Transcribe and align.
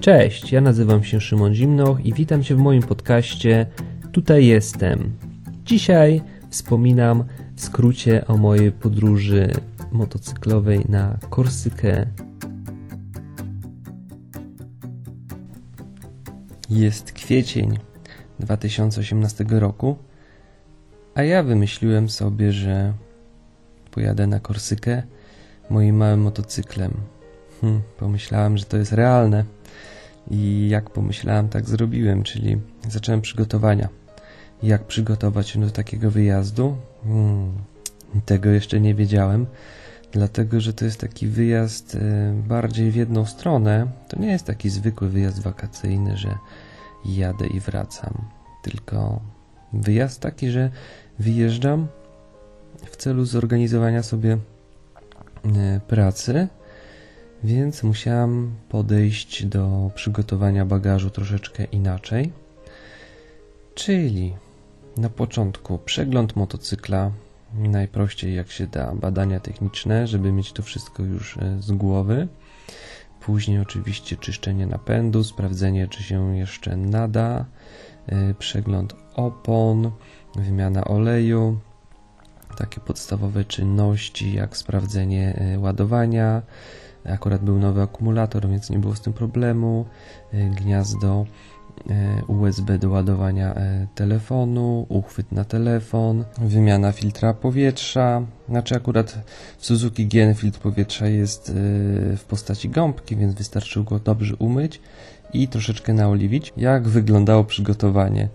Cześć, 0.00 0.52
ja 0.52 0.60
nazywam 0.60 1.04
się 1.04 1.20
Szymon 1.20 1.54
Zimnoch 1.54 2.06
i 2.06 2.12
witam 2.12 2.42
Cię 2.42 2.54
w 2.54 2.58
moim 2.58 2.82
podcaście 2.82 3.66
Tutaj 4.12 4.46
jestem. 4.46 5.12
Dzisiaj 5.64 6.22
wspominam 6.50 7.24
w 7.56 7.60
skrócie 7.60 8.26
o 8.26 8.36
mojej 8.36 8.72
podróży 8.72 9.52
motocyklowej 9.92 10.84
na 10.88 11.18
Korsykę. 11.30 12.06
Jest 16.70 17.12
kwiecień 17.12 17.78
2018 18.40 19.44
roku, 19.48 19.96
a 21.14 21.22
ja 21.22 21.42
wymyśliłem 21.42 22.08
sobie, 22.08 22.52
że 22.52 22.92
pojadę 23.90 24.26
na 24.26 24.40
Korsykę 24.40 25.02
moim 25.70 25.96
małym 25.96 26.20
motocyklem. 26.20 27.17
Hm, 27.60 27.80
pomyślałem, 27.98 28.58
że 28.58 28.64
to 28.64 28.76
jest 28.76 28.92
realne 28.92 29.44
i 30.30 30.68
jak 30.68 30.90
pomyślałem, 30.90 31.48
tak 31.48 31.68
zrobiłem, 31.68 32.22
czyli 32.22 32.60
zacząłem 32.88 33.20
przygotowania. 33.20 33.88
Jak 34.62 34.84
przygotować 34.84 35.48
się 35.48 35.60
do 35.60 35.70
takiego 35.70 36.10
wyjazdu? 36.10 36.76
Hmm, 37.04 37.52
tego 38.26 38.50
jeszcze 38.50 38.80
nie 38.80 38.94
wiedziałem, 38.94 39.46
dlatego 40.12 40.60
że 40.60 40.72
to 40.72 40.84
jest 40.84 41.00
taki 41.00 41.26
wyjazd 41.26 41.94
y, 41.94 42.00
bardziej 42.48 42.90
w 42.90 42.96
jedną 42.96 43.24
stronę. 43.24 43.86
To 44.08 44.20
nie 44.20 44.28
jest 44.28 44.44
taki 44.44 44.70
zwykły 44.70 45.08
wyjazd 45.08 45.42
wakacyjny, 45.42 46.16
że 46.16 46.38
jadę 47.04 47.46
i 47.46 47.60
wracam, 47.60 48.14
tylko 48.62 49.20
wyjazd 49.72 50.20
taki, 50.20 50.50
że 50.50 50.70
wyjeżdżam 51.18 51.86
w 52.84 52.96
celu 52.96 53.24
zorganizowania 53.24 54.02
sobie 54.02 54.32
y, 54.36 55.80
pracy 55.88 56.48
więc 57.44 57.82
musiałam 57.82 58.50
podejść 58.68 59.44
do 59.46 59.90
przygotowania 59.94 60.64
bagażu 60.64 61.10
troszeczkę 61.10 61.64
inaczej. 61.64 62.32
Czyli 63.74 64.34
na 64.96 65.10
początku 65.10 65.78
przegląd 65.78 66.36
motocykla, 66.36 67.10
najprościej 67.54 68.34
jak 68.34 68.50
się 68.50 68.66
da, 68.66 68.94
badania 68.94 69.40
techniczne, 69.40 70.06
żeby 70.06 70.32
mieć 70.32 70.52
to 70.52 70.62
wszystko 70.62 71.02
już 71.02 71.36
e, 71.36 71.62
z 71.62 71.72
głowy. 71.72 72.28
Później 73.20 73.58
oczywiście 73.58 74.16
czyszczenie 74.16 74.66
napędu, 74.66 75.24
sprawdzenie 75.24 75.88
czy 75.88 76.02
się 76.02 76.36
jeszcze 76.36 76.76
nada, 76.76 77.44
e, 78.06 78.34
przegląd 78.34 78.94
opon, 79.14 79.90
wymiana 80.34 80.84
oleju, 80.84 81.58
takie 82.56 82.80
podstawowe 82.80 83.44
czynności 83.44 84.34
jak 84.34 84.56
sprawdzenie 84.56 85.34
e, 85.34 85.58
ładowania, 85.58 86.42
Akurat 87.04 87.42
był 87.42 87.58
nowy 87.58 87.82
akumulator, 87.82 88.48
więc 88.48 88.70
nie 88.70 88.78
było 88.78 88.94
z 88.94 89.00
tym 89.00 89.12
problemu. 89.12 89.84
E, 90.32 90.50
gniazdo 90.50 91.26
e, 91.90 92.24
USB 92.24 92.78
do 92.78 92.90
ładowania 92.90 93.54
e, 93.54 93.86
telefonu, 93.94 94.86
uchwyt 94.88 95.32
na 95.32 95.44
telefon, 95.44 96.24
wymiana 96.38 96.92
filtra 96.92 97.34
powietrza. 97.34 98.22
Znaczy 98.48 98.74
akurat 98.74 99.18
w 99.58 99.66
Suzuki 99.66 100.06
GN 100.06 100.34
filtr 100.34 100.60
powietrza 100.60 101.06
jest 101.06 101.52
w 102.16 102.24
postaci 102.28 102.68
gąbki, 102.68 103.16
więc 103.16 103.34
wystarczyło 103.34 103.84
go 103.84 103.98
dobrze 103.98 104.36
umyć 104.36 104.80
i 105.32 105.48
troszeczkę 105.48 105.92
naoliwić. 105.92 106.52
Jak 106.56 106.88
wyglądało 106.88 107.44
przygotowanie? 107.44 108.28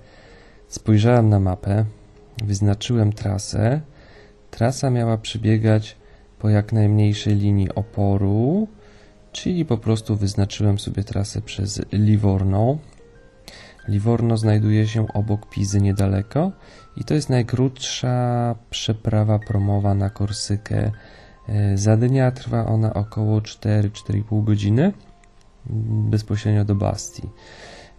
Spojrzałem 0.67 1.30
na 1.30 1.39
mapę, 1.39 1.86
wyznaczyłem 2.44 3.14
trasę. 3.14 3.81
Trasa 4.52 4.89
miała 4.89 5.17
przebiegać 5.17 5.95
po 6.44 6.50
jak 6.50 6.74
najmniejszej 6.74 7.36
linii 7.36 7.76
oporu, 7.76 8.68
czyli 9.31 9.66
po 9.66 9.78
prostu 9.78 10.16
wyznaczyłem 10.16 10.80
sobie 10.80 11.04
trasę 11.04 11.42
przez 11.42 11.81
Livorno. 11.92 12.78
Livorno 13.88 14.38
znajduje 14.38 14.88
się 14.88 15.08
obok 15.14 15.50
Pizy 15.50 15.82
niedaleko 15.82 16.52
i 16.98 17.03
to 17.03 17.14
jest 17.14 17.30
najkrótsza 17.30 18.56
przeprawa 18.70 19.40
promowa 19.40 19.94
na 19.96 20.09
Korsykę. 20.09 20.92
E, 21.50 21.78
za 21.78 21.98
dnia 21.98 22.32
trwa 22.32 22.66
ona 22.66 22.94
około 22.94 23.40
4-4,5 23.40 24.44
godziny 24.44 24.94
bezpośrednio 26.09 26.66
do 26.66 26.76
Bastii. 26.76 27.30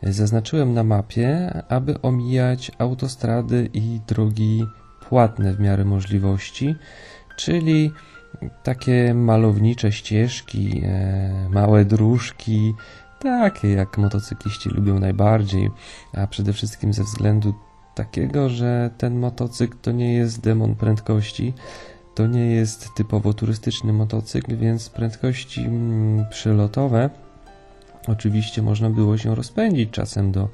E, 0.02 0.12
zaznaczyłem 0.12 0.74
na 0.74 0.82
mapie, 0.82 1.52
aby 1.68 2.02
omijać 2.02 2.72
autostrady 2.78 3.70
i 3.72 4.00
drogi 4.06 4.66
płatne 5.08 5.52
w 5.52 5.60
miarę 5.60 5.84
możliwości, 5.84 6.74
czyli 7.36 7.92
takie 8.62 9.14
malownicze 9.14 9.92
ścieżki, 9.92 10.82
e, 10.84 11.48
małe 11.50 11.84
dróżki, 11.84 12.74
takie 13.20 13.68
jak 13.72 13.98
motocykliści 13.98 14.68
lubią 14.68 14.98
najbardziej, 14.98 15.70
a 16.12 16.26
przede 16.26 16.52
wszystkim 16.52 16.92
ze 16.92 17.04
względu 17.04 17.54
takiego, 17.94 18.48
że 18.48 18.90
ten 18.98 19.18
motocykl 19.18 19.76
to 19.82 19.92
nie 19.92 20.14
jest 20.14 20.40
demon 20.40 20.74
prędkości, 20.74 21.54
to 22.14 22.26
nie 22.26 22.46
jest 22.46 22.94
typowo 22.94 23.34
turystyczny 23.34 23.92
motocykl, 23.92 24.56
więc 24.56 24.88
prędkości 24.88 25.60
mm, 25.60 26.24
przelotowe 26.30 27.10
oczywiście 28.08 28.62
można 28.62 28.90
było 28.90 29.18
się 29.18 29.34
rozpędzić 29.34 29.90
czasem 29.90 30.32
do 30.32 30.48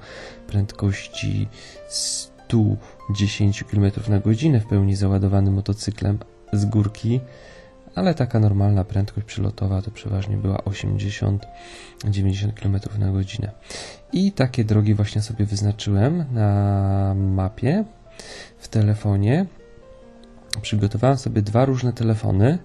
prędkości 0.47 1.49
110 1.89 3.65
km 3.65 3.91
na 4.09 4.19
godzinę 4.19 4.61
w 4.61 4.67
pełni 4.67 4.97
załadowanym 4.97 5.55
motocyklem 5.55 6.19
z 6.53 6.65
górki 6.65 7.21
ale 8.01 8.15
taka 8.15 8.41
normalna 8.41 8.85
prędkość 8.85 9.27
przylotowa 9.27 9.83
to 9.83 9.91
przeważnie 9.91 10.37
była 10.37 10.57
80-90 10.57 11.39
km 12.55 12.79
na 12.99 13.13
godzinę. 13.13 13.51
I 14.13 14.33
takie 14.33 14.65
drogi 14.65 14.95
właśnie 14.95 15.23
sobie 15.23 15.45
wyznaczyłem 15.45 16.25
na 16.33 17.15
mapie 17.15 17.85
w 18.59 18.69
telefonie. 18.69 19.47
Przygotowałem 20.63 21.17
sobie 21.17 21.43
dwa 21.43 21.65
różne 21.65 21.93
telefony 21.93 22.59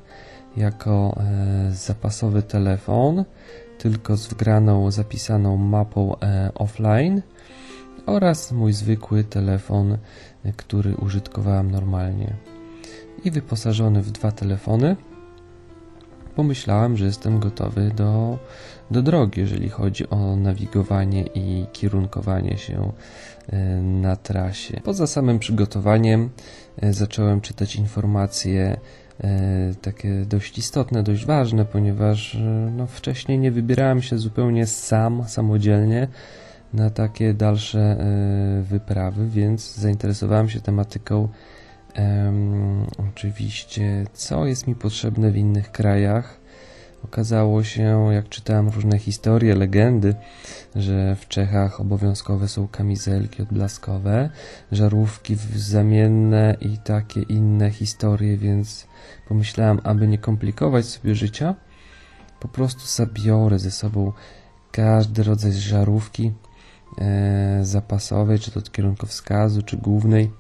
jako 0.57 1.18
e, 1.18 1.72
zapasowy 1.72 2.44
telefon, 2.44 3.25
tylko 3.78 4.17
z 4.17 4.28
wgraną, 4.28 4.91
zapisaną 4.91 5.57
mapą 5.57 6.19
e, 6.19 6.52
offline 6.56 7.22
oraz 8.06 8.52
mój 8.52 8.73
zwykły 8.73 9.23
telefon, 9.23 9.97
e, 10.46 10.53
który 10.53 10.96
użytkowałem 10.96 11.72
normalnie. 11.72 12.34
I 13.23 13.31
wyposażony 13.31 14.02
w 14.02 14.12
dwa 14.12 14.31
telefony 14.31 14.96
pomyślałem, 16.35 16.97
że 16.97 17.06
jestem 17.06 17.40
gotowy 17.40 17.91
do, 17.96 18.40
do 18.91 19.01
drogi, 19.01 19.41
jeżeli 19.41 19.69
chodzi 19.69 20.09
o 20.09 20.35
nawigowanie 20.35 21.23
i 21.35 21.66
kierunkowanie 21.73 22.57
się 22.57 22.91
e, 23.50 23.57
na 23.81 24.16
trasie. 24.16 24.81
Poza 24.84 25.07
samym 25.07 25.40
przygotowaniem 25.40 26.29
e, 26.81 26.94
zacząłem 26.94 27.41
czytać 27.41 27.75
informacje 27.75 28.78
e, 29.23 29.73
takie 29.81 30.25
dość 30.25 30.57
istotne, 30.57 31.03
dość 31.03 31.25
ważne, 31.25 31.66
ponieważ 31.66 32.38
no, 32.78 32.88
wcześniej 32.88 33.40
nie 33.40 33.52
wybierałem 33.52 34.02
się 34.02 34.17
zupełnie 34.17 34.67
sam, 34.67 35.23
samodzielnie 35.28 36.07
na 36.73 36.90
takie 36.90 37.34
dalsze 37.34 37.97
wyprawy, 38.63 39.28
więc 39.29 39.75
zainteresowałem 39.75 40.50
się 40.50 40.62
tematyką 40.62 41.29
Um, 41.97 42.85
oczywiście, 43.09 44.06
co 44.13 44.45
jest 44.45 44.67
mi 44.67 44.75
potrzebne 44.75 45.31
w 45.31 45.38
innych 45.38 45.72
krajach. 45.72 46.39
Okazało 47.03 47.63
się, 47.63 48.13
jak 48.13 48.29
czytałem 48.29 48.69
różne 48.69 49.00
historie, 49.00 49.56
legendy, 49.56 50.16
że 50.75 51.16
w 51.16 51.28
Czechach 51.28 51.81
obowiązkowe 51.81 52.47
są 52.47 52.67
kamizelki 52.67 53.41
odblaskowe, 53.41 54.29
żarówki 54.72 55.35
zamienne 55.55 56.58
i 56.61 56.78
takie 56.78 57.22
inne 57.22 57.72
historie, 57.72 58.37
więc 58.37 58.87
pomyślałem, 59.28 59.79
aby 59.84 60.08
nie 60.08 60.17
komplikować 60.17 60.85
sobie 60.85 61.16
życia, 61.16 61.55
po 62.40 62.47
prostu 62.47 62.81
zabiorę 62.85 63.59
ze 63.59 63.72
sobą 63.72 64.11
każdy 64.72 65.23
rodzaj 65.23 65.53
żarówki 65.53 66.31
e, 66.97 67.59
zapasowej, 67.61 68.40
czy 68.40 68.52
to 68.52 68.59
od 68.59 68.72
kierunkowskazu, 68.72 69.61
czy 69.61 69.78
głównej 69.78 70.31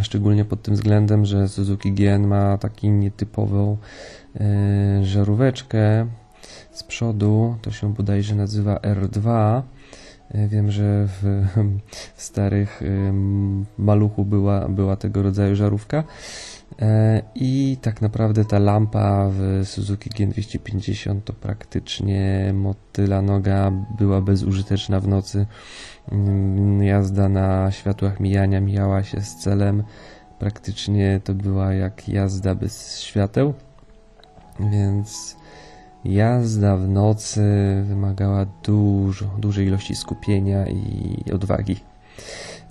Szczególnie 0.00 0.44
pod 0.44 0.62
tym 0.62 0.74
względem, 0.74 1.24
że 1.24 1.48
Suzuki 1.48 1.92
GN 1.92 2.26
ma 2.26 2.58
taką 2.58 2.88
nietypową 2.88 3.76
e, 4.40 5.04
żaróweczkę 5.04 6.06
z 6.72 6.82
przodu. 6.82 7.56
To 7.62 7.70
się 7.70 7.94
bodajże 7.94 8.34
nazywa 8.34 8.76
R2. 8.76 9.62
E, 10.30 10.48
wiem, 10.48 10.70
że 10.70 11.06
w, 11.06 11.44
w 12.16 12.22
starych 12.22 12.82
e, 12.82 13.12
maluchu 13.78 14.24
była, 14.24 14.68
była 14.68 14.96
tego 14.96 15.22
rodzaju 15.22 15.56
żarówka. 15.56 16.04
E, 16.80 17.22
I 17.34 17.76
tak 17.82 18.02
naprawdę 18.02 18.44
ta 18.44 18.58
lampa 18.58 19.28
w 19.30 19.62
Suzuki 19.64 20.10
G250 20.10 21.20
to 21.24 21.32
praktycznie 21.32 22.50
motyla 22.54 23.22
noga 23.22 23.72
była 23.98 24.20
bezużyteczna 24.20 25.00
w 25.00 25.08
nocy. 25.08 25.46
Mm, 26.12 26.82
jazda 26.82 27.28
na 27.28 27.70
światłach 27.70 28.20
mijania 28.20 28.60
mijała 28.60 29.02
się 29.02 29.20
z 29.20 29.36
celem. 29.36 29.84
Praktycznie 30.38 31.20
to 31.24 31.34
była 31.34 31.74
jak 31.74 32.08
jazda 32.08 32.54
bez 32.54 33.00
świateł. 33.00 33.54
Więc 34.60 35.36
jazda 36.04 36.76
w 36.76 36.88
nocy 36.88 37.42
wymagała 37.84 38.46
dużo, 38.62 39.26
dużej 39.26 39.66
ilości 39.66 39.94
skupienia 39.94 40.66
i 40.66 41.32
odwagi. 41.32 41.91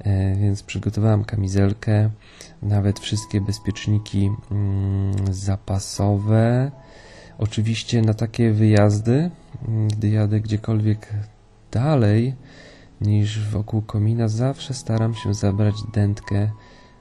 E, 0.03 0.35
więc 0.35 0.63
przygotowałem 0.63 1.23
kamizelkę, 1.23 2.09
nawet 2.61 2.99
wszystkie 2.99 3.41
bezpieczniki 3.41 4.31
mm, 4.51 5.13
zapasowe. 5.33 6.71
Oczywiście 7.37 8.01
na 8.01 8.13
takie 8.13 8.51
wyjazdy, 8.51 9.29
mm, 9.67 9.87
gdy 9.87 10.09
jadę 10.09 10.39
gdziekolwiek 10.39 11.13
dalej 11.71 12.35
niż 13.01 13.49
wokół 13.49 13.81
komina, 13.81 14.27
zawsze 14.27 14.73
staram 14.73 15.15
się 15.15 15.33
zabrać 15.33 15.75
dętkę 15.93 16.49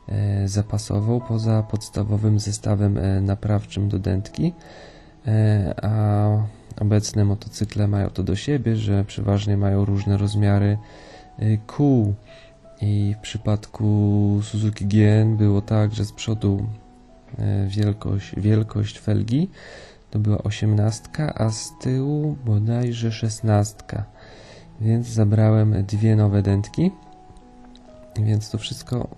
e, 0.08 0.48
zapasową 0.48 1.20
poza 1.20 1.62
podstawowym 1.62 2.40
zestawem 2.40 2.98
e, 2.98 3.20
naprawczym 3.20 3.88
do 3.88 3.98
dętki. 3.98 4.52
A 5.82 6.28
obecne 6.80 7.24
motocykle 7.24 7.88
mają 7.88 8.10
to 8.10 8.22
do 8.22 8.36
siebie, 8.36 8.76
że 8.76 9.04
przeważnie 9.04 9.56
mają 9.56 9.84
różne 9.84 10.16
rozmiary 10.16 10.78
kół. 11.66 12.14
I 12.82 13.14
w 13.18 13.20
przypadku 13.20 14.40
Suzuki 14.42 14.86
GN 14.86 15.36
było 15.36 15.62
tak, 15.62 15.94
że 15.94 16.04
z 16.04 16.12
przodu 16.12 16.66
e, 17.38 17.66
wielkość, 17.66 18.34
wielkość 18.36 18.98
felgi 18.98 19.48
to 20.10 20.18
była 20.18 20.38
18, 20.38 21.08
a 21.34 21.50
z 21.50 21.72
tyłu 21.80 22.36
bodajże 22.44 23.12
16. 23.12 23.84
Więc 24.80 25.06
zabrałem 25.06 25.84
dwie 25.84 26.16
nowe 26.16 26.42
dętki. 26.42 26.90
Więc 28.16 28.50
to 28.50 28.58
wszystko 28.58 29.08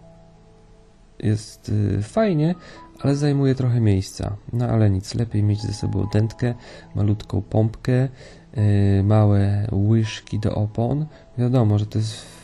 jest 1.19 1.73
e, 1.99 2.03
fajnie, 2.03 2.55
ale 3.00 3.17
zajmuje 3.17 3.55
trochę 3.55 3.81
miejsca. 3.81 4.37
No 4.53 4.67
ale 4.67 4.91
nic, 4.91 5.14
lepiej 5.14 5.43
mieć 5.43 5.62
ze 5.62 5.73
sobą 5.73 6.06
dętkę, 6.12 6.55
malutką 6.94 7.43
pompkę, 7.43 8.09
e, 8.55 9.03
małe 9.03 9.67
łyżki 9.73 10.38
do 10.38 10.55
opon. 10.55 11.06
Wiadomo, 11.38 11.79
że 11.79 11.87
to 11.87 11.99
jest 11.99 12.41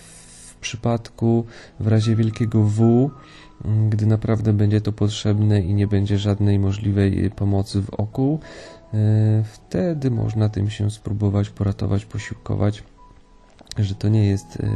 przypadku 0.68 1.44
w 1.80 1.86
razie 1.86 2.16
wielkiego 2.16 2.62
W, 2.62 3.10
mm, 3.64 3.90
gdy 3.90 4.06
naprawdę 4.06 4.52
będzie 4.52 4.80
to 4.80 4.92
potrzebne 4.92 5.60
i 5.60 5.74
nie 5.74 5.86
będzie 5.86 6.18
żadnej 6.18 6.58
możliwej 6.58 7.30
pomocy 7.30 7.82
w 7.82 7.90
oku, 7.90 8.40
e, 8.94 8.98
wtedy 9.52 10.10
można 10.10 10.48
tym 10.48 10.70
się 10.70 10.90
spróbować 10.90 11.50
poratować, 11.50 12.04
posiłkować, 12.04 12.82
że 13.78 13.94
to 13.94 14.08
nie 14.08 14.26
jest 14.26 14.58
e, 14.60 14.68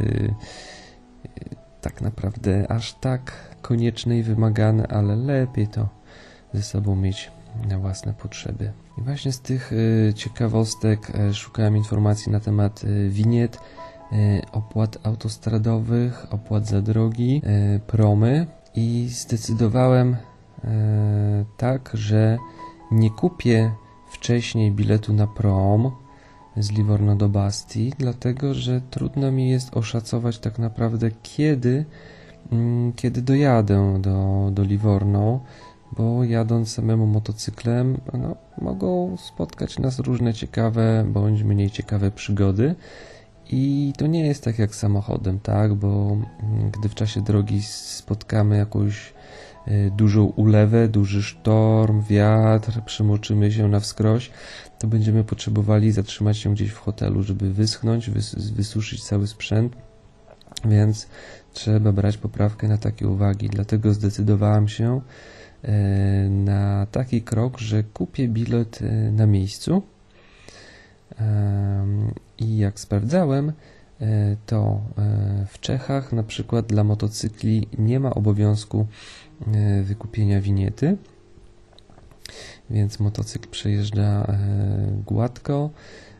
tak 1.81 2.01
naprawdę 2.01 2.71
aż 2.71 2.93
tak 2.93 3.55
konieczne 3.61 4.17
i 4.17 4.23
wymagane, 4.23 4.87
ale 4.87 5.15
lepiej 5.15 5.67
to 5.67 5.89
ze 6.53 6.61
sobą 6.61 6.95
mieć 6.95 7.31
na 7.69 7.79
własne 7.79 8.13
potrzeby. 8.13 8.71
I 8.97 9.01
właśnie 9.01 9.31
z 9.31 9.39
tych 9.39 9.71
ciekawostek 10.15 11.11
szukałem 11.33 11.77
informacji 11.77 12.31
na 12.31 12.39
temat 12.39 12.81
winiet 13.09 13.57
opłat 14.51 14.97
autostradowych, 15.03 16.33
opłat 16.33 16.67
za 16.67 16.81
drogi, 16.81 17.41
e, 17.43 17.79
promy 17.79 18.47
i 18.75 19.07
zdecydowałem 19.09 20.15
e, 20.63 21.45
tak, 21.57 21.91
że 21.93 22.37
nie 22.91 23.09
kupię 23.09 23.71
wcześniej 24.11 24.71
biletu 24.71 25.13
na 25.13 25.27
prom 25.27 25.91
z 26.57 26.71
Livorno 26.71 27.15
do 27.15 27.29
Bastii, 27.29 27.93
dlatego 27.97 28.53
że 28.53 28.81
trudno 28.81 29.31
mi 29.31 29.49
jest 29.49 29.77
oszacować 29.77 30.39
tak 30.39 30.59
naprawdę 30.59 31.11
kiedy, 31.23 31.85
mm, 32.51 32.93
kiedy 32.93 33.21
dojadę 33.21 34.01
do, 34.01 34.49
do 34.51 34.63
Livorno, 34.63 35.39
bo 35.97 36.23
jadąc 36.23 36.71
samemu 36.71 37.07
motocyklem 37.07 37.97
no, 38.13 38.35
mogą 38.61 39.17
spotkać 39.17 39.79
nas 39.79 39.99
różne 39.99 40.33
ciekawe 40.33 41.05
bądź 41.07 41.43
mniej 41.43 41.69
ciekawe 41.69 42.11
przygody. 42.11 42.75
I 43.51 43.93
to 43.97 44.07
nie 44.07 44.27
jest 44.27 44.43
tak 44.43 44.59
jak 44.59 44.75
samochodem, 44.75 45.39
tak? 45.39 45.73
Bo 45.73 46.17
mm, 46.43 46.71
gdy 46.71 46.89
w 46.89 46.95
czasie 46.95 47.21
drogi 47.21 47.63
spotkamy 47.63 48.57
jakąś 48.57 49.13
e, 49.67 49.89
dużą 49.89 50.23
ulewę, 50.25 50.87
duży 50.87 51.23
sztorm, 51.23 52.03
wiatr, 52.03 52.81
przemoczymy 52.85 53.51
się 53.51 53.67
na 53.67 53.79
wskroś, 53.79 54.31
to 54.79 54.87
będziemy 54.87 55.23
potrzebowali 55.23 55.91
zatrzymać 55.91 56.37
się 56.37 56.53
gdzieś 56.53 56.69
w 56.69 56.77
hotelu, 56.77 57.23
żeby 57.23 57.53
wyschnąć, 57.53 58.09
wys 58.09 58.35
wysuszyć 58.35 59.03
cały 59.03 59.27
sprzęt. 59.27 59.75
Więc 60.65 61.07
trzeba 61.53 61.91
brać 61.91 62.17
poprawkę 62.17 62.67
na 62.67 62.77
takie 62.77 63.07
uwagi. 63.07 63.49
Dlatego 63.49 63.93
zdecydowałem 63.93 64.67
się 64.67 65.01
e, 65.63 65.71
na 66.29 66.85
taki 66.91 67.21
krok, 67.21 67.59
że 67.59 67.83
kupię 67.83 68.27
bilet 68.27 68.79
e, 68.81 69.11
na 69.11 69.25
miejscu 69.25 69.83
i 72.37 72.57
jak 72.57 72.79
sprawdzałem, 72.79 73.53
e, 74.01 74.35
to 74.45 74.81
e, 74.97 75.45
w 75.49 75.59
Czechach 75.59 76.13
na 76.13 76.23
przykład 76.23 76.65
dla 76.65 76.83
motocykli 76.83 77.67
nie 77.77 77.99
ma 77.99 78.13
obowiązku 78.13 78.87
e, 79.53 79.83
wykupienia 79.83 80.41
winiety, 80.41 80.97
więc 82.69 82.99
motocykl 82.99 83.49
przejeżdża 83.49 84.37
gładko. 85.05 85.69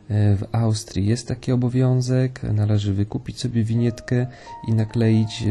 W 0.08 0.42
Austrii 0.52 1.06
jest 1.06 1.28
taki 1.28 1.52
obowiązek, 1.52 2.42
należy 2.42 2.94
wykupić 2.94 3.40
sobie 3.40 3.64
winietkę 3.64 4.26
i 4.68 4.74
nakleić 4.74 5.44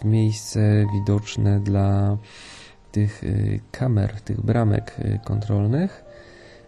w 0.00 0.04
miejsce 0.04 0.86
widoczne 0.94 1.60
dla 1.60 2.16
tych 2.92 3.22
kamer, 3.72 4.20
tych 4.20 4.40
bramek 4.40 4.96
kontrolnych. 5.24 6.05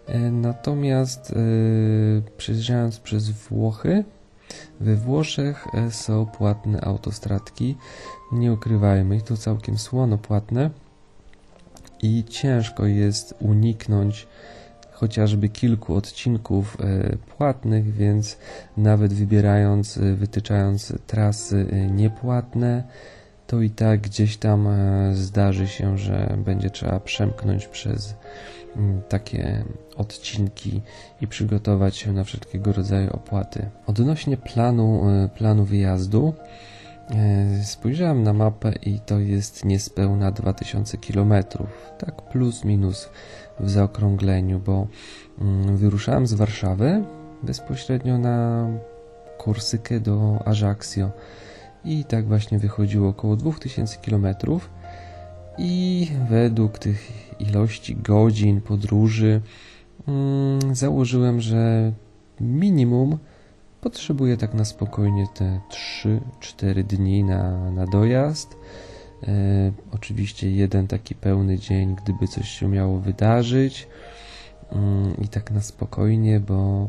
E, 0.08 0.18
natomiast 0.18 1.30
yy, 1.30 2.22
przejeżdżając 2.36 2.98
przez 2.98 3.30
Włochy, 3.30 4.04
we 4.80 4.96
Włoszech 4.96 5.66
e, 5.74 5.90
są 5.90 6.26
płatne 6.26 6.80
autostradki. 6.80 7.76
Nie 8.32 8.52
ukrywajmy, 8.52 9.16
i 9.16 9.22
to 9.22 9.36
całkiem 9.36 9.78
słono 9.78 10.18
płatne. 10.18 10.70
I 12.02 12.24
ciężko 12.24 12.86
jest 12.86 13.34
uniknąć 13.40 14.26
chociażby 14.92 15.48
kilku 15.48 15.94
odcinków 15.94 16.76
płatnych, 17.36 17.92
więc 17.92 18.38
nawet 18.76 19.12
wybierając, 19.12 19.98
wytyczając 19.98 20.92
trasy 21.06 21.66
niepłatne, 21.90 22.84
to 23.46 23.60
i 23.60 23.70
tak 23.70 24.00
gdzieś 24.00 24.36
tam 24.36 24.68
zdarzy 25.12 25.68
się, 25.68 25.98
że 25.98 26.36
będzie 26.44 26.70
trzeba 26.70 27.00
przemknąć 27.00 27.66
przez 27.66 28.14
takie 29.08 29.64
odcinki 29.98 30.80
i 31.20 31.26
przygotować 31.26 31.96
się 31.96 32.12
na 32.12 32.24
wszelkiego 32.24 32.72
rodzaju 32.72 33.10
opłaty. 33.10 33.70
Odnośnie 33.86 34.36
planu, 34.36 35.08
e, 35.08 35.28
planu 35.28 35.64
wyjazdu, 35.64 36.34
e, 37.10 37.64
spojrzałem 37.64 38.22
na 38.22 38.32
mapę 38.32 38.72
i 38.82 39.00
to 39.00 39.18
jest 39.18 39.64
niespełna 39.64 40.30
2000 40.30 40.98
km, 40.98 41.34
tak 41.98 42.22
plus 42.22 42.64
minus 42.64 43.08
w 43.60 43.70
zaokrągleniu, 43.70 44.60
bo 44.60 44.86
mm, 45.40 45.76
wyruszałem 45.76 46.26
z 46.26 46.34
Warszawy 46.34 47.04
bezpośrednio 47.42 48.18
na 48.18 48.66
Korsykę 49.38 50.00
do 50.00 50.38
Ajaccio 50.44 51.10
i 51.84 52.04
tak 52.04 52.28
właśnie 52.28 52.58
wychodziło 52.58 53.08
około 53.08 53.36
2000 53.36 53.98
kilometrów 53.98 54.70
i 55.58 56.08
według 56.28 56.78
tych 56.78 57.12
ilości 57.40 57.96
godzin 57.96 58.60
podróży 58.60 59.40
założyłem, 60.72 61.40
że 61.40 61.92
minimum 62.40 63.18
potrzebuję 63.80 64.36
tak 64.36 64.54
na 64.54 64.64
spokojnie 64.64 65.26
te 65.34 65.60
3-4 66.40 66.82
dni 66.82 67.24
na, 67.24 67.70
na 67.70 67.86
dojazd. 67.86 68.56
E, 69.28 69.72
oczywiście 69.94 70.50
jeden 70.50 70.86
taki 70.86 71.14
pełny 71.14 71.58
dzień, 71.58 71.96
gdyby 71.96 72.28
coś 72.28 72.48
się 72.48 72.68
miało 72.68 72.98
wydarzyć. 72.98 73.88
Mm, 74.72 75.16
I 75.22 75.28
tak 75.28 75.50
na 75.50 75.60
spokojnie, 75.60 76.40
bo 76.40 76.88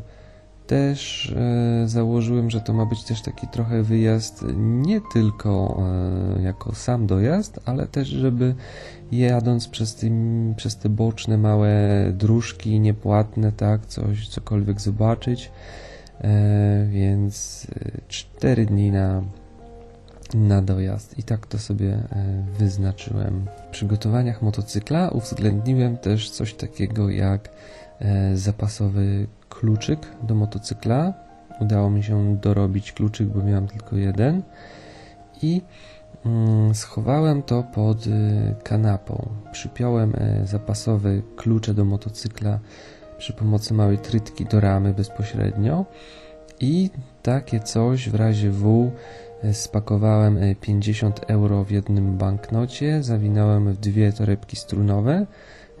też 0.66 1.30
e, 1.36 1.88
założyłem, 1.88 2.50
że 2.50 2.60
to 2.60 2.72
ma 2.72 2.86
być 2.86 3.04
też 3.04 3.22
taki 3.22 3.48
trochę 3.48 3.82
wyjazd 3.82 4.44
nie 4.56 5.00
tylko 5.12 5.82
e, 6.38 6.42
jako 6.42 6.74
sam 6.74 7.06
dojazd, 7.06 7.60
ale 7.64 7.86
też, 7.86 8.08
żeby 8.08 8.54
jadąc 9.12 9.68
przez, 9.68 9.94
tym, 9.94 10.54
przez 10.56 10.76
te 10.76 10.88
boczne 10.88 11.38
małe 11.38 11.72
dróżki 12.12 12.80
niepłatne, 12.80 13.52
tak, 13.52 13.86
coś, 13.86 14.28
cokolwiek 14.28 14.80
zobaczyć. 14.80 15.50
E, 16.20 16.86
więc 16.90 17.66
4 18.08 18.66
dni 18.66 18.90
na, 18.90 19.22
na 20.34 20.62
dojazd 20.62 21.18
i 21.18 21.22
tak 21.22 21.46
to 21.46 21.58
sobie 21.58 21.98
wyznaczyłem. 22.58 23.46
W 23.68 23.70
przygotowaniach 23.70 24.42
motocykla 24.42 25.08
uwzględniłem 25.08 25.96
też 25.96 26.30
coś 26.30 26.54
takiego 26.54 27.10
jak 27.10 27.48
zapasowy 28.34 29.26
kluczyk 29.48 30.00
do 30.22 30.34
motocykla. 30.34 31.14
Udało 31.60 31.90
mi 31.90 32.02
się 32.02 32.36
dorobić 32.36 32.92
kluczyk, 32.92 33.28
bo 33.28 33.42
miałem 33.42 33.68
tylko 33.68 33.96
jeden. 33.96 34.42
I 35.42 35.62
schowałem 36.74 37.42
to 37.42 37.62
pod 37.62 38.06
y, 38.06 38.10
kanapą. 38.62 39.28
Przypiąłem 39.52 40.14
y, 40.14 40.46
zapasowe 40.46 41.10
klucze 41.36 41.74
do 41.74 41.84
motocykla 41.84 42.58
przy 43.18 43.32
pomocy 43.32 43.74
małej 43.74 43.98
trytki 43.98 44.44
do 44.44 44.60
ramy 44.60 44.94
bezpośrednio 44.94 45.84
i 46.60 46.90
takie 47.22 47.60
coś 47.60 48.08
w 48.08 48.14
razie 48.14 48.50
W 48.50 48.90
e, 49.42 49.54
spakowałem 49.54 50.38
50 50.60 51.20
euro 51.28 51.64
w 51.64 51.70
jednym 51.70 52.18
banknocie, 52.18 53.02
zawinąłem 53.02 53.72
w 53.72 53.78
dwie 53.78 54.12
torebki 54.12 54.56
strunowe, 54.56 55.26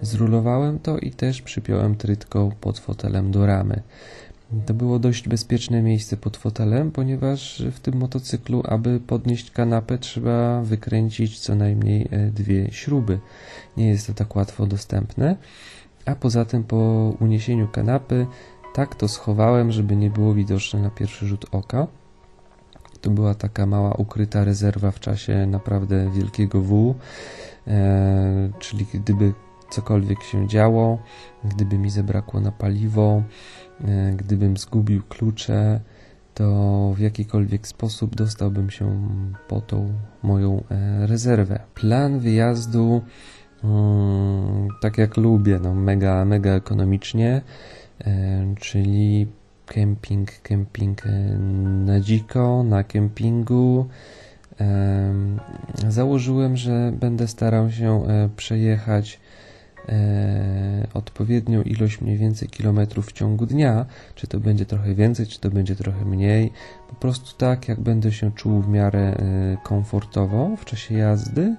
zrulowałem 0.02 0.78
to 0.78 0.98
i 0.98 1.10
też 1.10 1.42
przypiąłem 1.42 1.96
trytką 1.96 2.50
pod 2.60 2.78
fotelem 2.78 3.30
do 3.30 3.46
ramy. 3.46 3.82
To 4.66 4.74
było 4.74 4.98
dość 4.98 5.28
bezpieczne 5.28 5.82
miejsce 5.82 6.16
pod 6.16 6.36
fotelem, 6.36 6.90
ponieważ 6.90 7.62
w 7.72 7.80
tym 7.80 7.96
motocyklu, 7.96 8.62
aby 8.68 9.00
podnieść 9.00 9.50
kanapę, 9.50 9.98
trzeba 9.98 10.62
wykręcić 10.62 11.38
co 11.38 11.54
najmniej 11.54 12.08
e, 12.10 12.30
dwie 12.30 12.72
śruby. 12.72 13.18
Nie 13.76 13.88
jest 13.88 14.06
to 14.06 14.14
tak 14.14 14.36
łatwo 14.36 14.66
dostępne. 14.66 15.36
A 16.06 16.14
poza 16.14 16.44
tym, 16.44 16.64
po 16.64 16.76
uniesieniu 17.20 17.68
kanapy, 17.68 18.26
tak 18.74 18.94
to 18.94 19.08
schowałem, 19.08 19.72
żeby 19.72 19.96
nie 19.96 20.10
było 20.10 20.34
widoczne 20.34 20.80
na 20.80 20.90
pierwszy 20.90 21.26
rzut 21.26 21.46
oka. 21.52 21.86
To 23.00 23.10
była 23.10 23.34
taka 23.34 23.66
mała 23.66 23.94
ukryta 23.94 24.44
rezerwa 24.44 24.90
w 24.90 25.00
czasie 25.00 25.46
naprawdę 25.46 26.10
wielkiego 26.10 26.60
W, 26.60 26.94
e, 27.66 28.50
czyli 28.58 28.86
gdyby 28.94 29.32
cokolwiek 29.70 30.22
się 30.22 30.48
działo, 30.48 30.98
gdyby 31.44 31.78
mi 31.78 31.90
zabrakło 31.90 32.40
na 32.40 32.52
paliwo, 32.52 33.22
gdybym 34.16 34.56
zgubił 34.56 35.02
klucze, 35.08 35.80
to 36.34 36.92
w 36.96 36.98
jakikolwiek 36.98 37.66
sposób 37.66 38.16
dostałbym 38.16 38.70
się 38.70 39.08
po 39.48 39.60
tą 39.60 39.92
moją 40.22 40.62
e, 40.70 41.06
rezerwę. 41.06 41.60
Plan 41.74 42.18
wyjazdu, 42.18 43.02
mm, 43.64 44.68
tak 44.80 44.98
jak 44.98 45.16
lubię, 45.16 45.58
no 45.62 45.74
mega, 45.74 46.24
mega 46.24 46.50
ekonomicznie, 46.50 47.42
e, 48.00 48.54
czyli 48.60 49.26
kemping, 49.66 50.30
kemping 50.42 51.02
na 51.86 52.00
dziko, 52.00 52.62
na 52.62 52.84
kempingu. 52.84 53.88
Założyłem, 55.88 56.56
że 56.56 56.92
będę 57.00 57.28
starał 57.28 57.70
się 57.70 58.06
przejechać 58.36 59.20
e, 59.88 60.86
odpowiednią 60.94 61.62
ilość 61.62 62.00
mniej 62.00 62.18
więcej 62.18 62.48
kilometrów 62.48 63.06
w 63.06 63.12
ciągu 63.12 63.46
dnia, 63.46 63.86
czy 64.14 64.26
to 64.26 64.40
będzie 64.40 64.66
trochę 64.66 64.94
więcej, 64.94 65.26
czy 65.26 65.40
to 65.40 65.50
będzie 65.50 65.76
trochę 65.76 66.04
mniej, 66.04 66.52
po 66.88 66.94
prostu 66.94 67.38
tak, 67.38 67.68
jak 67.68 67.80
będę 67.80 68.12
się 68.12 68.32
czuł 68.32 68.60
w 68.62 68.68
miarę 68.68 69.00
e, 69.00 69.56
komfortowo 69.64 70.56
w 70.56 70.64
czasie 70.64 70.94
jazdy. 70.94 71.56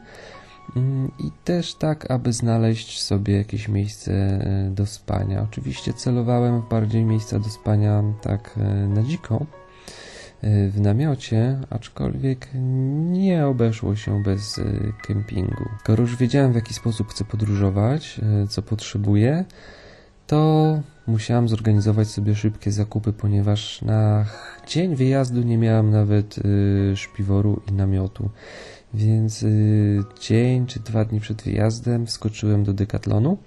Mm, 0.76 1.12
i 1.20 1.32
też 1.44 1.76
tak, 1.76 2.12
aby 2.12 2.34
znaleźć 2.34 3.02
sobie 3.02 3.38
jakieś 3.38 3.68
miejsce 3.68 4.12
e, 4.14 4.70
do 4.72 4.86
spania. 4.86 5.42
Oczywiście 5.42 5.94
celowałem 5.94 6.62
w 6.62 6.70
bardziej 6.70 7.06
miejsca 7.06 7.40
do 7.40 7.50
spania 7.50 8.04
tak 8.22 8.56
e, 8.58 8.88
na 8.88 9.04
dziko, 9.04 9.46
w 10.44 10.82
namiocie, 10.82 11.60
aczkolwiek 11.70 12.48
nie 13.12 13.48
obeszło 13.48 13.96
się 13.96 14.24
bez 14.24 14.60
e, 14.60 14.64
kempingu. 15.08 15.70
Skoro 15.80 16.02
już 16.02 16.16
wiedziałem 16.16 16.52
w 16.52 16.56
jaki 16.56 16.74
sposób 16.74 17.10
chcę 17.10 17.26
podróżować, 17.26 18.22
e, 18.44 18.48
co 18.48 18.62
potrzebuję, 18.62 19.46
to 20.28 20.80
musiałem 21.08 21.50
zorganizować 21.50 22.08
sobie 22.08 22.36
szybkie 22.36 22.72
zakupy, 22.72 23.14
ponieważ 23.14 23.82
na 23.82 24.26
dzień 24.68 24.96
wyjazdu 24.96 25.42
nie 25.42 25.58
miałem 25.58 25.90
nawet 25.90 26.36
szpiworu 26.96 27.62
i 27.70 27.74
namiotu. 27.74 28.30
Więc 28.94 29.46
dzień 30.20 30.66
czy 30.66 30.80
dwa 30.80 31.06
dni 31.06 31.20
przed 31.20 31.42
wyjazdem 31.42 32.06
wskoczyłem 32.06 32.64
do 32.64 32.74
Decathlonu, 32.74 33.38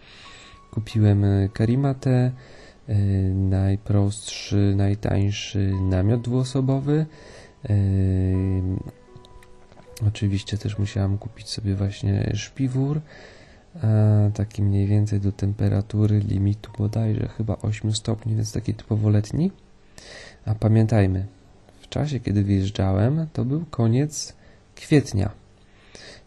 kupiłem 0.71 1.25
karimatę, 1.53 2.33
najprostszy, 3.35 4.75
najtańszy 4.77 5.73
namiot 5.91 6.21
dwuosobowy. 6.21 7.07
E, 7.71 7.75
oczywiście 10.09 10.59
też 10.59 10.79
musiałam 10.79 11.19
kupić 11.19 11.49
sobie 11.49 11.75
właśnie 11.75 12.31
szpiwór, 12.35 13.01
taki 14.35 14.63
mniej 14.63 14.87
więcej 14.87 15.21
do 15.21 15.33
temperatury 15.33 16.19
limitu 16.19 16.71
bodajże 16.79 17.29
chyba 17.29 17.57
8 17.63 17.93
stopni, 17.93 18.37
więc 18.37 18.53
taki 18.53 18.75
typowo 18.75 19.11
letni. 19.11 19.51
A 20.47 20.55
pamiętajmy, 20.55 21.27
w 21.81 21.89
czasie 21.89 22.21
kiedy 22.21 22.45
wyjeżdżałem, 22.45 23.27
to 23.33 23.45
był 23.45 23.65
koniec 23.71 24.35
kwietnia. 24.75 25.31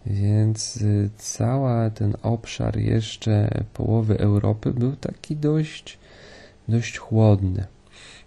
Więc 0.05 0.77
y, 0.77 1.09
cały 1.17 1.91
ten 1.91 2.13
obszar 2.23 2.77
jeszcze 2.77 3.63
połowy 3.73 4.19
Europy 4.19 4.73
był 4.73 4.95
taki 4.95 5.35
dość 5.35 5.99
dość 6.69 6.97
chłodny. 6.97 7.65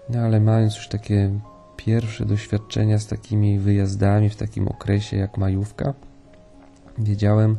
No 0.08 0.18
ale 0.18 0.40
mając 0.40 0.76
już 0.76 0.88
takie 0.88 1.40
pierwsze 1.76 2.26
doświadczenia 2.26 2.98
z 2.98 3.06
takimi 3.06 3.58
wyjazdami 3.58 4.30
w 4.30 4.36
takim 4.36 4.68
okresie 4.68 5.16
jak 5.16 5.38
majówka, 5.38 5.94
wiedziałem, 6.98 7.56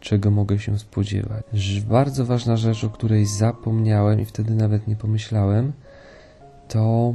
czego 0.00 0.30
mogę 0.30 0.58
się 0.58 0.78
spodziewać. 0.78 1.44
Bardzo 1.88 2.24
ważna 2.24 2.56
rzecz, 2.56 2.84
o 2.84 2.90
której 2.90 3.26
zapomniałem 3.26 4.20
i 4.20 4.24
wtedy 4.24 4.54
nawet 4.54 4.88
nie 4.88 4.96
pomyślałem, 4.96 5.72
to 6.68 7.14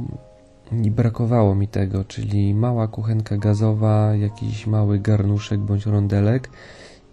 i 0.72 0.90
brakowało 0.90 1.54
mi 1.54 1.68
tego, 1.68 2.04
czyli 2.04 2.54
mała 2.54 2.88
kuchenka 2.88 3.36
gazowa, 3.36 4.14
jakiś 4.14 4.66
mały 4.66 4.98
garnuszek 4.98 5.60
bądź 5.60 5.86
rondelek 5.86 6.50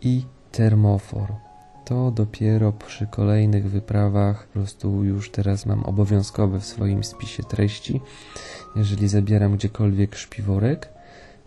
i 0.02 0.26
termofor 0.52 1.47
to 1.88 2.12
dopiero 2.12 2.72
przy 2.72 3.08
kolejnych 3.08 3.70
wyprawach 3.70 4.48
po 4.48 4.54
prostu 4.54 5.04
już 5.04 5.32
teraz 5.32 5.66
mam 5.66 5.84
obowiązkowe 5.84 6.60
w 6.60 6.66
swoim 6.66 7.04
spisie 7.04 7.44
treści. 7.44 8.02
Jeżeli 8.76 9.08
zabieram 9.08 9.56
gdziekolwiek 9.56 10.16
szpiworek, 10.16 10.90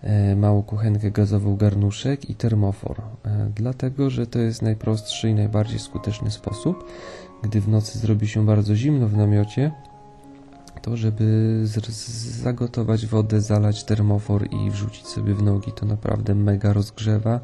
e, 0.02 0.36
małą 0.36 0.62
kuchenkę 0.62 1.10
gazową, 1.10 1.56
garnuszek 1.56 2.30
i 2.30 2.34
termofor. 2.34 3.02
E, 3.24 3.50
dlatego, 3.54 4.10
że 4.10 4.26
to 4.26 4.38
jest 4.38 4.62
najprostszy 4.62 5.28
i 5.28 5.34
najbardziej 5.34 5.78
skuteczny 5.78 6.30
sposób, 6.30 6.84
gdy 7.42 7.60
w 7.60 7.68
nocy 7.68 7.98
zrobi 7.98 8.28
się 8.28 8.46
bardzo 8.46 8.76
zimno 8.76 9.08
w 9.08 9.16
namiocie, 9.16 9.70
to 10.82 10.96
żeby 10.96 11.60
zagotować 12.42 13.06
wodę, 13.06 13.40
zalać 13.40 13.84
termofor 13.84 14.46
i 14.50 14.70
wrzucić 14.70 15.06
sobie 15.06 15.34
w 15.34 15.42
nogi, 15.42 15.72
to 15.72 15.86
naprawdę 15.86 16.34
mega 16.34 16.72
rozgrzewa 16.72 17.40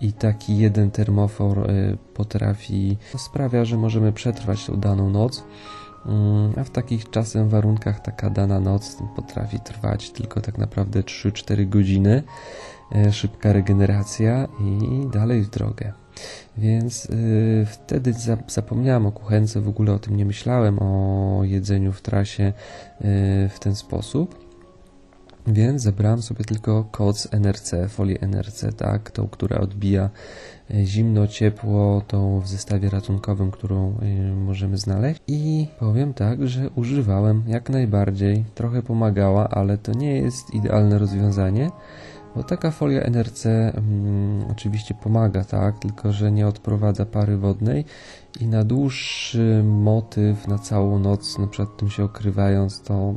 i 0.00 0.12
taki 0.12 0.58
jeden 0.58 0.90
termofor 0.90 1.70
y, 1.70 1.96
potrafi, 2.14 2.96
sprawia, 3.16 3.64
że 3.64 3.76
możemy 3.76 4.12
przetrwać 4.12 4.66
tą 4.66 4.76
daną 4.76 5.10
noc. 5.10 5.44
Mm, 6.06 6.52
a 6.56 6.64
w 6.64 6.70
takich 6.70 7.10
czasem 7.10 7.48
warunkach 7.48 8.00
taka 8.00 8.30
dana 8.30 8.60
noc 8.60 8.96
potrafi 9.16 9.60
trwać 9.60 10.10
tylko 10.10 10.40
tak 10.40 10.58
naprawdę 10.58 11.00
3-4 11.00 11.68
godziny. 11.68 12.22
Y, 12.96 13.12
szybka 13.12 13.52
regeneracja 13.52 14.48
i 14.60 15.06
dalej 15.12 15.42
w 15.42 15.50
drogę. 15.50 15.92
Więc 16.56 17.04
yy, 17.04 17.66
wtedy 17.66 18.12
za, 18.12 18.36
zapomniałem 18.48 19.06
o 19.06 19.12
kuchence, 19.12 19.60
w 19.60 19.68
ogóle 19.68 19.92
o 19.92 19.98
tym 19.98 20.16
nie 20.16 20.24
myślałem, 20.24 20.78
o 20.78 21.40
jedzeniu 21.44 21.92
w 21.92 22.02
trasie 22.02 22.44
yy, 22.44 23.48
w 23.48 23.58
ten 23.60 23.74
sposób. 23.74 24.49
Więc 25.46 25.82
zebrałem 25.82 26.22
sobie 26.22 26.44
tylko 26.44 26.84
koc 26.84 27.28
NRC, 27.32 27.74
folię 27.88 28.20
NRC, 28.20 28.72
tak, 28.76 29.10
tą, 29.10 29.28
która 29.28 29.58
odbija 29.60 30.10
e, 30.70 30.84
zimno, 30.84 31.26
ciepło, 31.26 32.02
tą 32.06 32.40
w 32.40 32.48
zestawie 32.48 32.90
ratunkowym, 32.90 33.50
którą 33.50 33.98
e, 34.02 34.32
możemy 34.32 34.76
znaleźć. 34.76 35.20
I 35.26 35.66
powiem 35.78 36.14
tak, 36.14 36.48
że 36.48 36.70
używałem 36.70 37.42
jak 37.46 37.70
najbardziej, 37.70 38.44
trochę 38.54 38.82
pomagała, 38.82 39.48
ale 39.48 39.78
to 39.78 39.92
nie 39.92 40.16
jest 40.16 40.54
idealne 40.54 40.98
rozwiązanie, 40.98 41.70
bo 42.36 42.42
taka 42.42 42.70
folia 42.70 43.02
NRC 43.02 43.46
mm, 43.46 44.44
oczywiście 44.50 44.94
pomaga, 44.94 45.44
tak, 45.44 45.78
tylko 45.78 46.12
że 46.12 46.32
nie 46.32 46.46
odprowadza 46.46 47.06
pary 47.06 47.36
wodnej 47.36 47.84
i 48.40 48.46
na 48.46 48.64
dłuższy 48.64 49.62
motyw, 49.64 50.48
na 50.48 50.58
całą 50.58 50.98
noc, 50.98 51.38
na 51.38 51.46
przykład 51.46 51.76
tym 51.76 51.90
się 51.90 52.04
okrywając, 52.04 52.82
to 52.82 53.14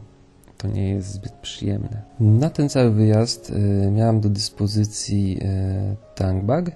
to 0.63 0.67
nie 0.67 0.89
jest 0.89 1.12
zbyt 1.12 1.34
przyjemne. 1.34 2.01
Na 2.20 2.50
ten 2.50 2.70
cały 2.70 2.91
wyjazd 2.91 3.50
y, 3.50 3.91
miałem 3.91 4.22
do 4.22 4.29
dyspozycji 4.29 5.39
y, 5.41 6.15
tankbag, 6.15 6.67
y, 6.67 6.74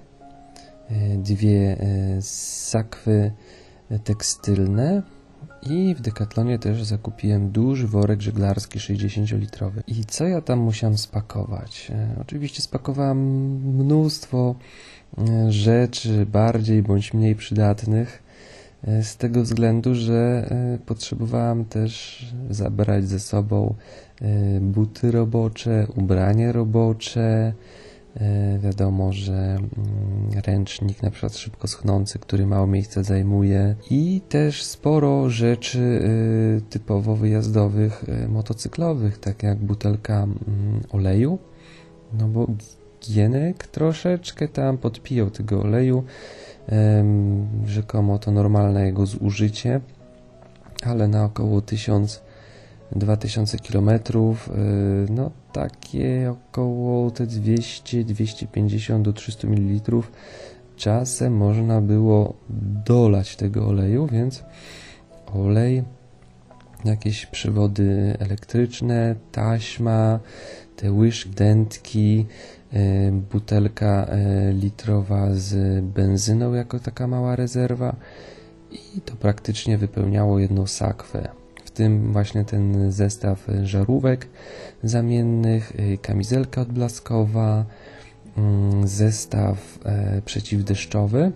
dwie 1.18 1.76
sakwy 2.20 3.32
tekstylne 4.04 5.02
i 5.62 5.94
w 5.94 6.00
Decathlonie 6.00 6.58
też 6.58 6.84
zakupiłem 6.84 7.50
duży 7.50 7.86
worek 7.86 8.22
żeglarski 8.22 8.78
60-litrowy. 8.78 9.80
I 9.86 10.04
co 10.04 10.26
ja 10.26 10.40
tam 10.40 10.58
musiałem 10.58 10.98
spakować? 10.98 11.92
Oczywiście 12.20 12.62
spakowałem 12.62 13.18
mnóstwo 13.76 14.54
rzeczy 15.48 16.26
bardziej 16.26 16.82
bądź 16.82 17.14
mniej 17.14 17.36
przydatnych 17.36 18.22
z 19.02 19.16
tego 19.16 19.42
względu, 19.42 19.94
że 19.94 20.48
e, 20.50 20.78
potrzebowałam 20.86 21.64
też 21.64 22.26
zabrać 22.50 23.08
ze 23.08 23.20
sobą 23.20 23.74
e, 24.22 24.60
buty 24.60 25.10
robocze, 25.10 25.86
ubranie 25.96 26.52
robocze, 26.52 27.52
E, 28.20 28.58
wiadomo, 28.58 29.12
że 29.12 29.32
mm, 29.32 29.60
ręcznik, 30.46 31.02
na 31.02 31.10
przykład 31.10 31.36
szybko 31.36 31.68
schnący, 31.68 32.18
który 32.18 32.46
mało 32.46 32.66
miejsca 32.66 33.02
zajmuje. 33.02 33.76
I 33.90 34.20
też 34.28 34.64
sporo 34.64 35.30
rzeczy 35.30 35.78
e, 35.78 36.60
typowo 36.70 37.16
wyjazdowych, 37.16 38.04
e, 38.08 38.28
motocyklowych, 38.28 39.18
tak 39.18 39.42
jak 39.42 39.58
butelka 39.58 40.22
mm, 40.22 40.36
oleju, 40.90 41.38
no 42.18 42.28
bo 42.28 42.46
Gienek 43.10 43.66
troszeczkę 43.66 44.48
tam 44.48 44.78
podpijał 44.78 45.30
tego 45.30 45.62
oleju, 45.62 46.04
rzekomo 47.66 48.18
to 48.18 48.32
normalne 48.32 48.86
jego 48.86 49.06
zużycie, 49.06 49.80
ale 50.84 51.08
na 51.08 51.24
około 51.24 51.60
1000 51.60 52.22
2000 52.92 53.58
km, 53.58 53.90
no 55.10 55.30
takie 55.52 56.30
około 56.30 57.10
te 57.10 57.26
200, 57.26 58.04
250 58.04 59.04
do 59.04 59.12
300 59.12 59.48
ml 59.48 60.02
czasem 60.76 61.36
można 61.36 61.80
było 61.80 62.34
dolać 62.86 63.36
tego 63.36 63.66
oleju, 63.66 64.06
więc 64.06 64.44
olej, 65.34 65.82
jakieś 66.84 67.26
przewody 67.26 68.16
elektryczne, 68.18 69.14
taśma, 69.32 70.20
te 70.76 70.92
łyżki, 70.92 71.30
dętki, 71.30 72.26
butelka 73.30 74.06
e, 74.06 74.52
litrowa 74.52 75.28
z 75.30 75.84
benzyną 75.84 76.54
jako 76.54 76.78
taka 76.78 77.06
mała 77.06 77.36
rezerwa 77.36 77.96
i 78.96 79.00
to 79.00 79.16
praktycznie 79.16 79.78
wypełniało 79.78 80.38
jedną 80.38 80.66
sakwę 80.66 81.28
tym 81.78 82.12
właśnie 82.12 82.44
ten 82.44 82.92
zestaw 82.92 83.46
żarówek 83.62 84.28
zamiennych, 84.82 85.72
y, 85.80 85.98
kamizelka 85.98 86.60
odblaskowa, 86.60 87.64
mm, 88.36 88.88
zestaw 88.88 89.78
e, 89.84 90.22
przeciwdeszczowy 90.24 91.32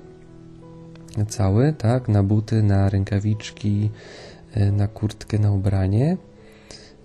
cały, 1.28 1.72
tak, 1.72 2.08
na 2.08 2.22
buty, 2.22 2.62
na 2.62 2.88
rękawiczki, 2.88 3.90
e, 4.54 4.72
na 4.72 4.86
kurtkę, 4.88 5.38
na 5.38 5.52
ubranie. 5.52 6.16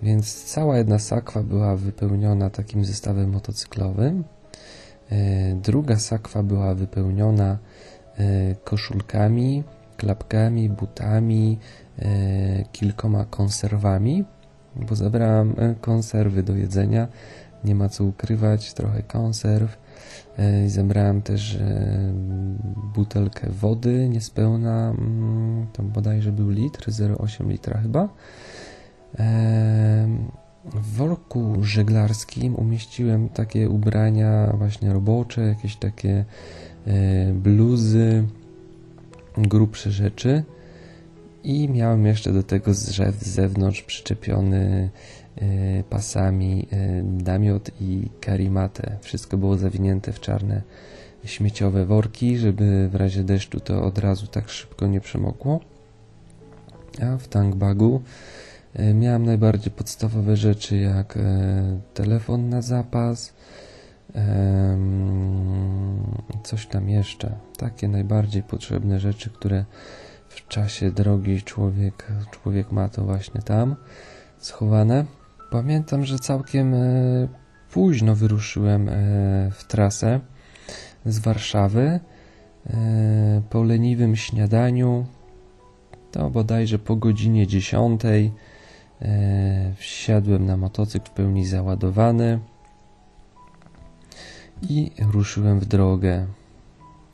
Więc 0.02 0.44
cała 0.44 0.78
jedna 0.78 0.98
sakwa 0.98 1.42
była 1.42 1.76
wypełniona 1.76 2.50
takim 2.50 2.84
zestawem 2.84 3.30
motocyklowym. 3.30 4.24
E, 5.10 5.54
druga 5.54 5.96
sakwa 5.96 6.42
była 6.42 6.74
wypełniona 6.74 7.58
koszulkami, 8.64 9.64
klapkami, 9.96 10.68
butami, 10.68 11.58
E, 12.02 12.64
kilkoma 12.72 13.24
konserwami, 13.24 14.24
bo 14.76 14.94
zabrałem 14.94 15.54
e, 15.58 15.74
konserwy 15.80 16.42
do 16.42 16.56
jedzenia. 16.56 17.08
Nie 17.64 17.74
ma 17.74 17.88
co 17.88 18.04
ukrywać, 18.04 18.74
trochę 18.74 19.02
konserw. 19.02 19.78
E, 20.38 20.64
I 20.64 20.68
zebrałem 20.68 21.22
też 21.22 21.58
butelkę 22.94 23.50
wody 23.50 24.08
niespełna, 24.08 24.90
mm, 24.90 25.66
to 25.72 25.82
bodajże 25.82 26.32
był 26.32 26.50
litr, 26.50 26.90
0,8 26.90 27.50
litra 27.50 27.80
chyba. 27.80 28.08
W 30.64 30.96
worku 30.96 31.56
żeglarskim 31.60 32.54
umieściłem 32.54 33.28
takie 33.28 33.68
ubrania 33.68 34.52
właśnie 34.58 34.92
robocze, 34.92 35.40
jakieś 35.40 35.76
takie 35.76 36.24
bluzy, 37.32 38.24
grubsze 39.36 39.90
rzeczy. 39.90 40.44
I 41.44 41.68
miałem 41.68 42.06
jeszcze 42.06 42.32
do 42.32 42.42
tego 42.42 42.74
z 42.74 43.02
zewnątrz 43.18 43.82
przyczepiony 43.82 44.90
y, 45.42 45.84
pasami 45.90 46.66
y, 46.72 47.02
namiot 47.24 47.70
i 47.80 48.10
karimatę. 48.20 48.96
Wszystko 49.00 49.36
było 49.36 49.56
zawinięte 49.56 50.12
w 50.12 50.20
czarne 50.20 50.62
śmieciowe 51.24 51.86
worki, 51.86 52.38
żeby 52.38 52.88
w 52.88 52.94
razie 52.94 53.24
deszczu 53.24 53.60
to 53.60 53.82
od 53.82 53.98
razu 53.98 54.26
tak 54.26 54.48
szybko 54.48 54.86
nie 54.86 55.00
przemokło. 55.00 55.60
A 57.02 57.16
w 57.16 57.28
tankbagu 57.28 58.02
y, 58.04 58.37
miałem 58.94 59.26
najbardziej 59.26 59.72
podstawowe 59.72 60.36
rzeczy 60.36 60.76
jak 60.76 61.18
telefon 61.94 62.48
na 62.48 62.62
zapas, 62.62 63.34
coś 66.44 66.66
tam 66.66 66.88
jeszcze. 66.88 67.36
Takie 67.56 67.88
najbardziej 67.88 68.42
potrzebne 68.42 69.00
rzeczy, 69.00 69.30
które 69.30 69.64
w 70.28 70.48
czasie 70.48 70.90
drogi 70.90 71.42
człowiek, 71.42 72.06
człowiek 72.30 72.72
ma 72.72 72.88
to 72.88 73.04
właśnie 73.04 73.42
tam 73.42 73.76
schowane. 74.38 75.04
Pamiętam, 75.50 76.04
że 76.04 76.18
całkiem 76.18 76.74
e, 76.74 76.78
późno 77.70 78.14
wyruszyłem 78.14 78.88
e, 78.88 78.92
w 79.50 79.64
trasę 79.64 80.20
z 81.06 81.18
Warszawy. 81.18 82.00
E, 82.66 83.42
po 83.50 83.62
leniwym 83.62 84.16
śniadaniu, 84.16 85.06
to 86.12 86.30
bodajże 86.30 86.78
po 86.78 86.96
godzinie 86.96 87.46
10, 87.46 88.00
wsiadłem 89.76 90.46
na 90.46 90.56
motocykl 90.56 91.06
w 91.06 91.10
pełni 91.10 91.46
załadowany 91.46 92.40
i 94.62 94.90
ruszyłem 95.12 95.60
w 95.60 95.64
drogę. 95.64 96.26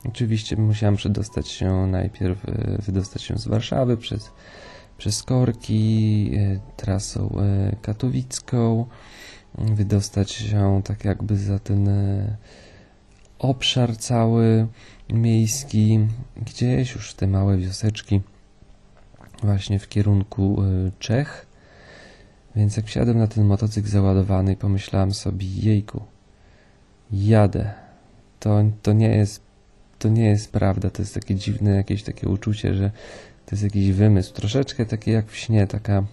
Oczywiście 0.07 0.57
musiałem 0.57 0.95
przedostać 0.95 1.47
się 1.47 1.87
najpierw, 1.87 2.49
e, 2.49 2.77
wydostać 2.81 3.21
się 3.21 3.37
z 3.37 3.47
Warszawy 3.47 3.97
przez, 3.97 4.31
przez 4.97 5.23
Korki, 5.23 6.31
e, 6.37 6.59
trasą 6.77 7.29
e, 7.39 7.75
katowicką, 7.81 8.85
wydostać 9.57 10.31
się 10.31 10.81
tak 10.83 11.05
jakby 11.05 11.37
za 11.37 11.59
ten 11.59 11.89
obszar 13.39 13.97
cały 13.97 14.67
miejski, 15.09 15.99
gdzieś 16.41 16.95
już 16.95 17.13
te 17.13 17.27
małe 17.27 17.57
wioseczki 17.57 18.21
właśnie 19.43 19.79
w 19.79 19.89
kierunku 19.89 20.63
Czech. 20.99 21.44
Więc 22.55 22.77
jak 22.77 22.85
wsiadłem 22.85 23.17
na 23.17 23.27
ten 23.27 23.45
motocykl 23.45 23.89
załadowany, 23.89 24.55
pomyślałem 24.55 25.11
sobie, 25.11 25.47
jejku, 25.47 26.01
jadę. 27.11 27.73
To, 28.39 28.63
to 28.81 28.93
nie 28.93 29.09
jest 29.09 29.45
to 29.99 30.09
nie 30.09 30.25
jest 30.25 30.51
prawda. 30.51 30.89
To 30.89 31.01
jest 31.01 31.13
takie 31.13 31.35
dziwne 31.35 31.71
jakieś 31.71 32.03
takie 32.03 32.29
uczucie, 32.29 32.73
że 32.73 32.91
to 33.45 33.55
jest 33.55 33.63
jakiś 33.63 33.91
wymysł. 33.91 34.33
Troszeczkę 34.33 34.85
takie 34.85 35.11
jak 35.11 35.29
w 35.29 35.37
śnie, 35.37 35.67
taka, 35.67 36.03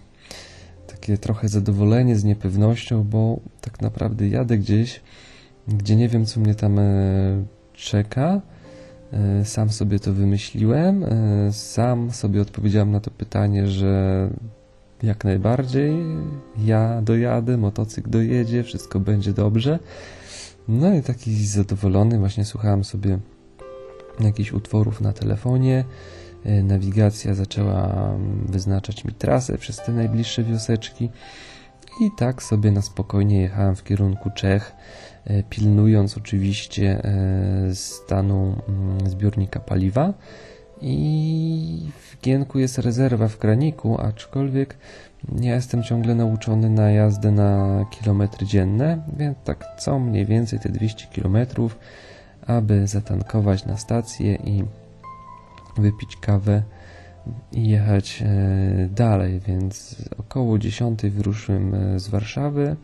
takie 0.87 1.17
trochę 1.17 1.47
zadowolenie 1.47 2.15
z 2.15 2.23
niepewnością, 2.23 3.03
bo 3.03 3.39
tak 3.61 3.81
naprawdę 3.81 4.27
jadę 4.27 4.57
gdzieś, 4.57 5.01
gdzie 5.67 5.95
nie 5.95 6.09
wiem, 6.09 6.25
co 6.25 6.39
mnie 6.39 6.55
tam 6.55 6.79
e, 6.79 6.83
czeka. 7.73 8.41
E, 9.13 9.45
sam 9.45 9.69
sobie 9.69 9.99
to 9.99 10.13
wymyśliłem, 10.13 11.03
e, 11.03 11.51
sam 11.51 12.11
sobie 12.11 12.41
odpowiedziałem 12.41 12.91
na 12.91 12.99
to 12.99 13.11
pytanie, 13.11 13.67
że 13.67 14.29
jak 15.03 15.23
najbardziej 15.23 15.93
ja 16.57 17.01
dojadę, 17.01 17.57
motocykl 17.57 18.09
dojedzie, 18.09 18.63
wszystko 18.63 18.99
będzie 18.99 19.33
dobrze. 19.33 19.79
No 20.67 20.95
i 20.95 21.01
taki 21.01 21.45
zadowolony 21.47 22.19
właśnie 22.19 22.45
słuchałem 22.45 22.83
sobie 22.83 23.19
jakichś 24.19 24.51
utworów 24.51 25.01
na 25.01 25.13
telefonie. 25.13 25.85
E, 26.45 26.63
nawigacja 26.63 27.33
zaczęła 27.33 27.93
mm, 27.93 28.45
wyznaczać 28.49 29.05
mi 29.05 29.13
trasę 29.13 29.57
przez 29.57 29.77
te 29.77 29.91
najbliższe 29.91 30.43
wioseczki 30.43 31.09
i 32.01 32.09
tak 32.17 32.43
sobie 32.43 32.71
na 32.71 32.81
spokojnie 32.81 33.41
jechałem 33.41 33.75
w 33.75 33.83
kierunku 33.83 34.29
Czech, 34.35 34.75
e, 35.25 35.43
pilnując 35.43 36.17
oczywiście 36.17 37.01
e, 37.03 37.75
stanu 37.75 38.55
mm, 38.67 39.09
zbiornika 39.09 39.59
paliwa. 39.59 40.13
I 40.83 41.91
w 41.99 42.21
Gienku 42.21 42.59
jest 42.59 42.77
rezerwa 42.77 43.27
w 43.27 43.37
kraniku, 43.37 44.01
aczkolwiek 44.01 44.77
ja 45.41 45.55
jestem 45.55 45.83
ciągle 45.83 46.15
nauczony 46.15 46.69
na 46.69 46.91
jazdę 46.91 47.31
na 47.31 47.85
kilometry 47.91 48.47
dzienne, 48.47 49.03
więc 49.17 49.37
tak 49.43 49.65
co 49.79 49.99
mniej 49.99 50.25
więcej 50.25 50.59
te 50.59 50.69
200 50.69 51.07
kilometrów 51.07 51.77
aby 52.47 52.87
zatankować 52.87 53.65
na 53.65 53.77
stację 53.77 54.35
i 54.35 54.63
wypić 55.77 56.15
kawę 56.15 56.63
i 57.51 57.69
jechać 57.69 58.23
e, 58.25 58.89
dalej, 58.91 59.39
więc 59.39 59.95
około 60.17 60.59
10 60.59 61.01
wyruszyłem 61.01 61.75
e, 61.75 61.99
z 61.99 62.07
Warszawy 62.07 62.75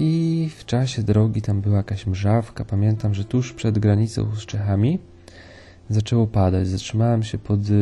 i 0.00 0.48
w 0.56 0.64
czasie 0.64 1.02
drogi 1.02 1.42
tam 1.42 1.60
była 1.60 1.76
jakaś 1.76 2.06
mrzawka. 2.06 2.64
Pamiętam, 2.64 3.14
że 3.14 3.24
tuż 3.24 3.52
przed 3.52 3.78
granicą 3.78 4.36
z 4.36 4.46
Czechami 4.46 4.98
zaczęło 5.90 6.26
padać. 6.26 6.68
Zatrzymałem 6.68 7.22
się 7.22 7.38
pod 7.38 7.60
e, 7.60 7.72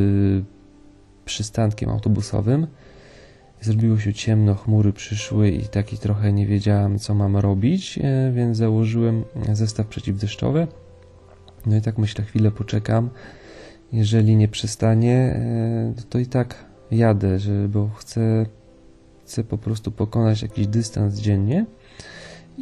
przystankiem 1.24 1.90
autobusowym 1.90 2.66
Zrobiło 3.60 3.98
się 3.98 4.14
ciemno, 4.14 4.54
chmury 4.54 4.92
przyszły 4.92 5.50
i 5.50 5.62
taki 5.62 5.98
trochę 5.98 6.32
nie 6.32 6.46
wiedziałem, 6.46 6.98
co 6.98 7.14
mam 7.14 7.36
robić, 7.36 7.98
e, 7.98 8.32
więc 8.34 8.56
założyłem 8.56 9.24
zestaw 9.52 9.86
przeciwdeszczowy. 9.86 10.66
No 11.66 11.76
i 11.76 11.80
tak 11.80 11.98
myślę, 11.98 12.24
chwilę 12.24 12.50
poczekam. 12.50 13.10
Jeżeli 13.92 14.36
nie 14.36 14.48
przestanie, 14.48 15.16
e, 15.16 15.94
to 16.10 16.18
i 16.18 16.26
tak 16.26 16.64
jadę, 16.90 17.38
że, 17.38 17.68
bo 17.68 17.88
chcę, 17.88 18.46
chcę 19.24 19.44
po 19.44 19.58
prostu 19.58 19.90
pokonać 19.90 20.42
jakiś 20.42 20.66
dystans 20.66 21.20
dziennie 21.20 21.66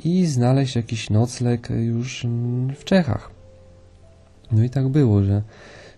i 0.05 0.27
znaleźć 0.27 0.77
jakiś 0.77 1.11
nocleg 1.11 1.69
już 1.71 2.27
w 2.77 2.85
Czechach. 2.85 3.36
No 4.53 4.65
i 4.65 4.71
tak 4.71 4.89
było, 4.89 5.23
że 5.23 5.43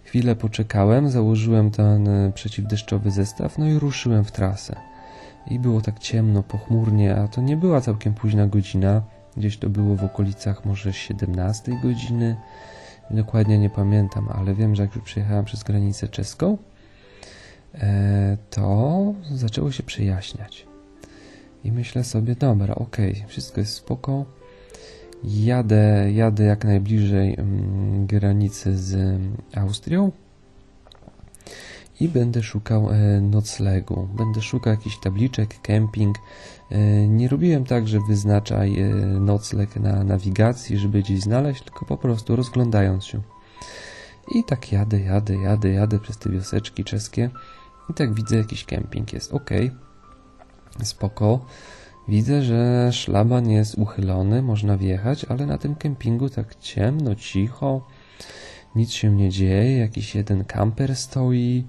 chwilę 0.05 0.37
poczekałem, 0.37 1.11
założyłem 1.11 1.71
ten 1.71 2.09
e, 2.09 2.33
przeciwdeszczowy 2.33 3.11
zestaw, 3.11 3.59
no 3.59 3.69
i 3.69 3.79
ruszyłem 3.79 4.25
w 4.25 4.33
trasę. 4.33 4.77
I 5.51 5.59
było 5.59 5.81
tak 5.81 5.99
ciemno, 5.99 6.43
pochmurnie, 6.43 7.17
a 7.17 7.29
to 7.29 7.41
nie 7.41 7.57
była 7.57 7.81
całkiem 7.81 8.15
późna 8.15 8.47
godzina. 8.47 9.03
Gdzieś 9.37 9.57
to 9.57 9.69
było 9.69 9.97
w 9.97 10.05
okolicach 10.05 10.65
może 10.65 10.93
17 10.93 11.81
godziny. 11.83 12.37
Dokładnie 13.11 13.59
nie 13.59 13.71
pamiętam, 13.71 14.29
ale 14.29 14.55
wiem, 14.55 14.75
że 14.75 14.83
jak 14.83 14.95
już 14.95 15.05
przejechałem 15.05 15.45
przez 15.45 15.63
granicę 15.63 16.09
czeską, 16.09 16.59
e, 17.75 18.37
to 18.51 19.15
zaczęło 19.31 19.73
się 19.73 19.83
przejaśniać. 19.83 20.67
I 21.65 21.73
myślę 21.73 22.05
sobie, 22.05 22.35
dobra, 22.35 22.75
okej, 22.75 23.13
okay, 23.13 23.29
wszystko 23.29 23.61
jest 23.61 23.75
spoko. 23.75 24.38
Jadę, 25.25 26.13
jadę 26.13 26.45
jak 26.45 26.65
najbliżej 26.65 27.35
mm, 27.39 28.07
granicy 28.07 28.79
z 28.79 29.21
Austrią 29.55 30.13
i 32.01 32.09
będę 32.09 32.43
szukał 32.43 32.91
e, 32.91 33.21
noclegu. 33.21 34.09
Będę 34.17 34.43
szukał 34.43 34.73
jakichś 34.73 34.99
tabliczek, 34.99 35.61
kemping. 35.63 36.17
E, 36.71 37.09
nie 37.09 37.29
robiłem 37.29 37.65
tak, 37.65 37.89
że 37.89 37.99
wyznaczaj 38.09 38.81
e, 38.81 38.89
nocleg 39.21 39.77
na 39.77 40.05
nawigacji, 40.05 40.79
żeby 40.79 41.03
gdzieś 41.03 41.21
znaleźć, 41.21 41.63
tylko 41.63 41.87
po 41.87 41.97
prostu 41.97 42.37
rozglądając 42.37 43.05
się. 43.05 43.21
I 44.35 44.45
tak 44.45 44.73
jadę, 44.73 45.01
jadę, 45.01 45.37
jadę, 45.37 45.71
jadę 45.71 45.99
przez 45.99 46.19
te 46.19 46.31
wioseczki 46.31 46.85
czeskie 46.85 47.31
i 47.91 47.95
tak 47.95 48.15
widzę 48.15 48.37
jakiś 48.37 48.65
kemping 48.65 49.13
jest. 49.13 49.33
Ok, 49.33 49.51
spoko. 50.83 51.47
Widzę, 52.09 52.43
że 52.43 52.89
szlaban 52.93 53.51
jest 53.51 53.79
uchylony, 53.79 54.43
można 54.43 54.77
wjechać, 54.77 55.25
ale 55.25 55.47
na 55.47 55.59
tym 55.59 55.75
kempingu 55.75 56.29
tak 56.29 56.55
ciemno, 56.55 57.15
cicho, 57.15 57.87
nic 58.77 58.93
się 58.93 59.17
nie 59.17 59.31
dzieje, 59.31 59.79
jakiś 59.79 60.15
jeden 60.15 60.45
kamper 60.45 60.97
stoi. 60.97 61.65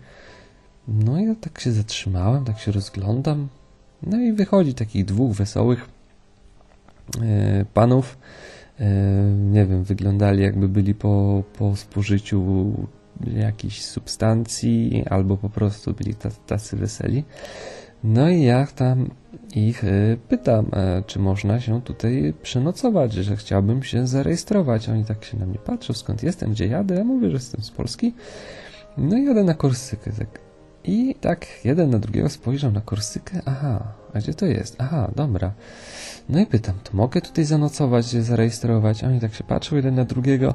No 0.88 1.19
i 1.19 1.25
ja 1.25 1.36
tak 1.36 1.60
się 1.60 1.71
zatrzymałem, 1.71 2.45
tak 2.45 2.60
się 2.60 2.71
rozglądam. 2.71 3.47
No 4.04 4.19
i 4.19 4.34
wychodzi 4.34 4.73
takich 4.73 5.06
dwóch 5.06 5.32
wesołych 5.32 5.89
e, 7.21 7.65
panów. 7.73 8.17
E, 8.80 8.86
nie 9.52 9.65
wiem, 9.65 9.84
wyglądali 9.84 10.43
jakby 10.43 10.69
byli 10.69 10.95
po, 10.95 11.43
po 11.58 11.75
spożyciu 11.75 12.71
jakiejś 13.36 13.86
substancji, 13.86 15.04
albo 15.10 15.38
po 15.38 15.49
prostu 15.49 15.93
byli 15.93 16.15
tacy 16.47 16.78
weseli. 16.78 17.23
No 18.04 18.30
i 18.30 18.41
ja 18.41 18.67
tam 18.67 19.10
ich 19.55 19.83
e, 19.83 20.17
pytam, 20.29 20.65
e, 20.73 21.03
czy 21.07 21.19
można 21.19 21.59
się 21.59 21.81
tutaj 21.81 22.33
przenocować, 22.41 23.13
że 23.13 23.35
chciałbym 23.35 23.83
się 23.83 24.07
zarejestrować. 24.07 24.89
Oni 24.89 25.05
tak 25.05 25.25
się 25.25 25.37
na 25.37 25.45
mnie 25.45 25.59
patrzą, 25.59 25.93
skąd 25.93 26.23
jestem, 26.23 26.51
gdzie 26.51 26.67
jadę. 26.67 26.95
Ja 26.95 27.03
mówię, 27.03 27.27
że 27.27 27.33
jestem 27.33 27.61
z 27.61 27.71
Polski. 27.71 28.13
No 28.97 29.17
i 29.17 29.25
jadę 29.25 29.43
na 29.43 29.53
Korsykę. 29.53 30.11
Tak. 30.11 30.39
I 30.83 31.15
tak 31.21 31.47
jeden 31.63 31.89
na 31.89 31.99
drugiego 31.99 32.29
spojrzał 32.29 32.71
na 32.71 32.81
Korsykę. 32.81 33.41
Aha, 33.45 33.93
a 34.13 34.19
gdzie 34.19 34.33
to 34.33 34.45
jest? 34.45 34.75
Aha, 34.77 35.11
dobra. 35.15 35.51
No 36.29 36.39
i 36.39 36.45
pytam, 36.45 36.75
to 36.83 36.97
mogę 36.97 37.21
tutaj 37.21 37.45
zanocować, 37.45 38.07
się 38.07 38.23
zarejestrować? 38.23 39.03
Oni 39.03 39.19
tak 39.19 39.33
się 39.33 39.43
patrzą 39.43 39.75
jeden 39.75 39.95
na 39.95 40.05
drugiego, 40.05 40.53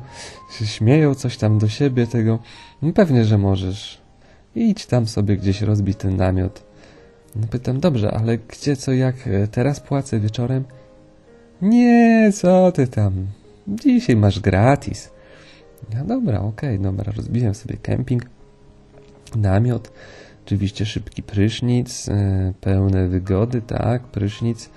się 0.58 0.66
śmieją 0.66 1.14
coś 1.14 1.36
tam 1.36 1.58
do 1.58 1.68
siebie 1.68 2.06
tego. 2.06 2.38
No 2.82 2.92
pewnie, 2.92 3.24
że 3.24 3.38
możesz. 3.38 4.00
Idź 4.54 4.86
tam 4.86 5.06
sobie 5.06 5.36
gdzieś 5.36 5.62
rozbij 5.62 5.94
ten 5.94 6.16
namiot. 6.16 6.73
No 7.36 7.46
pytam, 7.50 7.80
dobrze, 7.80 8.10
ale 8.10 8.38
gdzie, 8.38 8.76
co, 8.76 8.92
jak, 8.92 9.26
e, 9.26 9.48
teraz 9.48 9.80
płacę 9.80 10.20
wieczorem? 10.20 10.64
Nie, 11.62 12.32
co 12.34 12.72
ty 12.72 12.86
tam, 12.86 13.26
dzisiaj 13.68 14.16
masz 14.16 14.40
gratis. 14.40 15.10
No 15.94 16.04
dobra, 16.04 16.40
okej, 16.40 16.78
okay, 16.78 16.82
dobra, 16.82 17.12
rozbiłem 17.16 17.54
sobie 17.54 17.76
kemping, 17.76 18.22
namiot, 19.36 19.92
oczywiście 20.46 20.86
szybki 20.86 21.22
prysznic, 21.22 22.08
e, 22.08 22.52
pełne 22.60 23.08
wygody, 23.08 23.62
tak, 23.62 24.02
prysznic, 24.02 24.70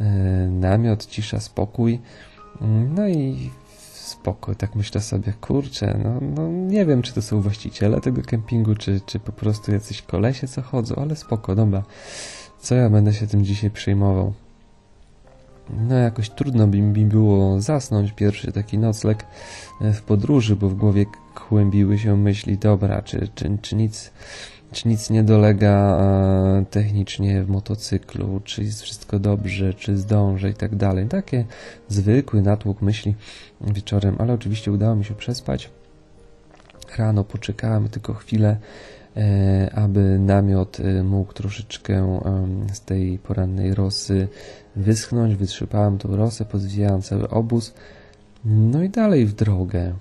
e, 0.00 0.04
namiot, 0.50 1.06
cisza, 1.06 1.40
spokój, 1.40 2.00
no 2.94 3.08
i 3.08 3.50
spoko. 4.26 4.54
Tak 4.54 4.74
myślę 4.74 5.00
sobie, 5.00 5.32
kurczę, 5.40 5.98
no, 6.04 6.20
no 6.20 6.48
nie 6.48 6.86
wiem, 6.86 7.02
czy 7.02 7.12
to 7.12 7.22
są 7.22 7.40
właściciele 7.40 8.00
tego 8.00 8.22
kempingu, 8.22 8.74
czy, 8.74 9.00
czy 9.06 9.18
po 9.18 9.32
prostu 9.32 9.72
jacyś 9.72 10.02
kolesie, 10.02 10.48
co 10.48 10.62
chodzą, 10.62 10.94
ale 10.94 11.16
spoko, 11.16 11.54
dobra. 11.54 11.82
Co 12.58 12.74
ja 12.74 12.90
będę 12.90 13.12
się 13.12 13.26
tym 13.26 13.44
dzisiaj 13.44 13.70
przejmował? 13.70 14.32
No 15.88 15.94
jakoś 15.94 16.30
trudno 16.30 16.66
by 16.66 16.80
mi 16.80 17.04
było 17.04 17.60
zasnąć 17.60 18.12
pierwszy 18.12 18.52
taki 18.52 18.78
nocleg 18.78 19.26
e, 19.80 19.92
w 19.92 20.02
podróży, 20.02 20.56
bo 20.56 20.68
w 20.68 20.74
głowie 20.74 21.06
kłębiły 21.34 21.98
się 21.98 22.16
myśli, 22.16 22.58
dobra, 22.58 23.02
czy, 23.02 23.28
czy, 23.34 23.58
czy 23.62 23.76
nic 23.76 24.10
czy 24.76 24.88
nic 24.88 25.10
nie 25.10 25.22
dolega 25.22 25.98
e, 26.00 26.64
technicznie 26.70 27.42
w 27.42 27.48
motocyklu, 27.48 28.40
czy 28.44 28.64
jest 28.64 28.82
wszystko 28.82 29.18
dobrze, 29.18 29.74
czy 29.74 29.96
zdążę 29.96 30.50
i 30.50 30.54
tak 30.54 30.76
dalej. 30.76 31.08
Takie 31.08 31.44
zwykły 31.88 32.42
natłok 32.42 32.82
myśli 32.82 33.14
wieczorem, 33.60 34.16
ale 34.18 34.32
oczywiście 34.32 34.72
udało 34.72 34.96
mi 34.96 35.04
się 35.04 35.14
przespać. 35.14 35.70
Rano 36.98 37.24
poczekałem 37.24 37.88
tylko 37.88 38.14
chwilę, 38.14 38.56
e, 39.16 39.70
aby 39.74 40.18
namiot 40.18 40.80
e, 40.80 41.02
mógł 41.02 41.32
troszeczkę 41.32 42.20
z 42.72 42.80
tej 42.80 43.18
porannej 43.18 43.74
rosy 43.74 44.28
wyschnąć. 44.76 45.34
Wytrzypałem 45.34 45.98
tą 45.98 46.16
rosę, 46.16 46.44
pozwijałem 46.44 47.02
cały 47.02 47.28
obóz. 47.28 47.74
No 48.44 48.82
i 48.82 48.90
dalej 48.90 49.26
w 49.26 49.34
drogę. 49.34 49.92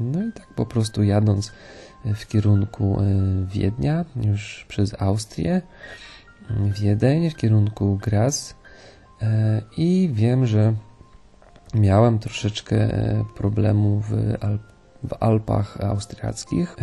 No 0.00 0.22
i 0.22 0.32
tak 0.32 0.46
po 0.56 0.66
prostu 0.66 1.02
jadąc 1.02 1.52
w 2.04 2.26
kierunku 2.26 3.00
e, 3.00 3.04
Wiednia, 3.46 4.04
już 4.16 4.66
przez 4.68 5.02
Austrię, 5.02 5.62
Wiedeń, 6.50 7.30
w 7.30 7.36
kierunku 7.36 7.98
Graz 8.02 8.56
e, 9.22 9.62
i 9.76 10.10
wiem, 10.12 10.46
że 10.46 10.74
miałem 11.74 12.18
troszeczkę 12.18 12.76
e, 12.76 13.24
problemu 13.36 14.00
w, 14.00 14.12
Alp 14.40 14.62
w 15.04 15.22
Alpach 15.22 15.80
austriackich. 15.80 16.76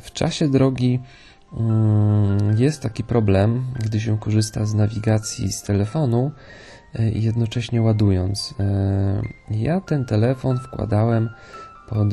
W 0.00 0.12
czasie 0.12 0.48
drogi 0.48 1.00
mm, 1.52 2.58
jest 2.58 2.82
taki 2.82 3.04
problem, 3.04 3.64
gdy 3.84 4.00
się 4.00 4.18
korzysta 4.18 4.64
z 4.64 4.74
nawigacji 4.74 5.52
z 5.52 5.62
telefonu 5.62 6.30
i 7.14 7.22
jednocześnie 7.22 7.82
ładując. 7.82 8.54
Ja 9.50 9.80
ten 9.80 10.04
telefon 10.04 10.58
wkładałem 10.58 11.28
pod, 11.88 12.08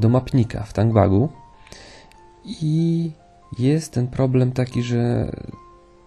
do 0.00 0.08
mapnika 0.08 0.62
w 0.62 0.72
tankwagu 0.72 1.28
i 2.44 3.10
jest 3.58 3.92
ten 3.92 4.08
problem 4.08 4.52
taki, 4.52 4.82
że 4.82 5.30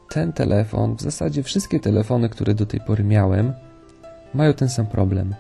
ten 0.10 0.34
telefon, 0.34 0.95
w 0.95 1.02
zasadzie 1.02 1.43
wszystkie 1.43 1.80
telefony, 1.80 2.30
które 2.30 2.54
do 2.54 2.65
tej 2.65 2.80
pory 2.80 3.04
miałem, 3.04 3.54
mają 4.34 4.54
ten 4.54 4.69
sam 4.69 4.88
problem. 4.88 5.36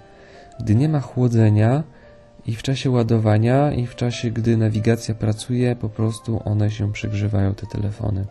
Gdy 0.59 0.75
nie 0.75 0.89
ma 0.89 0.99
chłodzenia 0.99 1.83
i 2.47 2.55
w 2.55 2.63
czasie 2.63 2.91
ładowania, 2.91 3.71
i 3.71 3.85
w 3.87 3.95
czasie, 3.95 4.31
gdy 4.31 4.57
nawigacja 4.57 5.15
pracuje, 5.15 5.75
po 5.75 5.89
prostu 5.89 6.41
one 6.45 6.71
się 6.71 6.91
przegrzewają, 6.91 7.55
te 7.55 7.67
telefony. 7.67 8.25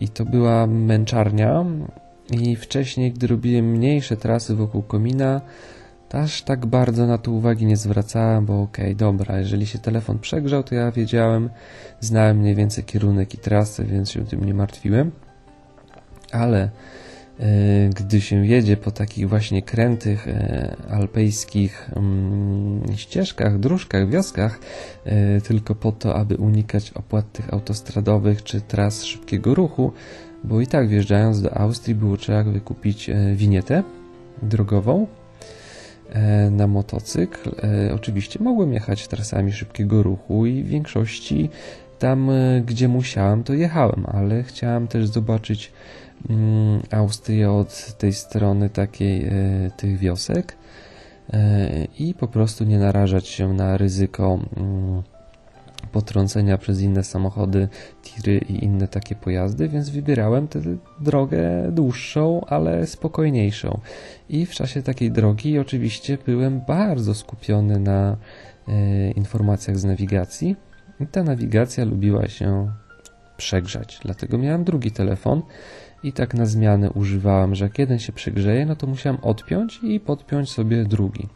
I 0.00 0.08
to 0.08 0.24
była 0.24 0.66
męczarnia. 0.66 1.64
I 2.30 2.56
wcześniej, 2.56 3.12
gdy 3.12 3.26
robiłem 3.26 3.64
mniejsze 3.64 4.16
trasy 4.16 4.54
wokół 4.54 4.82
komina, 4.82 5.40
Aż 6.14 6.42
tak 6.42 6.66
bardzo 6.66 7.06
na 7.06 7.18
to 7.18 7.30
uwagi 7.30 7.66
nie 7.66 7.76
zwracałem, 7.76 8.46
bo 8.46 8.62
okej, 8.62 8.84
okay, 8.84 8.94
dobra, 8.94 9.38
jeżeli 9.38 9.66
się 9.66 9.78
telefon 9.78 10.18
przegrzał, 10.18 10.62
to 10.62 10.74
ja 10.74 10.90
wiedziałem, 10.90 11.50
znałem 12.00 12.38
mniej 12.38 12.54
więcej 12.54 12.84
kierunek 12.84 13.34
i 13.34 13.38
trasy, 13.38 13.84
więc 13.84 14.10
się 14.10 14.24
tym 14.24 14.44
nie 14.44 14.54
martwiłem. 14.54 15.10
Ale 16.32 16.70
e, 17.40 17.88
gdy 17.88 18.20
się 18.20 18.46
jedzie 18.46 18.76
po 18.76 18.90
takich 18.90 19.28
właśnie 19.28 19.62
krętych 19.62 20.28
e, 20.28 20.76
alpejskich 20.90 21.90
mm, 21.96 22.82
ścieżkach, 22.96 23.58
dróżkach, 23.58 24.08
wioskach, 24.08 24.58
e, 25.04 25.40
tylko 25.40 25.74
po 25.74 25.92
to, 25.92 26.14
aby 26.16 26.36
unikać 26.36 26.90
opłat 26.90 27.32
tych 27.32 27.54
autostradowych 27.54 28.42
czy 28.42 28.60
tras 28.60 29.04
szybkiego 29.04 29.54
ruchu, 29.54 29.92
bo 30.44 30.60
i 30.60 30.66
tak 30.66 30.88
wjeżdżając 30.88 31.42
do 31.42 31.54
Austrii 31.54 31.94
było 31.94 32.16
trzeba 32.16 32.44
wykupić 32.44 33.10
winietę 33.34 33.82
drogową, 34.42 35.06
na 36.50 36.66
motocykl. 36.66 37.50
E, 37.88 37.94
oczywiście 37.94 38.38
mogłem 38.42 38.72
jechać 38.72 39.08
trasami 39.08 39.52
szybkiego 39.52 40.02
ruchu 40.02 40.46
i 40.46 40.62
w 40.62 40.68
większości 40.68 41.50
tam, 41.98 42.30
e, 42.30 42.62
gdzie 42.66 42.88
musiałem, 42.88 43.44
to 43.44 43.54
jechałem, 43.54 44.06
ale 44.12 44.42
chciałem 44.42 44.88
też 44.88 45.06
zobaczyć 45.06 45.72
mm, 46.30 46.82
Austrię 46.90 47.50
od 47.50 47.94
tej 47.98 48.12
strony 48.12 48.70
takiej 48.70 49.30
tych 49.76 49.98
wiosek 49.98 50.56
i 51.98 52.14
po 52.14 52.28
prostu 52.28 52.64
nie 52.64 52.78
narażać 52.78 53.28
się 53.28 53.54
na 53.54 53.76
ryzyko 53.76 54.38
mm, 54.56 55.02
potrącenia 55.86 56.58
przez 56.58 56.80
inne 56.80 57.04
samochody, 57.04 57.68
tiry 58.02 58.38
i 58.38 58.64
inne 58.64 58.88
takie 58.88 59.14
pojazdy, 59.14 59.68
więc 59.68 59.90
wybierałem 59.90 60.48
tę 60.48 60.60
drogę 61.00 61.70
dłuższą, 61.72 62.44
ale 62.46 62.86
spokojniejszą. 62.86 63.80
I 64.28 64.46
w 64.46 64.50
czasie 64.50 64.82
takiej 64.82 65.10
drogi 65.10 65.58
oczywiście 65.58 66.18
byłem 66.26 66.60
bardzo 66.60 67.14
skupiony 67.14 67.80
na 67.80 68.16
e, 68.68 69.10
informacjach 69.10 69.78
z 69.78 69.84
nawigacji. 69.84 70.56
I 71.00 71.06
ta 71.06 71.22
nawigacja 71.22 71.84
lubiła 71.84 72.28
się 72.28 72.70
przegrzać, 73.36 74.00
dlatego 74.02 74.38
miałem 74.38 74.64
drugi 74.64 74.90
telefon 74.90 75.42
i 76.02 76.12
tak 76.12 76.34
na 76.34 76.46
zmianę 76.46 76.90
używałem, 76.90 77.54
że 77.54 77.64
jak 77.64 77.78
jeden 77.78 77.98
się 77.98 78.12
przegrzeje, 78.12 78.66
no 78.66 78.76
to 78.76 78.86
musiałem 78.86 79.18
odpiąć 79.22 79.80
i 79.82 80.00
podpiąć 80.00 80.50
sobie 80.50 80.84
drugi. 80.84 81.28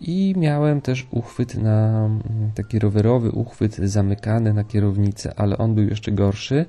I 0.00 0.34
miałem 0.36 0.80
też 0.80 1.06
uchwyt 1.10 1.54
na 1.54 1.88
mm, 1.88 2.20
taki 2.54 2.78
rowerowy 2.78 3.30
uchwyt 3.30 3.76
zamykany 3.76 4.54
na 4.54 4.64
kierownicę, 4.64 5.32
ale 5.36 5.58
on 5.58 5.74
był 5.74 5.84
jeszcze 5.84 6.12
gorszy, 6.12 6.66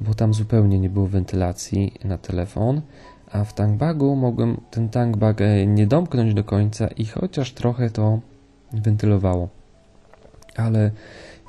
bo 0.00 0.14
tam 0.14 0.34
zupełnie 0.34 0.78
nie 0.78 0.90
było 0.90 1.06
wentylacji 1.06 1.94
na 2.04 2.18
telefon. 2.18 2.80
A 3.32 3.44
w 3.44 3.54
tankbagu 3.54 4.16
mogłem 4.16 4.60
ten 4.70 4.88
tankbag 4.88 5.40
e, 5.40 5.66
nie 5.66 5.86
domknąć 5.86 6.34
do 6.34 6.44
końca 6.44 6.86
i 6.86 7.04
chociaż 7.04 7.52
trochę 7.52 7.90
to 7.90 8.20
wentylowało. 8.72 9.48
Ale 10.56 10.90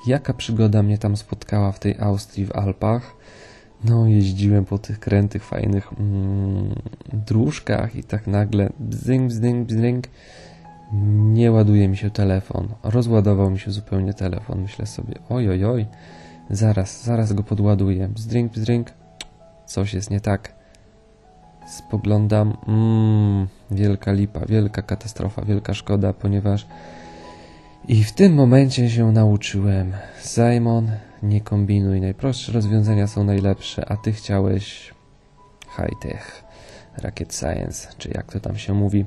jaka 0.07 0.33
przygoda 0.33 0.83
mnie 0.83 0.97
tam 0.97 1.17
spotkała 1.17 1.71
w 1.71 1.79
tej 1.79 1.99
Austrii 1.99 2.45
w 2.45 2.55
Alpach. 2.55 3.15
No, 3.83 4.07
jeździłem 4.07 4.65
po 4.65 4.77
tych 4.77 4.99
krętych, 4.99 5.43
fajnych 5.43 5.93
mm, 5.99 6.75
dróżkach 7.13 7.95
i 7.95 8.03
tak 8.03 8.27
nagle 8.27 8.69
bzding, 8.79 9.27
bzding, 9.29 9.67
bzding 9.67 10.07
nie 11.33 11.51
ładuje 11.51 11.87
mi 11.87 11.97
się 11.97 12.09
telefon. 12.09 12.67
Rozładował 12.83 13.51
mi 13.51 13.59
się 13.59 13.71
zupełnie 13.71 14.13
telefon. 14.13 14.61
Myślę 14.61 14.85
sobie, 14.85 15.15
oj, 15.29 15.49
oj, 15.49 15.65
oj, 15.65 15.85
zaraz, 16.49 17.03
zaraz 17.03 17.33
go 17.33 17.43
podładuję. 17.43 18.07
Bzdrink, 18.07 18.51
bzdrink, 18.51 18.93
coś 19.65 19.93
jest 19.93 20.11
nie 20.11 20.21
tak. 20.21 20.57
Spoglądam, 21.67 22.57
mmm, 22.67 23.47
wielka 23.71 24.11
lipa, 24.11 24.45
wielka 24.45 24.81
katastrofa, 24.81 25.45
wielka 25.45 25.73
szkoda, 25.73 26.13
ponieważ 26.13 26.67
i 27.87 28.03
w 28.03 28.11
tym 28.11 28.33
momencie 28.33 28.89
się 28.89 29.11
nauczyłem. 29.11 29.93
Simon, 30.21 30.91
nie 31.23 31.41
kombinuj, 31.41 32.01
najprostsze 32.01 32.51
rozwiązania 32.51 33.07
są 33.07 33.23
najlepsze, 33.23 33.91
a 33.91 33.97
ty 33.97 34.13
chciałeś 34.13 34.93
high-tech, 35.75 36.43
rocket 37.03 37.35
science, 37.35 37.87
czy 37.97 38.09
jak 38.09 38.31
to 38.33 38.39
tam 38.39 38.57
się 38.57 38.73
mówi. 38.73 39.05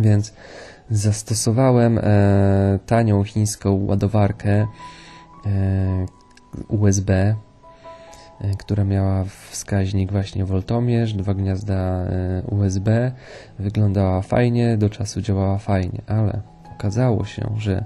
Więc 0.00 0.32
zastosowałem 0.90 1.98
e, 1.98 2.78
tanią 2.86 3.24
chińską 3.24 3.86
ładowarkę 3.86 4.66
e, 5.46 6.06
USB, 6.68 7.10
e, 7.10 7.34
która 8.58 8.84
miała 8.84 9.24
wskaźnik 9.50 10.12
właśnie 10.12 10.44
voltomierz, 10.44 11.14
dwa 11.14 11.34
gniazda 11.34 12.04
USB. 12.50 13.12
Wyglądała 13.58 14.22
fajnie, 14.22 14.76
do 14.76 14.90
czasu 14.90 15.20
działała 15.20 15.58
fajnie, 15.58 16.02
ale 16.06 16.40
okazało 16.74 17.24
się, 17.24 17.50
że 17.56 17.84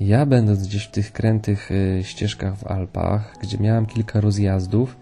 ja 0.00 0.26
będąc 0.26 0.66
gdzieś 0.66 0.84
w 0.84 0.90
tych 0.90 1.12
krętych 1.12 1.70
ścieżkach 2.02 2.56
w 2.56 2.66
Alpach, 2.66 3.34
gdzie 3.42 3.58
miałem 3.58 3.86
kilka 3.86 4.20
rozjazdów, 4.20 4.96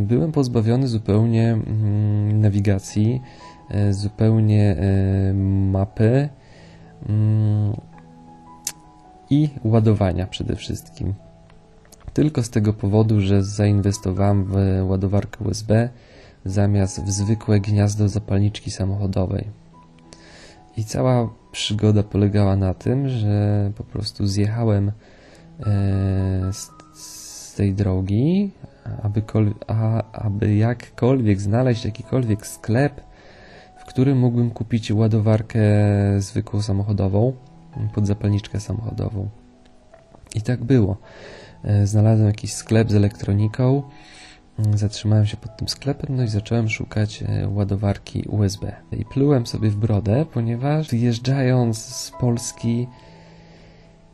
byłem 0.00 0.32
pozbawiony 0.32 0.88
zupełnie 0.88 1.52
mm, 1.52 2.40
nawigacji, 2.40 3.20
zupełnie 3.90 4.76
e, 4.76 5.34
mapy 5.72 6.28
mm, 7.08 7.76
i 9.30 9.48
ładowania 9.64 10.26
przede 10.26 10.56
wszystkim. 10.56 11.14
Tylko 12.12 12.42
z 12.42 12.50
tego 12.50 12.72
powodu, 12.72 13.20
że 13.20 13.42
zainwestowałem 13.42 14.44
w 14.44 14.56
ładowarkę 14.88 15.44
USB 15.44 15.88
zamiast 16.44 17.04
w 17.04 17.10
zwykłe 17.10 17.60
gniazdo 17.60 18.08
zapalniczki 18.08 18.70
samochodowej. 18.70 19.48
I 20.76 20.84
cała 20.84 21.30
przygoda 21.52 22.02
polegała 22.02 22.56
na 22.56 22.74
tym, 22.74 23.08
że 23.08 23.70
po 23.76 23.84
prostu 23.84 24.26
zjechałem 24.26 24.88
e, 24.88 26.52
z, 26.52 27.54
tej 27.56 27.74
drogi, 27.74 28.50
aby, 29.02 29.22
aby 30.12 30.54
jakkolwiek 30.54 31.40
znaleźć 31.40 31.84
jakikolwiek 31.84 32.46
sklep, 32.46 33.00
którym 33.94 34.18
mógłbym 34.18 34.50
kupić 34.50 34.92
ładowarkę 34.92 35.60
zwykłą 36.18 36.62
samochodową, 36.62 37.32
pod 37.94 38.06
zapalniczkę 38.06 38.60
samochodową. 38.60 39.28
I 40.34 40.42
tak 40.42 40.64
było. 40.64 40.96
E, 41.64 41.86
znalazłem 41.86 42.26
jakiś 42.26 42.52
sklep 42.52 42.90
z 42.90 42.94
elektroniką, 42.94 43.82
mm, 44.58 44.78
zatrzymałem 44.78 45.26
się 45.26 45.36
pod 45.36 45.56
tym 45.56 45.68
sklepem, 45.68 46.16
no 46.16 46.22
i 46.22 46.28
zacząłem 46.28 46.68
szukać 46.68 47.22
e, 47.22 47.48
ładowarki 47.48 48.24
USB. 48.28 48.72
I 48.92 49.04
plułem 49.04 49.46
sobie 49.46 49.70
w 49.70 49.76
brodę, 49.76 50.26
ponieważ 50.32 50.88
wyjeżdżając 50.88 51.78
z 51.78 52.10
Polski 52.10 52.88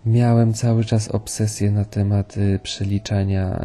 miałem 0.06 0.54
cały 0.54 0.84
czas 0.84 1.08
obsesję 1.08 1.70
na 1.70 1.84
temat 1.84 2.34
e, 2.36 2.58
przeliczania 2.58 3.60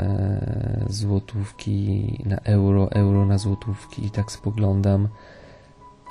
złotówki 0.89 2.23
na 2.25 2.37
euro, 2.37 2.91
euro 2.91 3.25
na 3.25 3.37
złotówki 3.37 4.05
i 4.05 4.11
tak 4.11 4.31
spoglądam 4.31 5.07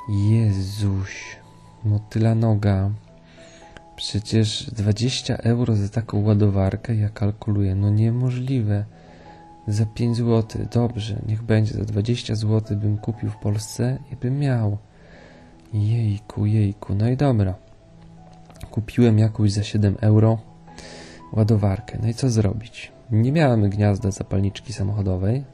Jezuś, 0.08 1.36
motyla 1.84 2.34
noga. 2.34 2.90
Przecież 3.96 4.70
20 4.70 5.36
euro 5.36 5.76
za 5.76 5.88
taką 5.88 6.22
ładowarkę 6.22 6.94
ja 6.94 7.08
kalkuluję. 7.08 7.74
No 7.74 7.90
niemożliwe. 7.90 8.84
Za 9.68 9.86
5 9.86 10.16
zł. 10.16 10.66
Dobrze, 10.72 11.22
niech 11.28 11.42
będzie. 11.42 11.74
Za 11.74 11.84
20 11.84 12.34
zł 12.34 12.78
bym 12.78 12.98
kupił 12.98 13.30
w 13.30 13.36
Polsce 13.36 13.98
i 14.12 14.16
bym 14.16 14.38
miał. 14.38 14.78
Jejku, 15.72 16.46
jejku. 16.46 16.94
No 16.94 17.08
i 17.08 17.16
dobra. 17.16 17.54
Kupiłem 18.70 19.18
jakąś 19.18 19.52
za 19.52 19.62
7 19.62 19.96
euro 20.00 20.38
ładowarkę. 21.32 21.98
No 22.02 22.08
i 22.08 22.14
co 22.14 22.30
zrobić? 22.30 22.92
Nie 23.10 23.32
miałem 23.32 23.70
gniazda 23.70 24.10
zapalniczki 24.10 24.72
samochodowej, 24.72 25.44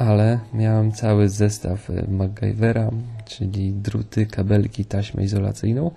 ale 0.00 0.38
miałem 0.54 0.92
cały 0.92 1.28
zestaw 1.28 1.90
e, 1.90 2.06
MacGyvera, 2.10 2.90
czyli 3.24 3.72
druty, 3.72 4.26
kabelki, 4.26 4.84
taśmę 4.84 5.24
izolacyjną, 5.24 5.90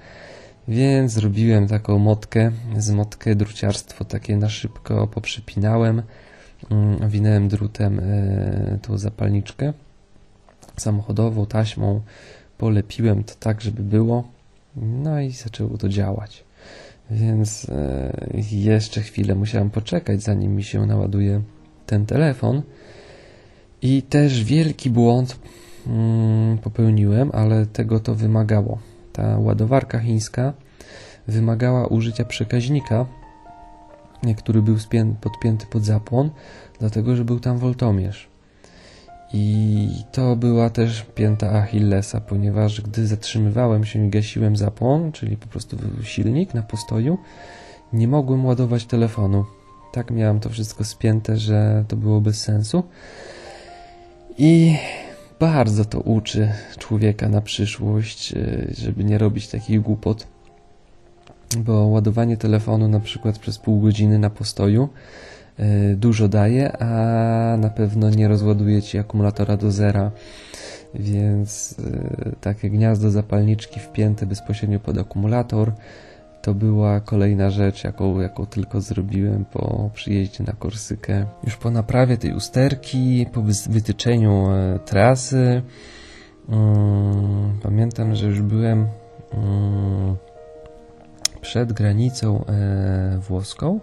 więc 0.67 1.11
zrobiłem 1.11 1.67
taką 1.67 1.99
motkę, 1.99 2.51
z 2.77 2.91
motkę 2.91 3.35
druciarstwo 3.35 4.05
takie 4.05 4.37
na 4.37 4.49
szybko 4.49 5.07
poprzypinałem, 5.07 6.01
mm, 6.71 7.09
winęłem 7.09 7.47
drutem 7.47 7.99
e, 7.99 8.79
tą 8.81 8.97
zapalniczkę 8.97 9.73
samochodową, 10.77 11.45
taśmą, 11.45 12.01
polepiłem 12.57 13.23
to 13.23 13.33
tak, 13.39 13.61
żeby 13.61 13.83
było, 13.83 14.27
no 14.75 15.19
i 15.21 15.31
zaczęło 15.31 15.77
to 15.77 15.89
działać. 15.89 16.43
Więc 17.11 17.69
e, 17.69 18.11
jeszcze 18.51 19.01
chwilę 19.01 19.35
musiałem 19.35 19.69
poczekać, 19.69 20.21
zanim 20.21 20.55
mi 20.55 20.63
się 20.63 20.85
naładuje 20.85 21.41
ten 21.85 22.05
telefon. 22.05 22.61
I 23.83 24.01
też 24.01 24.43
wielki 24.43 24.89
błąd 24.89 25.39
mm, 25.87 26.57
popełniłem, 26.57 27.29
ale 27.33 27.65
tego 27.65 27.99
to 27.99 28.15
wymagało. 28.15 28.77
Ta 29.13 29.37
ładowarka 29.37 29.99
chińska 29.99 30.53
wymagała 31.27 31.87
użycia 31.87 32.25
przekaźnika, 32.25 33.05
który 34.37 34.61
był 34.61 34.77
podpięty 35.21 35.65
pod 35.65 35.85
zapłon, 35.85 36.29
dlatego 36.79 37.15
że 37.15 37.25
był 37.25 37.39
tam 37.39 37.57
woltomierz. 37.57 38.29
I 39.33 39.87
to 40.11 40.35
była 40.35 40.69
też 40.69 41.05
pięta 41.15 41.51
Achillesa, 41.51 42.21
ponieważ 42.21 42.81
gdy 42.81 43.07
zatrzymywałem 43.07 43.85
się 43.85 44.05
i 44.05 44.09
gasiłem 44.09 44.55
zapłon, 44.55 45.11
czyli 45.11 45.37
po 45.37 45.47
prostu 45.47 45.77
silnik 46.03 46.53
na 46.53 46.61
postoju, 46.61 47.17
nie 47.93 48.07
mogłem 48.07 48.45
ładować 48.45 48.85
telefonu. 48.85 49.45
Tak 49.91 50.11
miałem 50.11 50.39
to 50.39 50.49
wszystko 50.49 50.83
spięte, 50.83 51.37
że 51.37 51.85
to 51.87 51.95
było 51.95 52.21
bez 52.21 52.41
sensu. 52.41 52.83
I 54.37 54.77
bardzo 55.39 55.85
to 55.85 55.99
uczy 55.99 56.51
człowieka 56.79 57.29
na 57.29 57.41
przyszłość, 57.41 58.33
e, 58.33 58.67
żeby 58.77 59.03
nie 59.03 59.17
robić 59.17 59.47
takich 59.47 59.81
głupot. 59.81 60.27
Bo 61.57 61.85
ładowanie 61.85 62.37
telefonu 62.37 62.87
na 62.87 62.99
przykład 62.99 63.39
przez 63.39 63.57
pół 63.57 63.81
godziny 63.81 64.19
na 64.19 64.29
postoju 64.29 64.89
e, 65.57 65.95
dużo 65.95 66.27
daje, 66.27 66.77
a 66.77 67.57
na 67.57 67.69
pewno 67.69 68.09
nie 68.09 68.27
rozładuje 68.27 68.81
ci 68.81 68.97
akumulatora 68.97 69.57
do 69.57 69.71
zera. 69.71 70.11
Więc 70.93 71.75
e, 71.79 72.35
takie 72.41 72.69
gniazdo 72.69 73.11
zapalniczki 73.11 73.79
wpięte 73.79 74.25
bezpośrednio 74.25 74.79
pod 74.79 74.97
akumulator 74.97 75.71
to 76.43 76.53
była 76.53 76.99
kolejna 76.99 77.49
rzecz, 77.49 77.83
jaką, 77.83 78.19
jaką 78.19 78.45
tylko 78.45 78.81
zrobiłem 78.81 79.45
po 79.45 79.89
przyjeździe 79.93 80.43
na 80.43 80.53
Korsykę. 80.53 81.25
Już 81.43 81.57
po 81.57 81.71
naprawie 81.71 82.17
tej 82.17 82.33
usterki, 82.33 83.25
po 83.33 83.41
wytyczeniu 83.69 84.51
e, 84.51 84.79
trasy, 84.85 85.61
um, 86.49 87.59
pamiętam, 87.63 88.15
że 88.15 88.27
już 88.27 88.41
byłem 88.41 88.87
um, 89.33 90.15
przed 91.41 91.73
granicą 91.73 92.45
e, 92.45 93.19
włoską 93.19 93.79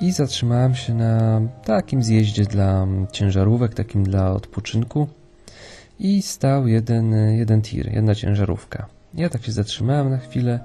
i 0.00 0.12
zatrzymałem 0.12 0.74
się 0.74 0.94
na 0.94 1.40
takim 1.64 2.02
zjeździe 2.02 2.44
dla 2.44 2.86
ciężarówek, 3.12 3.74
takim 3.74 4.04
dla 4.04 4.32
odpoczynku 4.32 5.08
i 5.98 6.22
stał 6.22 6.66
jeden, 6.66 7.14
jeden 7.36 7.62
tir, 7.62 7.92
jedna 7.92 8.14
ciężarówka. 8.14 8.86
Ja 9.14 9.28
tak 9.28 9.42
się 9.42 9.52
zatrzymałem 9.52 10.10
na 10.10 10.18
chwilę, 10.18 10.60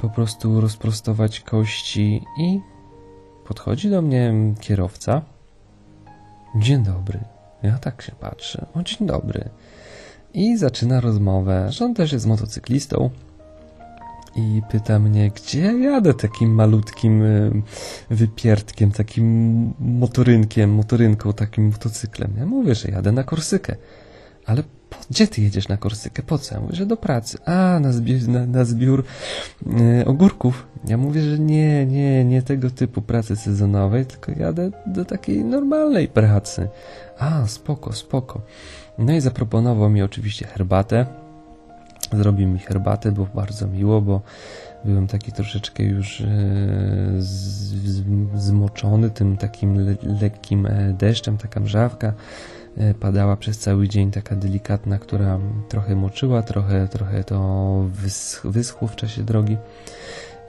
po 0.00 0.08
prostu 0.08 0.60
rozprostować 0.60 1.40
kości 1.40 2.24
i 2.38 2.60
podchodzi 3.44 3.90
do 3.90 4.02
mnie 4.02 4.34
kierowca. 4.60 5.22
Dzień 6.56 6.82
dobry. 6.82 7.20
Ja 7.62 7.78
tak 7.78 8.02
się 8.02 8.12
patrzę. 8.20 8.66
O, 8.74 8.82
dzień 8.82 9.08
dobry. 9.08 9.48
I 10.34 10.56
zaczyna 10.56 11.00
rozmowę, 11.00 11.66
że 11.72 11.84
on 11.84 11.94
też 11.94 12.12
jest 12.12 12.26
motocyklistą 12.26 13.10
i 14.36 14.62
pyta 14.70 14.98
mnie, 14.98 15.30
gdzie 15.30 15.60
ja 15.60 15.72
jadę 15.72 16.14
takim 16.14 16.54
malutkim 16.54 17.22
y, 17.22 17.62
wypiertkiem, 18.10 18.92
takim 18.92 19.74
motorynkiem, 19.80 20.70
motorynką, 20.70 21.32
takim 21.32 21.64
motocyklem. 21.64 22.34
Ja 22.38 22.46
mówię, 22.46 22.74
że 22.74 22.88
jadę 22.88 23.12
na 23.12 23.24
Korsykę. 23.24 23.76
Ale 24.46 24.62
gdzie 25.10 25.26
ty 25.28 25.42
jedziesz 25.42 25.68
na 25.68 25.76
Korsykę? 25.76 26.22
Po 26.22 26.38
co? 26.38 26.54
Ja 26.54 26.60
mówię, 26.60 26.74
że 26.74 26.86
do 26.86 26.96
pracy. 26.96 27.38
A, 27.44 27.80
na, 27.80 27.92
zbi 27.92 28.28
na, 28.28 28.46
na 28.46 28.64
zbiór 28.64 29.04
y, 30.00 30.06
ogórków. 30.06 30.66
Ja 30.84 30.96
mówię, 30.96 31.22
że 31.22 31.38
nie, 31.38 31.86
nie, 31.86 32.24
nie 32.24 32.42
tego 32.42 32.70
typu 32.70 33.02
pracy 33.02 33.36
sezonowej, 33.36 34.06
tylko 34.06 34.32
jadę 34.32 34.70
do 34.86 35.04
takiej 35.04 35.44
normalnej 35.44 36.08
pracy. 36.08 36.68
A, 37.18 37.46
spoko, 37.46 37.92
spoko. 37.92 38.40
No 38.98 39.12
i 39.12 39.20
zaproponował 39.20 39.90
mi 39.90 40.02
oczywiście 40.02 40.46
herbatę. 40.46 41.06
Zrobił 42.12 42.48
mi 42.48 42.58
herbatę, 42.58 43.12
było 43.12 43.26
bardzo 43.34 43.66
miło, 43.66 44.00
bo 44.00 44.20
byłem 44.84 45.06
taki 45.06 45.32
troszeczkę 45.32 45.82
już 45.82 46.20
e, 46.20 46.26
zmoczony 48.34 49.10
tym 49.10 49.36
takim 49.36 49.86
le, 49.86 49.94
lekkim 50.20 50.66
e, 50.66 50.92
deszczem, 50.98 51.38
taka 51.38 51.60
mrzawka 51.60 52.08
e, 52.08 52.12
padała 53.00 53.36
przez 53.36 53.58
cały 53.58 53.88
dzień, 53.88 54.10
taka 54.10 54.36
delikatna, 54.36 54.98
która 54.98 55.38
trochę 55.68 55.96
moczyła, 55.96 56.42
trochę, 56.42 56.88
trochę 56.88 57.24
to 57.24 57.84
wyschło 58.44 58.88
w 58.88 58.96
czasie 58.96 59.22
drogi. 59.22 59.56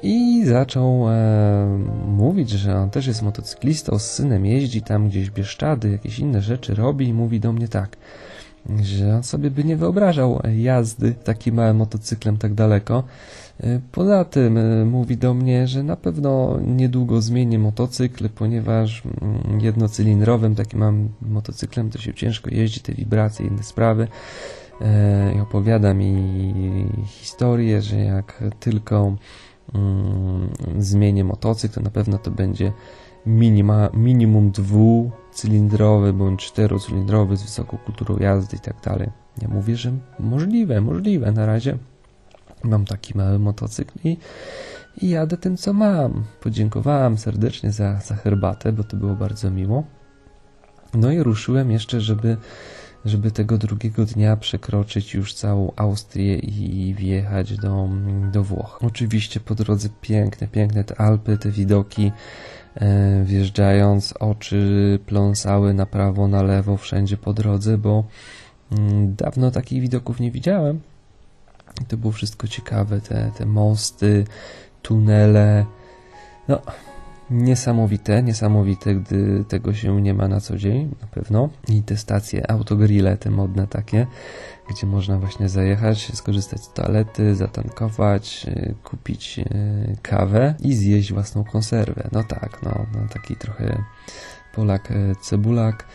I 0.03 0.45
zaczął 0.45 1.09
e, 1.09 1.79
mówić, 2.07 2.49
że 2.49 2.75
on 2.75 2.89
też 2.89 3.07
jest 3.07 3.21
motocyklistą, 3.21 3.99
z 3.99 4.11
synem 4.11 4.45
jeździ 4.45 4.81
tam 4.81 5.09
gdzieś 5.09 5.29
Bieszczady, 5.29 5.91
jakieś 5.91 6.19
inne 6.19 6.41
rzeczy 6.41 6.75
robi 6.75 7.07
i 7.07 7.13
mówi 7.13 7.39
do 7.39 7.53
mnie 7.53 7.67
tak, 7.67 7.97
że 8.81 9.15
on 9.15 9.23
sobie 9.23 9.51
by 9.51 9.63
nie 9.63 9.77
wyobrażał 9.77 10.41
jazdy 10.55 11.13
takim 11.13 11.55
małym 11.55 11.77
motocyklem 11.77 12.37
tak 12.37 12.53
daleko. 12.53 13.03
E, 13.59 13.79
poza 13.91 14.25
tym 14.25 14.57
e, 14.57 14.85
mówi 14.85 15.17
do 15.17 15.33
mnie, 15.33 15.67
że 15.67 15.83
na 15.83 15.95
pewno 15.95 16.59
niedługo 16.67 17.21
zmienię 17.21 17.59
motocykl, 17.59 18.29
ponieważ 18.29 19.03
mm, 19.05 19.61
jednocylindrowym 19.61 20.55
takim 20.55 20.79
mam 20.79 21.09
motocyklem 21.21 21.89
to 21.89 21.99
się 21.99 22.13
ciężko 22.13 22.49
jeździ, 22.49 22.79
te 22.79 22.93
wibracje, 22.93 23.47
inne 23.47 23.63
sprawy. 23.63 24.07
I 25.35 25.39
opowiada 25.39 25.93
mi 25.93 26.33
historię, 27.07 27.81
że 27.81 27.97
jak 27.97 28.43
tylko 28.59 29.15
Mm, 29.75 30.49
zmienię 30.77 31.23
motocykl, 31.23 31.75
to 31.75 31.81
na 31.81 31.89
pewno 31.89 32.17
to 32.17 32.31
będzie 32.31 32.73
minima, 33.25 33.89
minimum 33.93 34.51
dwucylindrowy 35.33 36.13
bądź 36.13 36.45
czterocylindrowy 36.45 37.37
z 37.37 37.43
wysoką 37.43 37.77
kulturą 37.77 38.17
jazdy 38.17 38.57
i 38.57 38.59
tak 38.59 38.81
dalej. 38.81 39.09
Ja 39.41 39.47
mówię, 39.47 39.75
że 39.75 39.91
możliwe, 40.19 40.81
możliwe. 40.81 41.31
Na 41.31 41.45
razie 41.45 41.77
mam 42.63 42.85
taki 42.85 43.17
mały 43.17 43.39
motocykl 43.39 43.99
i, 44.03 44.17
i 45.01 45.09
jadę 45.09 45.37
tym, 45.37 45.57
co 45.57 45.73
mam. 45.73 46.23
Podziękowałem 46.41 47.17
serdecznie 47.17 47.71
za, 47.71 47.99
za 47.99 48.15
herbatę, 48.15 48.71
bo 48.71 48.83
to 48.83 48.97
było 48.97 49.15
bardzo 49.15 49.51
miło. 49.51 49.83
No 50.93 51.11
i 51.11 51.23
ruszyłem 51.23 51.71
jeszcze, 51.71 52.01
żeby 52.01 52.37
żeby 53.05 53.31
tego 53.31 53.57
drugiego 53.57 54.05
dnia 54.05 54.37
przekroczyć 54.37 55.13
już 55.13 55.33
całą 55.33 55.71
Austrię 55.75 56.35
i 56.39 56.93
wjechać 56.93 57.57
do, 57.57 57.89
do 58.31 58.43
Włoch. 58.43 58.79
Oczywiście 58.81 59.39
po 59.39 59.55
drodze 59.55 59.89
piękne, 60.01 60.47
piękne 60.47 60.83
te 60.83 61.01
Alpy, 61.01 61.37
te 61.37 61.51
widoki. 61.51 62.11
E, 62.75 63.23
wjeżdżając, 63.23 64.13
oczy 64.19 64.99
pląsały 65.05 65.73
na 65.73 65.85
prawo, 65.85 66.27
na 66.27 66.43
lewo, 66.43 66.77
wszędzie 66.77 67.17
po 67.17 67.33
drodze, 67.33 67.77
bo 67.77 68.03
mm, 68.71 69.15
dawno 69.15 69.51
takich 69.51 69.81
widoków 69.81 70.19
nie 70.19 70.31
widziałem. 70.31 70.79
To 71.87 71.97
było 71.97 72.13
wszystko 72.13 72.47
ciekawe, 72.47 73.01
te, 73.01 73.31
te 73.37 73.45
mosty, 73.45 74.25
tunele. 74.81 75.65
No, 76.47 76.61
Niesamowite, 77.33 78.23
niesamowite, 78.23 78.95
gdy 78.95 79.45
tego 79.47 79.73
się 79.73 80.01
nie 80.01 80.13
ma 80.13 80.27
na 80.27 80.39
co 80.39 80.57
dzień, 80.57 80.95
na 81.01 81.07
pewno. 81.07 81.49
I 81.67 81.83
te 81.83 81.97
stacje 81.97 82.51
autogrille, 82.51 83.17
te 83.17 83.29
modne 83.29 83.67
takie, 83.67 84.07
gdzie 84.69 84.87
można 84.87 85.17
właśnie 85.17 85.49
zajechać, 85.49 86.11
skorzystać 86.15 86.63
z 86.63 86.73
toalety, 86.73 87.35
zatankować, 87.35 88.45
e, 88.49 88.73
kupić 88.83 89.39
e, 89.39 89.45
kawę 90.01 90.55
i 90.59 90.73
zjeść 90.75 91.13
własną 91.13 91.43
konserwę. 91.43 92.09
No 92.11 92.23
tak, 92.23 92.59
no, 92.63 92.85
no 92.93 93.07
taki 93.13 93.35
trochę 93.35 93.83
Polak 94.55 94.91
e, 94.91 95.15
cebulak 95.21 95.85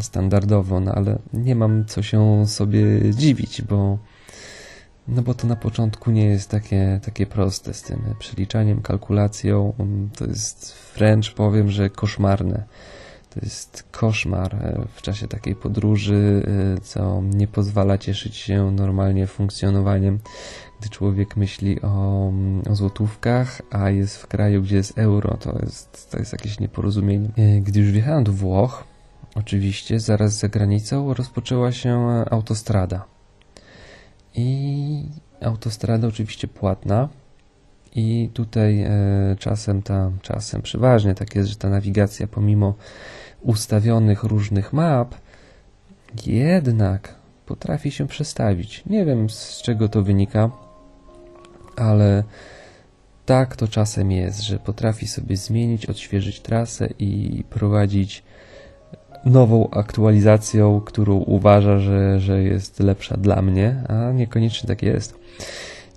standardowo, 0.00 0.80
no 0.80 0.92
ale 0.92 1.18
nie 1.32 1.54
mam 1.54 1.84
co 1.84 2.02
się 2.02 2.46
sobie 2.46 3.14
dziwić, 3.14 3.62
bo 3.62 3.98
no 5.08 5.22
bo 5.22 5.34
to 5.34 5.46
na 5.46 5.56
początku 5.56 6.10
nie 6.10 6.24
jest 6.24 6.50
takie, 6.50 7.00
takie 7.04 7.26
proste 7.26 7.74
z 7.74 7.82
tym 7.82 8.14
przeliczaniem, 8.18 8.82
kalkulacją. 8.82 9.72
To 10.16 10.26
jest 10.26 10.76
wręcz 10.96 11.34
powiem, 11.34 11.70
że 11.70 11.90
koszmarne. 11.90 12.64
To 13.34 13.40
jest 13.42 13.84
koszmar 13.90 14.54
e, 14.54 14.84
w 14.94 15.02
czasie 15.02 15.28
takiej 15.28 15.56
podróży, 15.56 16.42
e, 16.76 16.80
co 16.80 17.22
nie 17.22 17.46
pozwala 17.48 17.98
cieszyć 17.98 18.36
się 18.36 18.70
normalnie 18.70 19.26
funkcjonowaniem, 19.26 20.18
gdy 20.80 20.88
człowiek 20.88 21.36
myśli 21.36 21.82
o, 21.82 22.32
o 22.70 22.74
złotówkach, 22.74 23.62
a 23.70 23.90
jest 23.90 24.16
w 24.16 24.26
kraju, 24.26 24.62
gdzie 24.62 24.76
jest 24.76 24.98
euro. 24.98 25.36
To 25.36 25.58
jest, 25.62 26.10
to 26.10 26.18
jest 26.18 26.32
jakieś 26.32 26.60
nieporozumienie. 26.60 27.28
E, 27.36 27.60
gdy 27.60 27.80
już 27.80 27.90
wjechałem 27.90 28.24
do 28.24 28.32
Włoch, 28.32 28.84
oczywiście 29.34 30.00
zaraz 30.00 30.32
za 30.32 30.48
granicą 30.48 31.14
rozpoczęła 31.14 31.72
się 31.72 32.24
autostrada 32.30 33.11
i 34.34 35.04
autostrada 35.40 36.08
oczywiście 36.08 36.48
płatna. 36.48 37.08
I 37.94 38.30
tutaj 38.34 38.82
e, 38.82 38.90
czasem 39.38 39.82
ta, 39.82 40.10
czasem 40.22 40.62
przeważnie 40.62 41.14
tak 41.14 41.34
jest, 41.34 41.48
że 41.48 41.56
ta 41.56 41.68
nawigacja 41.68 42.26
pomimo 42.26 42.74
ustawionych 43.40 44.22
różnych 44.22 44.72
map 44.72 45.14
jednak 46.26 47.14
potrafi 47.46 47.90
się 47.90 48.06
przestawić. 48.06 48.82
Nie 48.86 49.04
wiem 49.04 49.30
z 49.30 49.62
czego 49.62 49.88
to 49.88 50.02
wynika, 50.02 50.50
ale 51.76 52.24
tak 53.26 53.56
to 53.56 53.68
czasem 53.68 54.12
jest, 54.12 54.40
że 54.40 54.58
potrafi 54.58 55.08
sobie 55.08 55.36
zmienić, 55.36 55.86
odświeżyć 55.86 56.40
trasę 56.40 56.88
i 56.98 57.44
prowadzić 57.50 58.22
nową 59.24 59.70
aktualizacją, 59.70 60.80
którą 60.80 61.16
uważa, 61.16 61.78
że, 61.78 62.20
że 62.20 62.42
jest 62.42 62.80
lepsza 62.80 63.16
dla 63.16 63.42
mnie, 63.42 63.84
a 63.88 64.12
niekoniecznie 64.12 64.68
tak 64.68 64.82
jest. 64.82 65.14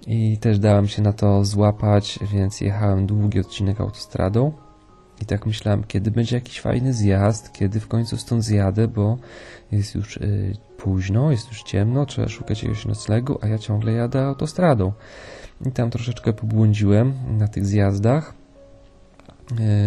I 0.08 0.38
też 0.38 0.60
dałem 0.60 0.88
się 0.88 1.02
na 1.02 1.14
to 1.14 1.46
złapać, 1.46 2.20
więc 2.34 2.62
jechałem 2.62 3.06
długi 3.06 3.40
odcinek 3.40 3.82
autostradą. 3.82 4.52
I 5.22 5.26
tak 5.26 5.46
myślałem, 5.46 5.84
kiedy 5.84 6.12
będzie 6.12 6.36
jakiś 6.36 6.62
fajny 6.62 6.94
zjazd, 6.94 7.54
kiedy 7.54 7.80
w 7.80 7.88
końcu 7.88 8.18
stąd 8.18 8.44
zjadę, 8.44 8.88
bo 8.88 9.18
jest 9.72 9.96
już 9.96 10.18
y, 10.18 10.58
późno, 10.78 11.32
jest 11.32 11.48
już 11.50 11.64
ciemno, 11.64 12.06
trzeba 12.06 12.28
szukać 12.28 12.64
jakiegoś 12.64 12.86
noclegu, 12.86 13.40
a 13.42 13.48
ja 13.48 13.58
ciągle 13.58 13.92
jadę 13.92 14.26
autostradą. 14.26 14.92
I 15.66 15.72
tam 15.72 15.90
troszeczkę 15.90 16.34
pobłądziłem 16.34 17.14
na 17.38 17.48
tych 17.48 17.66
zjazdach 17.66 18.34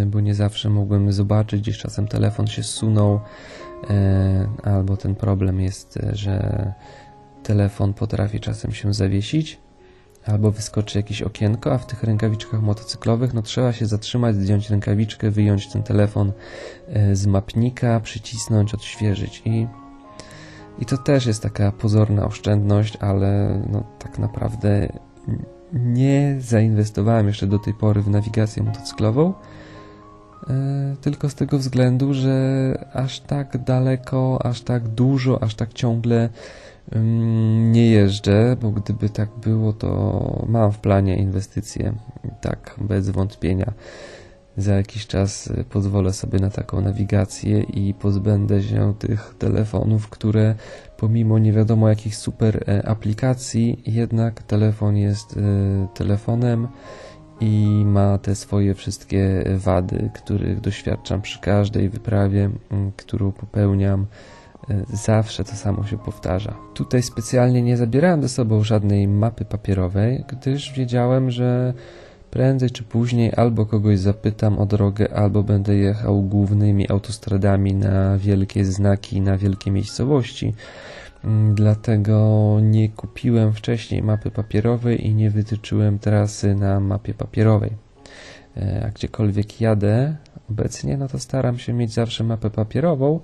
bo 0.07 0.21
nie 0.21 0.35
zawsze 0.35 0.71
mogłem 0.71 1.13
zobaczyć, 1.13 1.61
gdzieś 1.61 1.79
czasem 1.79 2.09
telefon 2.09 2.47
się 2.47 2.63
zsunął, 2.63 3.21
e, 3.91 4.49
albo 4.63 4.97
ten 4.97 5.15
problem 5.15 5.61
jest, 5.61 5.97
e, 5.97 6.17
że 6.17 6.73
telefon 7.43 7.95
potrafi 7.95 8.41
czasem 8.41 8.73
się 8.73 8.95
zawiesić, 8.95 9.61
albo 10.27 10.51
wyskoczy 10.51 10.99
jakieś 10.99 11.23
okienko, 11.23 11.73
a 11.73 11.79
w 11.79 11.87
tych 11.87 12.03
rękawiczkach 12.03 12.63
motocyklowych 12.63 13.35
no 13.35 13.43
trzeba 13.43 13.73
się 13.73 13.87
zatrzymać, 13.87 14.37
zdjąć 14.37 14.71
rękawiczkę, 14.71 15.31
wyjąć 15.31 15.73
ten 15.73 15.83
telefon 15.83 16.33
z 17.13 17.27
mapnika, 17.27 18.01
przycisnąć, 18.01 18.75
odświeżyć. 18.75 19.43
I 19.45 19.67
i 20.79 20.87
to 20.87 20.99
też 20.99 21.27
jest 21.27 21.43
taka 21.43 21.73
pozorna 21.73 22.27
oszczędność, 22.27 22.97
ale 23.01 23.63
no, 23.71 23.85
tak 23.99 24.19
naprawdę 24.19 24.89
nie 25.73 26.37
zainwestowałem 26.41 27.27
jeszcze 27.27 27.47
do 27.47 27.59
tej 27.59 27.75
pory 27.75 28.03
w 28.03 28.09
nawigację 28.09 28.63
motocyklową, 28.63 29.33
e, 30.51 30.97
tylko 31.01 31.29
z 31.29 31.35
tego 31.35 31.59
względu, 31.59 32.15
że 32.15 32.85
aż 32.93 33.21
tak 33.21 33.65
daleko, 33.65 34.47
aż 34.47 34.61
tak 34.61 34.89
dużo, 34.89 35.43
aż 35.43 35.55
tak 35.55 35.73
ciągle 35.73 36.29
nie 37.73 37.87
jeżdżę, 37.87 38.57
bo 38.63 38.71
gdyby 38.71 39.11
tak 39.11 39.29
było, 39.45 39.73
to 39.73 40.45
mam 40.49 40.73
w 40.73 40.79
planie 40.79 41.17
inwestycje, 41.17 41.93
tak 42.41 42.75
bez 42.79 43.11
wątpienia. 43.11 43.73
Za 44.59 44.75
jakiś 44.75 45.07
czas 45.07 45.53
pozwolę 45.71 46.13
sobie 46.13 46.39
na 46.39 46.51
taką 46.51 46.81
nawigację 46.81 47.61
i 47.61 47.95
pozbędę 47.95 48.63
się 48.63 48.95
tych 48.99 49.35
telefonów, 49.39 50.09
które 50.09 50.55
pomimo 50.97 51.39
nie 51.39 51.53
wiadomo 51.53 51.89
jakich 51.89 52.17
super 52.17 52.65
aplikacji, 52.85 53.83
jednak 53.87 54.43
telefon 54.43 54.97
jest 54.97 55.39
telefonem 55.95 56.69
i 57.41 57.83
ma 57.87 58.19
te 58.19 58.35
swoje 58.35 58.75
wszystkie 58.75 59.45
wady, 59.57 60.11
których 60.15 60.61
doświadczam 60.61 61.23
przy 61.23 61.41
każdej 61.41 61.89
wyprawie, 61.89 62.51
którą 62.97 63.33
popełniam. 63.33 64.07
Zawsze 64.93 65.45
to 65.45 65.53
samo 65.53 65.85
się 65.85 65.99
powtarza. 65.99 66.55
Tutaj 66.75 67.03
specjalnie 67.03 67.63
nie 67.63 67.77
zabierałem 67.77 68.23
ze 68.23 68.29
sobą 68.29 68.63
żadnej 68.63 69.09
mapy 69.09 69.45
papierowej, 69.45 70.25
gdyż 70.29 70.73
wiedziałem, 70.73 71.31
że 71.31 71.75
prędzej 72.31 72.71
czy 72.71 72.83
później 72.83 73.33
albo 73.37 73.67
kogoś 73.67 73.99
zapytam 73.99 74.59
o 74.59 74.67
drogę, 74.67 75.15
albo 75.15 75.43
będę 75.43 75.77
jechał 75.77 76.23
głównymi 76.23 76.91
autostradami 76.91 77.75
na 77.75 78.19
wielkie 78.19 78.65
znaki, 78.65 79.21
na 79.21 79.39
wielkie 79.39 79.71
miejscowości. 79.71 80.55
Mm, 81.25 81.55
dlatego 81.55 82.57
nie 82.63 82.89
kupiłem 82.89 83.53
wcześniej 83.53 84.03
mapy 84.03 84.31
papierowej 84.31 85.07
i 85.07 85.15
nie 85.15 85.31
wytyczyłem 85.31 85.99
trasy 85.99 86.55
na 86.55 86.81
mapie 86.81 87.15
papierowej. 87.15 87.71
E, 88.57 88.85
a 88.87 88.91
gdziekolwiek 88.91 89.61
jadę 89.61 90.17
obecnie, 90.51 90.97
no 90.97 91.09
to 91.09 91.19
staram 91.19 91.59
się 91.59 91.73
mieć 91.73 91.93
zawsze 91.93 92.25
mapę 92.25 92.51
papierową, 92.51 93.21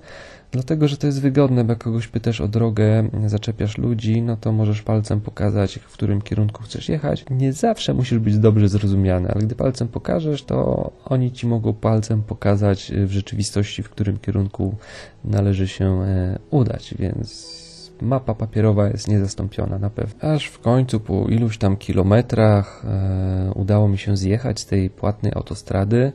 dlatego 0.55 0.87
że 0.87 0.97
to 0.97 1.07
jest 1.07 1.21
wygodne, 1.21 1.63
bo 1.63 1.71
jak 1.71 1.83
kogoś 1.83 2.07
pytasz 2.07 2.41
o 2.41 2.47
drogę, 2.47 3.09
zaczepiasz 3.25 3.77
ludzi, 3.77 4.21
no 4.21 4.37
to 4.37 4.51
możesz 4.51 4.81
palcem 4.81 5.21
pokazać, 5.21 5.79
w 5.79 5.93
którym 5.93 6.21
kierunku 6.21 6.63
chcesz 6.63 6.89
jechać. 6.89 7.25
Nie 7.29 7.53
zawsze 7.53 7.93
musisz 7.93 8.19
być 8.19 8.37
dobrze 8.37 8.69
zrozumiany, 8.69 9.29
ale 9.29 9.41
gdy 9.41 9.55
palcem 9.55 9.87
pokażesz, 9.87 10.43
to 10.43 10.91
oni 11.05 11.31
ci 11.31 11.47
mogą 11.47 11.73
palcem 11.73 12.23
pokazać 12.23 12.91
w 13.05 13.11
rzeczywistości, 13.11 13.83
w 13.83 13.89
którym 13.89 14.17
kierunku 14.17 14.75
należy 15.23 15.67
się 15.67 15.85
e, 15.85 16.39
udać, 16.49 16.95
więc 16.99 17.55
mapa 18.01 18.35
papierowa 18.35 18.87
jest 18.87 19.07
niezastąpiona 19.07 19.79
na 19.79 19.89
pewno. 19.89 20.29
Aż 20.29 20.45
w 20.45 20.59
końcu 20.59 20.99
po 20.99 21.27
iluś 21.27 21.57
tam 21.57 21.77
kilometrach 21.77 22.85
e, 22.85 23.51
udało 23.55 23.87
mi 23.87 23.97
się 23.97 24.17
zjechać 24.17 24.59
z 24.59 24.65
tej 24.65 24.89
płatnej 24.89 25.31
autostrady. 25.35 26.11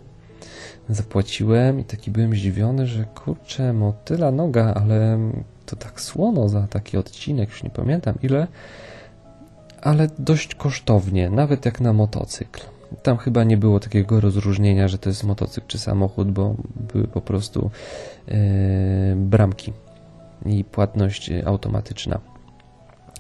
Zapłaciłem 0.89 1.81
i 1.81 1.85
taki 1.85 2.11
byłem 2.11 2.35
zdziwiony, 2.35 2.87
że 2.87 3.05
kurczę, 3.05 3.73
motyla 3.73 4.31
noga, 4.31 4.75
ale 4.75 5.19
to 5.67 5.77
tak 5.77 6.01
słono 6.01 6.49
za 6.49 6.67
taki 6.67 6.97
odcinek, 6.97 7.49
już 7.49 7.63
nie 7.63 7.71
pamiętam 7.71 8.15
ile, 8.23 8.47
ale 9.83 10.09
dość 10.19 10.55
kosztownie, 10.55 11.31
nawet 11.31 11.65
jak 11.65 11.81
na 11.81 11.93
motocykl. 11.93 12.61
Tam 13.03 13.17
chyba 13.17 13.45
nie 13.45 13.57
było 13.57 13.81
takiego 13.81 14.21
rozróżnienia, 14.21 14.89
że 14.89 14.99
to 14.99 15.09
jest 15.09 15.25
motocykl 15.25 15.67
czy 15.67 15.79
samochód, 15.79 16.31
bo 16.31 16.55
były 16.93 17.07
po 17.07 17.21
prostu 17.21 17.71
yy, 18.29 18.35
bramki 19.17 19.73
i 20.47 20.65
płatność 20.65 21.31
automatyczna. 21.45 22.21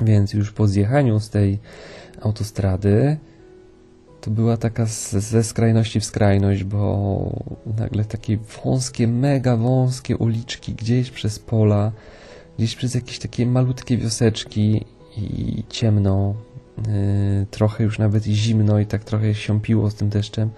Więc 0.00 0.32
już 0.32 0.52
po 0.52 0.66
zjechaniu 0.66 1.20
z 1.20 1.30
tej 1.30 1.58
autostrady 2.22 3.16
to 4.20 4.30
była 4.30 4.56
taka 4.56 4.86
z, 4.86 5.10
ze 5.10 5.44
skrajności 5.44 6.00
w 6.00 6.04
skrajność, 6.04 6.64
bo 6.64 7.44
nagle 7.78 8.04
takie 8.04 8.38
wąskie, 8.64 9.08
mega 9.08 9.56
wąskie 9.56 10.16
uliczki 10.16 10.74
gdzieś 10.74 11.10
przez 11.10 11.38
pola, 11.38 11.92
gdzieś 12.58 12.76
przez 12.76 12.94
jakieś 12.94 13.18
takie 13.18 13.46
malutkie 13.46 13.96
wioseczki 13.96 14.84
i 15.16 15.64
ciemno, 15.68 16.34
yy, 16.78 17.46
trochę 17.50 17.84
już 17.84 17.98
nawet 17.98 18.26
i 18.26 18.34
zimno 18.34 18.78
i 18.78 18.86
tak 18.86 19.04
trochę 19.04 19.34
się 19.34 19.60
piło 19.60 19.90
z 19.90 19.94
tym 19.94 20.08
deszczem. 20.08 20.50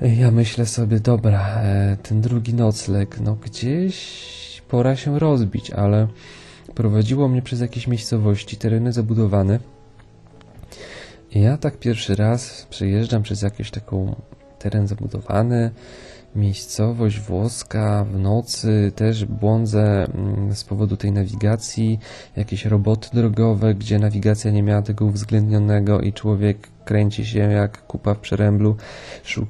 Ja 0.00 0.30
myślę 0.30 0.66
sobie, 0.66 1.00
dobra, 1.00 1.62
e, 1.62 1.96
ten 2.02 2.20
drugi 2.20 2.54
nocleg, 2.54 3.20
no 3.20 3.34
gdzieś 3.34 4.62
pora 4.68 4.96
się 4.96 5.18
rozbić, 5.18 5.70
ale 5.70 6.08
prowadziło 6.74 7.28
mnie 7.28 7.42
przez 7.42 7.60
jakieś 7.60 7.86
miejscowości, 7.86 8.56
tereny 8.56 8.92
zabudowane. 8.92 9.58
Ja 11.34 11.56
tak 11.56 11.76
pierwszy 11.76 12.16
raz 12.16 12.66
przejeżdżam 12.70 13.22
przez 13.22 13.42
jakiś 13.42 13.70
taką 13.70 14.16
teren 14.58 14.86
zabudowany, 14.86 15.70
miejscowość 16.36 17.20
włoska 17.20 18.04
w 18.04 18.18
nocy, 18.18 18.92
też 18.96 19.24
błądzę 19.24 20.04
mm, 20.04 20.54
z 20.54 20.64
powodu 20.64 20.96
tej 20.96 21.12
nawigacji, 21.12 21.98
jakieś 22.36 22.64
roboty 22.64 23.08
drogowe, 23.12 23.74
gdzie 23.74 23.98
nawigacja 23.98 24.50
nie 24.50 24.62
miała 24.62 24.82
tego 24.82 25.04
uwzględnionego 25.04 26.00
i 26.00 26.12
człowiek 26.12 26.68
kręci 26.84 27.26
się 27.26 27.38
jak 27.38 27.86
kupa 27.86 28.14
w 28.14 28.18
przeręblu, 28.18 28.76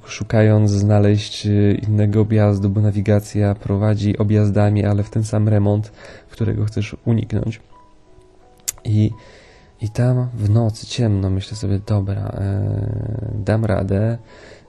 szukając 0.06 0.70
znaleźć 0.70 1.46
y, 1.46 1.80
innego 1.88 2.20
objazdu, 2.20 2.70
bo 2.70 2.80
nawigacja 2.80 3.54
prowadzi 3.54 4.18
objazdami, 4.18 4.84
ale 4.84 5.02
w 5.02 5.10
ten 5.10 5.24
sam 5.24 5.48
remont, 5.48 5.92
którego 6.30 6.64
chcesz 6.64 6.96
uniknąć. 7.04 7.60
I, 8.84 9.10
i 9.82 9.90
tam 9.90 10.28
w 10.34 10.50
nocy 10.50 10.86
ciemno, 10.86 11.30
myślę 11.30 11.56
sobie, 11.56 11.78
dobra, 11.86 12.28
e, 12.34 13.32
dam 13.34 13.64
radę, 13.64 14.18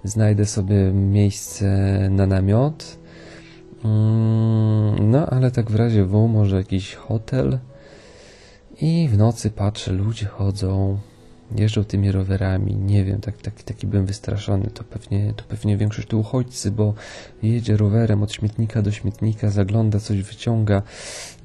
znajdę 0.04 0.46
sobie 0.46 0.92
miejsce 0.94 1.68
na 2.10 2.28
namiot. 2.28 2.98
Mm, 3.86 5.12
no, 5.12 5.26
ale 5.26 5.52
tak 5.52 5.72
w 5.72 5.76
razie 5.76 6.06
W, 6.06 6.28
może 6.28 6.58
jakiś 6.58 6.96
hotel. 6.96 7.60
I 8.82 9.10
w 9.12 9.18
nocy 9.18 9.52
patrzę, 9.52 9.92
ludzie 9.92 10.26
chodzą, 10.26 11.00
jeżdżą 11.58 11.84
tymi 11.84 12.12
rowerami, 12.12 12.76
nie 12.76 13.06
wiem, 13.06 13.22
tak, 13.22 13.38
tak, 13.38 13.64
taki 13.64 13.88
byłem 13.88 14.06
wystraszony, 14.06 14.70
to 14.74 14.84
pewnie, 14.84 15.34
to 15.36 15.44
pewnie 15.44 15.78
większość 15.78 16.08
to 16.08 16.18
uchodźcy, 16.18 16.72
bo 16.72 16.94
jedzie 17.44 17.78
rowerem 17.78 18.24
od 18.24 18.34
śmietnika 18.34 18.82
do 18.82 18.92
śmietnika, 18.92 19.50
zagląda, 19.50 20.00
coś 20.00 20.22
wyciąga, 20.22 20.82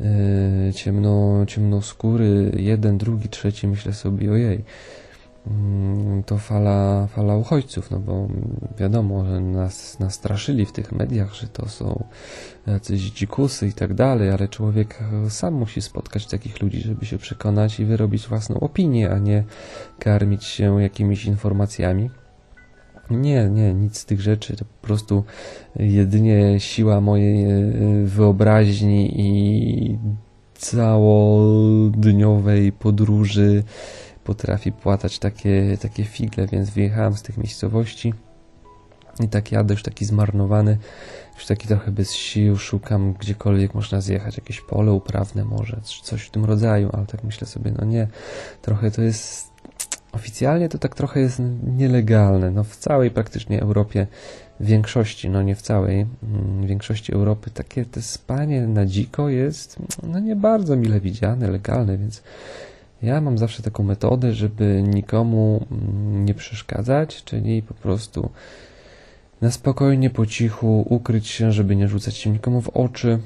yy, 0.00 0.72
ciemno, 0.74 1.46
ciemno 1.46 1.82
skóry, 1.82 2.52
jeden, 2.56 2.98
drugi, 2.98 3.28
trzeci, 3.28 3.68
myślę 3.68 3.92
sobie, 3.92 4.32
ojej, 4.32 4.64
to 6.26 6.38
fala, 6.38 7.06
fala 7.06 7.36
uchodźców, 7.36 7.90
no 7.90 7.98
bo 7.98 8.28
wiadomo, 8.78 9.24
że 9.24 9.40
nas 9.40 9.98
nastraszyli 9.98 10.66
w 10.66 10.72
tych 10.72 10.92
mediach, 10.92 11.34
że 11.34 11.48
to 11.48 11.68
są 11.68 12.04
jacyś 12.66 13.00
dzikusy 13.00 13.66
i 13.66 13.72
tak 13.72 13.94
dalej, 13.94 14.30
ale 14.30 14.48
człowiek 14.48 14.98
sam 15.28 15.54
musi 15.54 15.82
spotkać 15.82 16.26
takich 16.26 16.62
ludzi, 16.62 16.80
żeby 16.80 17.06
się 17.06 17.18
przekonać 17.18 17.80
i 17.80 17.84
wyrobić 17.84 18.28
własną 18.28 18.60
opinię, 18.60 19.10
a 19.10 19.18
nie 19.18 19.44
karmić 19.98 20.44
się 20.44 20.82
jakimiś 20.82 21.24
informacjami. 21.24 22.10
Nie, 23.10 23.50
nie, 23.50 23.74
nic 23.74 23.98
z 23.98 24.04
tych 24.04 24.20
rzeczy, 24.20 24.56
to 24.56 24.64
po 24.64 24.86
prostu 24.86 25.24
jedynie 25.76 26.60
siła 26.60 27.00
mojej 27.00 27.44
e, 27.44 27.48
wyobraźni 28.04 29.20
i 29.20 29.98
całodniowej 30.58 32.72
podróży 32.72 33.62
potrafi 34.28 34.72
płatać 34.72 35.18
takie, 35.18 35.78
takie 35.80 36.04
figle, 36.04 36.46
więc 36.46 36.70
wyjechałem 36.70 37.14
z 37.16 37.22
tych 37.22 37.36
miejscowości. 37.36 38.14
I 39.20 39.28
tak 39.28 39.52
jadę 39.52 39.74
już 39.74 39.82
taki 39.82 40.04
zmarnowany, 40.04 40.78
już 41.34 41.46
taki 41.46 41.68
trochę 41.68 41.92
bez 41.92 42.12
sił, 42.12 42.56
szukam 42.56 43.12
gdziekolwiek 43.12 43.74
można 43.74 44.00
zjechać, 44.00 44.36
jakieś 44.36 44.60
pole 44.60 44.92
uprawne 44.92 45.44
może, 45.44 45.80
coś 46.02 46.22
w 46.22 46.30
tym 46.30 46.44
rodzaju, 46.44 46.90
ale 46.92 47.06
tak 47.06 47.24
myślę 47.24 47.46
sobie, 47.46 47.72
no 47.78 47.84
nie, 47.84 48.08
trochę 48.62 48.90
to 48.90 49.02
jest, 49.02 49.50
oficjalnie 50.12 50.68
to 50.68 50.78
tak 50.78 50.94
trochę 50.94 51.20
jest 51.20 51.42
nielegalne, 51.76 52.50
no 52.50 52.64
w 52.64 52.76
całej 52.76 53.10
praktycznie 53.10 53.62
Europie, 53.62 54.06
w 54.60 54.66
większości, 54.66 55.30
no 55.30 55.42
nie 55.42 55.54
w 55.54 55.62
całej, 55.62 56.00
mm, 56.00 56.62
w 56.62 56.66
większości 56.66 57.12
Europy 57.12 57.50
takie 57.50 57.84
te 57.84 58.02
spanie 58.02 58.66
na 58.66 58.86
dziko 58.86 59.28
jest, 59.28 59.76
no 60.02 60.18
nie 60.18 60.36
bardzo 60.36 60.76
mile 60.76 61.00
widziane, 61.00 61.50
legalne, 61.50 61.98
więc 61.98 62.22
ja 63.02 63.20
mam 63.20 63.38
zawsze 63.38 63.62
taką 63.62 63.82
metodę, 63.82 64.32
żeby 64.32 64.82
nikomu 64.86 65.66
mm, 65.70 66.24
nie 66.24 66.34
przeszkadzać, 66.34 67.24
czyli 67.24 67.62
po 67.62 67.74
prostu 67.74 68.30
na 69.40 69.50
spokojnie, 69.50 70.10
po 70.10 70.26
cichu 70.26 70.86
ukryć 70.88 71.26
się, 71.26 71.52
żeby 71.52 71.76
nie 71.76 71.88
rzucać 71.88 72.16
się 72.16 72.30
nikomu 72.30 72.60
w 72.60 72.68
oczy, 72.68 73.18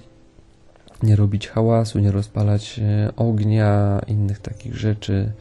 nie 1.03 1.17
robić 1.17 1.49
hałasu, 1.49 1.99
nie 1.99 2.13
rozpalać 2.13 2.79
e, 2.79 3.13
ognia, 3.17 4.01
innych 4.07 4.39
takich 4.39 4.77
rzeczy, 4.77 5.33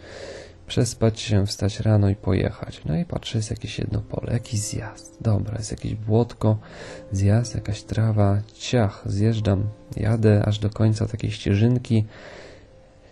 przespać 0.67 1.19
się, 1.19 1.45
wstać 1.47 1.79
rano 1.79 2.09
i 2.09 2.15
pojechać. 2.15 2.81
No 2.85 2.97
i 2.97 3.05
patrzę, 3.05 3.37
jest 3.37 3.49
jakieś 3.49 3.79
jedno 3.79 4.01
pole, 4.01 4.33
jakiś 4.33 4.59
zjazd. 4.59 5.17
Dobra, 5.21 5.57
jest 5.57 5.71
jakieś 5.71 5.95
błotko, 5.95 6.57
zjazd, 7.11 7.55
jakaś 7.55 7.83
trawa, 7.83 8.41
ciach, 8.53 9.03
zjeżdżam, 9.05 9.63
jadę 9.97 10.43
aż 10.45 10.59
do 10.59 10.69
końca 10.69 11.07
takiej 11.07 11.31
ścieżynki, 11.31 12.05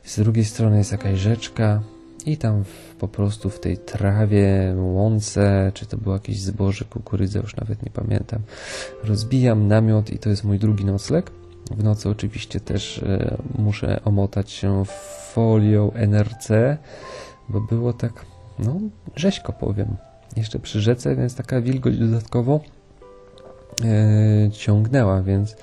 z 0.09 0.19
drugiej 0.19 0.45
strony 0.45 0.77
jest 0.77 0.91
jakaś 0.91 1.19
rzeczka 1.19 1.81
i 2.25 2.37
tam 2.37 2.63
w, 2.63 2.95
po 2.99 3.07
prostu 3.07 3.49
w 3.49 3.59
tej 3.59 3.77
trawie, 3.77 4.75
łące, 4.77 5.71
czy 5.73 5.85
to 5.85 5.97
było 5.97 6.15
jakieś 6.15 6.39
zboże, 6.39 6.85
kukurydza, 6.85 7.39
już 7.39 7.55
nawet 7.55 7.83
nie 7.83 7.91
pamiętam, 7.91 8.41
rozbijam 9.03 9.67
namiot 9.67 10.09
i 10.09 10.19
to 10.19 10.29
jest 10.29 10.43
mój 10.43 10.59
drugi 10.59 10.85
nocleg. 10.85 11.31
W 11.71 11.83
nocy 11.83 12.09
oczywiście 12.09 12.59
też 12.59 12.97
e, 12.97 13.37
muszę 13.57 14.01
omotać 14.05 14.51
się 14.51 14.83
folią 15.33 15.91
NRC, 15.93 16.49
bo 17.49 17.61
było 17.61 17.93
tak, 17.93 18.25
no, 18.59 18.79
rzeźko 19.15 19.53
powiem. 19.53 19.97
Jeszcze 20.37 20.59
przy 20.59 20.81
rzece, 20.81 21.15
więc 21.15 21.35
taka 21.35 21.61
wilgoć 21.61 21.97
dodatkowo. 21.97 22.59
e, 23.83 24.51
ciągnęła, 24.51 25.21
więc 25.21 25.55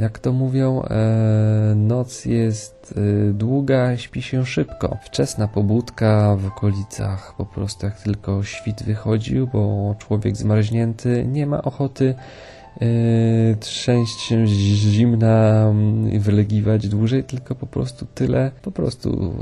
jak 0.00 0.18
to 0.18 0.32
mówią, 0.32 0.82
e, 0.82 1.74
noc 1.76 2.24
jest 2.24 2.94
e, 2.96 3.32
długa, 3.32 3.96
śpi 3.96 4.22
się 4.22 4.46
szybko. 4.46 4.98
Wczesna 5.04 5.48
pobudka 5.48 6.36
w 6.36 6.46
okolicach, 6.46 7.34
po 7.36 7.46
prostu 7.46 7.86
jak 7.86 8.00
tylko 8.00 8.42
świt 8.42 8.82
wychodził, 8.82 9.46
bo 9.46 9.94
człowiek 9.98 10.36
zmarznięty 10.36 11.26
nie 11.28 11.46
ma 11.46 11.62
ochoty 11.62 12.14
e, 12.80 12.86
trzęść 13.60 14.20
się 14.20 14.46
zimna 14.46 15.72
i 16.12 16.18
wylegiwać 16.18 16.88
dłużej, 16.88 17.24
tylko 17.24 17.54
po 17.54 17.66
prostu 17.66 18.06
tyle, 18.14 18.50
po 18.62 18.70
prostu 18.70 19.34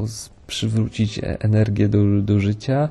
przywrócić 0.46 1.20
energię 1.22 1.88
do, 1.88 2.22
do 2.22 2.40
życia, 2.40 2.88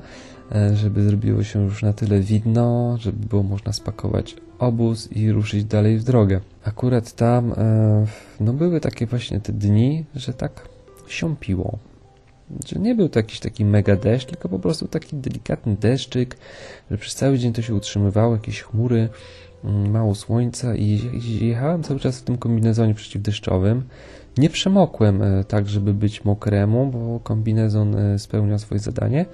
e, 0.52 0.76
żeby 0.76 1.02
zrobiło 1.02 1.42
się 1.42 1.64
już 1.64 1.82
na 1.82 1.92
tyle 1.92 2.20
widno, 2.20 2.96
żeby 3.00 3.26
było 3.26 3.42
można 3.42 3.72
spakować 3.72 4.36
obóz 4.58 5.12
i 5.12 5.32
ruszyć 5.32 5.64
dalej 5.64 5.98
w 5.98 6.04
drogę. 6.04 6.40
Akurat 6.64 7.12
tam 7.12 7.52
e, 7.52 8.06
no 8.40 8.52
były 8.52 8.80
takie 8.80 9.06
właśnie 9.06 9.40
te 9.40 9.52
dni, 9.52 10.04
że 10.14 10.32
tak 10.32 10.68
siąpiło. 11.06 11.78
Że 12.66 12.80
nie 12.80 12.94
był 12.94 13.08
to 13.08 13.18
jakiś 13.18 13.40
taki 13.40 13.64
mega 13.64 13.96
deszcz, 13.96 14.26
tylko 14.26 14.48
po 14.48 14.58
prostu 14.58 14.88
taki 14.88 15.16
delikatny 15.16 15.76
deszczyk, 15.76 16.36
że 16.90 16.98
przez 16.98 17.14
cały 17.14 17.38
dzień 17.38 17.52
to 17.52 17.62
się 17.62 17.74
utrzymywało, 17.74 18.32
jakieś 18.32 18.62
chmury, 18.62 19.08
mm, 19.64 19.90
mało 19.90 20.14
słońca 20.14 20.74
i 20.76 21.00
jechałem 21.40 21.82
cały 21.82 22.00
czas 22.00 22.18
w 22.18 22.22
tym 22.22 22.38
kombinezonie 22.38 22.94
przeciwdeszczowym. 22.94 23.82
Nie 24.38 24.50
przemokłem 24.50 25.22
e, 25.22 25.44
tak, 25.44 25.68
żeby 25.68 25.94
być 25.94 26.24
mokremu, 26.24 26.86
bo 26.86 27.20
kombinezon 27.20 27.96
e, 27.96 28.18
spełniał 28.18 28.58
swoje 28.58 28.78
zadanie, 28.78 29.26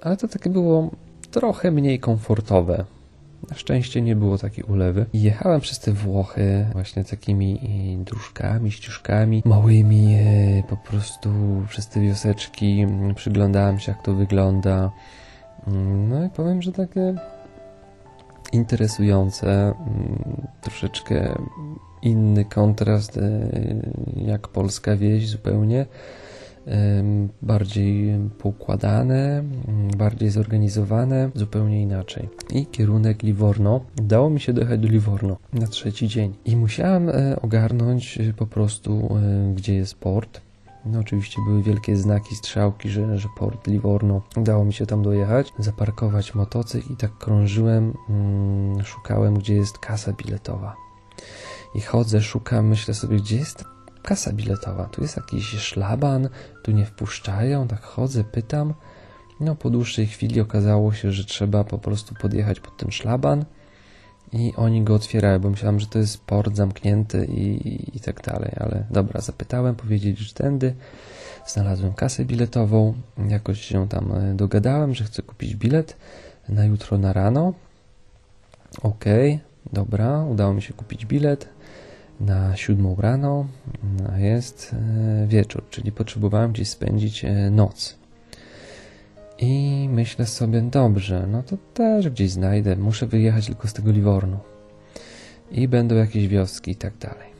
ale 0.00 0.16
to 0.16 0.28
takie 0.28 0.50
było 0.50 0.90
trochę 1.30 1.70
mniej 1.70 2.00
komfortowe. 2.00 2.84
Na 3.52 3.58
szczęście 3.58 4.02
nie 4.02 4.16
było 4.16 4.38
takiej 4.38 4.64
ulewy. 4.64 5.06
Jechałem 5.12 5.60
przez 5.60 5.78
te 5.78 5.92
Włochy 5.92 6.66
właśnie 6.72 7.04
takimi 7.04 7.60
e, 8.00 8.04
dróżkami, 8.04 8.70
ścieżkami 8.70 9.42
małymi, 9.44 10.18
po 10.68 10.76
prostu 10.76 11.30
przez 11.68 11.88
te 11.88 12.00
wioseczki. 12.00 12.86
Przyglądałem 13.14 13.78
się, 13.78 13.92
jak 13.92 14.02
to 14.02 14.14
wygląda. 14.14 14.90
Mm, 15.66 16.08
no 16.08 16.24
i 16.24 16.30
powiem, 16.30 16.62
że 16.62 16.72
takie 16.72 17.14
interesujące, 18.52 19.48
mm, 19.50 20.46
troszeczkę 20.60 21.38
inny 22.02 22.44
kontrast 22.44 23.20
jak 24.16 24.48
polska 24.48 24.96
wieś 24.96 25.28
zupełnie 25.28 25.86
bardziej 27.42 28.18
poukładane, 28.38 29.44
bardziej 29.96 30.30
zorganizowane, 30.30 31.30
zupełnie 31.34 31.82
inaczej. 31.82 32.28
I 32.50 32.66
kierunek 32.66 33.22
Livorno. 33.22 33.80
Udało 34.00 34.30
mi 34.30 34.40
się 34.40 34.52
dojechać 34.52 34.80
do 34.80 34.88
Livorno 34.88 35.36
na 35.52 35.66
trzeci 35.66 36.08
dzień. 36.08 36.34
I 36.44 36.56
musiałem 36.56 37.08
e, 37.08 37.36
ogarnąć 37.42 38.18
e, 38.18 38.32
po 38.32 38.46
prostu, 38.46 39.16
e, 39.16 39.54
gdzie 39.54 39.74
jest 39.74 39.94
port. 39.94 40.40
No 40.84 41.00
oczywiście 41.00 41.36
były 41.46 41.62
wielkie 41.62 41.96
znaki, 41.96 42.34
strzałki, 42.34 42.88
że, 42.88 43.18
że 43.18 43.28
port 43.38 43.66
Livorno. 43.66 44.22
Udało 44.36 44.64
mi 44.64 44.72
się 44.72 44.86
tam 44.86 45.02
dojechać, 45.02 45.52
zaparkować 45.58 46.34
motocykl 46.34 46.92
i 46.92 46.96
tak 46.96 47.18
krążyłem, 47.18 47.94
mm, 48.08 48.84
szukałem, 48.84 49.34
gdzie 49.34 49.54
jest 49.54 49.78
kasa 49.78 50.12
biletowa. 50.12 50.76
I 51.74 51.80
chodzę, 51.80 52.20
szukam, 52.20 52.66
myślę 52.66 52.94
sobie, 52.94 53.16
gdzie 53.16 53.36
jest 53.36 53.64
kasa 54.02 54.32
biletowa. 54.32 54.84
Tu 54.84 55.02
jest 55.02 55.16
jakiś 55.16 55.44
szlaban, 55.44 56.28
tu 56.62 56.70
nie 56.70 56.86
wpuszczają, 56.86 57.68
tak 57.68 57.82
chodzę, 57.82 58.24
pytam. 58.24 58.74
No, 59.40 59.56
po 59.56 59.70
dłuższej 59.70 60.06
chwili 60.06 60.40
okazało 60.40 60.92
się, 60.92 61.12
że 61.12 61.24
trzeba 61.24 61.64
po 61.64 61.78
prostu 61.78 62.14
podjechać 62.14 62.60
pod 62.60 62.76
ten 62.76 62.90
szlaban 62.90 63.44
i 64.32 64.52
oni 64.56 64.82
go 64.82 64.94
otwierają, 64.94 65.38
bo 65.38 65.50
myślałem, 65.50 65.80
że 65.80 65.86
to 65.86 65.98
jest 65.98 66.24
port 66.24 66.56
zamknięty 66.56 67.26
i, 67.26 67.96
i, 67.96 68.00
tak 68.00 68.22
dalej, 68.22 68.52
ale 68.56 68.84
dobra, 68.90 69.20
zapytałem, 69.20 69.74
powiedzieli, 69.74 70.16
że 70.16 70.34
tędy. 70.34 70.74
Znalazłem 71.46 71.92
kasę 71.92 72.24
biletową, 72.24 72.94
jakoś 73.28 73.60
się 73.60 73.88
tam 73.88 74.12
e, 74.12 74.34
dogadałem, 74.34 74.94
że 74.94 75.04
chcę 75.04 75.22
kupić 75.22 75.56
bilet 75.56 75.96
na 76.48 76.64
jutro 76.64 76.98
na 76.98 77.12
rano. 77.12 77.52
Okej, 78.82 79.34
okay, 79.34 79.72
dobra, 79.72 80.24
udało 80.24 80.54
mi 80.54 80.62
się 80.62 80.74
kupić 80.74 81.06
bilet 81.06 81.48
na 82.22 82.56
siódmą 82.56 82.96
rano, 82.98 83.46
a 84.12 84.18
jest 84.18 84.74
e, 85.22 85.26
wieczór, 85.26 85.62
czyli 85.70 85.92
potrzebowałem 85.92 86.52
gdzieś 86.52 86.68
spędzić 86.68 87.24
e, 87.24 87.50
noc. 87.50 87.96
I 89.38 89.88
myślę 89.92 90.26
sobie, 90.26 90.60
dobrze, 90.62 91.26
no 91.30 91.42
to 91.42 91.56
też 91.74 92.10
gdzieś 92.10 92.30
znajdę, 92.30 92.76
muszę 92.76 93.06
wyjechać 93.06 93.46
tylko 93.46 93.68
z 93.68 93.72
tego 93.72 93.90
Livornu. 93.90 94.38
I 95.50 95.68
będą 95.68 95.94
jakieś 95.94 96.28
wioski 96.28 96.70
i 96.70 96.76
tak 96.76 96.98
dalej. 96.98 97.32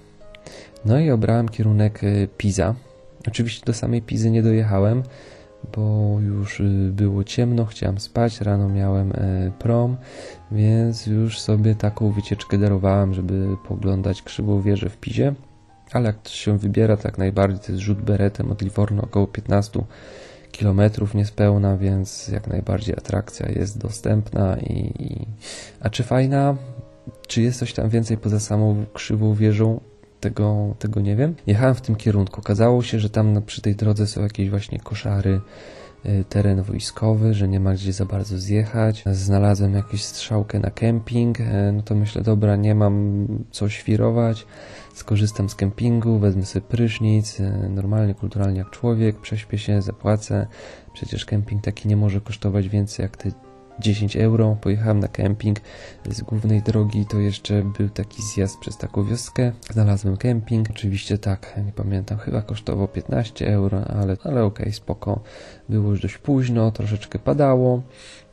No 0.85 1.01
i 1.01 1.11
obrałem 1.11 1.49
kierunek 1.49 2.05
e, 2.05 2.26
Pisa. 2.26 2.74
Oczywiście 3.28 3.66
do 3.66 3.74
samej 3.74 4.03
Pizy 4.03 4.30
nie 4.30 4.43
dojechałem, 4.43 5.03
bo 5.77 6.17
już 6.21 6.61
y, 6.61 6.91
było 6.93 7.25
ciemno, 7.25 7.65
chciałem 7.65 7.99
spać, 7.99 8.41
rano 8.41 8.69
miałem 8.69 9.13
e, 9.13 9.51
prom, 9.59 9.97
więc 10.53 11.07
już 11.07 11.41
sobie 11.41 11.75
taką 11.75 12.11
wycieczkę 12.11 12.59
darowałem, 12.59 13.15
żeby 13.15 13.57
poglądać 13.69 14.23
krzywą 14.23 14.63
wieżę 14.63 14.89
w 14.89 14.97
Pizie. 14.97 15.35
Ale 15.93 16.07
jak 16.07 16.29
się 16.29 16.59
wybiera, 16.59 16.97
tak 16.97 17.19
najbardziej 17.19 17.61
to 17.61 17.73
jest 17.73 17.85
rzut 17.85 18.03
beretem 18.03 18.51
od 18.53 18.63
Livorno 18.63 19.03
około 19.03 19.27
15 19.27 19.85
kilometrów 20.53 21.15
niespełna, 21.15 21.77
więc 21.77 22.29
jak 22.29 22.47
najbardziej 22.47 22.95
atrakcja 22.95 23.49
jest 23.49 23.79
dostępna 23.79 24.57
i, 24.57 24.93
i... 24.99 25.27
A 25.81 25.91
czy 25.91 26.03
fajna? 26.03 26.57
Czy 27.27 27.43
jest 27.43 27.59
coś 27.59 27.73
tam 27.73 27.89
więcej 27.89 28.17
poza 28.17 28.41
samą 28.41 28.85
krzywą 28.93 29.35
wieżą? 29.35 29.81
Tego, 30.23 30.75
tego 30.79 31.01
nie 31.01 31.16
wiem. 31.16 31.35
Jechałem 31.47 31.75
w 31.75 31.81
tym 31.81 31.97
kierunku. 31.97 32.41
Okazało 32.41 32.83
się, 32.83 33.01
że 33.01 33.11
tam 33.11 33.43
przy 33.43 33.62
tej 33.62 33.77
drodze 33.77 34.07
są 34.07 34.23
jakieś 34.23 34.51
właśnie 34.51 34.81
koszary, 34.81 35.41
y, 36.07 36.25
teren 36.29 36.62
wojskowy, 36.62 37.35
że 37.35 37.49
nie 37.49 37.61
ma 37.61 37.75
gdzie 37.75 37.93
za 37.93 38.05
bardzo 38.05 38.39
zjechać. 38.39 39.05
Znalazłem 39.12 39.75
jakąś 39.75 40.05
strzałkę 40.05 40.59
na 40.59 40.70
kemping, 40.70 41.41
e, 41.41 41.73
no 41.73 41.83
to 41.83 41.95
myślę, 41.95 42.23
dobra, 42.23 42.57
nie 42.57 42.75
mam 42.75 43.27
co 43.51 43.68
świrować, 43.68 44.47
skorzystam 44.95 45.49
z 45.49 45.55
kempingu, 45.55 46.18
wezmę 46.18 46.47
sobie 46.47 46.66
prysznic, 46.66 47.41
e, 47.41 47.68
normalnie, 47.68 48.14
kulturalnie 48.14 48.59
jak 48.59 48.70
człowiek, 48.70 49.20
prześpię 49.20 49.59
się, 49.59 49.83
zapłacę. 49.83 50.47
Przecież 50.93 51.25
kemping 51.25 51.64
taki 51.64 51.89
nie 51.89 51.97
może 51.97 52.20
kosztować 52.20 52.68
więcej 52.68 53.03
jak 53.03 53.16
te 53.16 53.31
10 53.79 54.16
euro. 54.16 54.57
Pojechałem 54.61 55.01
na 55.01 55.09
kemping 55.09 55.61
z 56.11 56.23
głównej 56.23 56.62
drogi, 56.62 57.07
to 57.07 57.18
jeszcze 57.18 57.62
był 57.79 57.89
taki 57.89 58.23
zjazd 58.23 58.59
przez 58.59 58.77
taką 58.79 59.05
wioskę. 59.05 59.53
Znalazłem 59.70 60.16
kemping, 60.16 60.70
oczywiście 60.70 61.18
tak, 61.18 61.61
nie 61.66 61.73
pamiętam, 61.73 62.18
chyba 62.18 62.43
kosztował 62.43 62.89
15 62.89 63.55
euro, 63.55 63.85
ale, 63.85 64.16
ale 64.25 64.45
okej, 64.45 64.73
spoko. 64.73 65.20
Było 65.68 65.91
już 65.91 66.01
dość 66.01 66.18
późno, 66.18 66.70
troszeczkę 66.70 67.18
padało. 67.18 67.83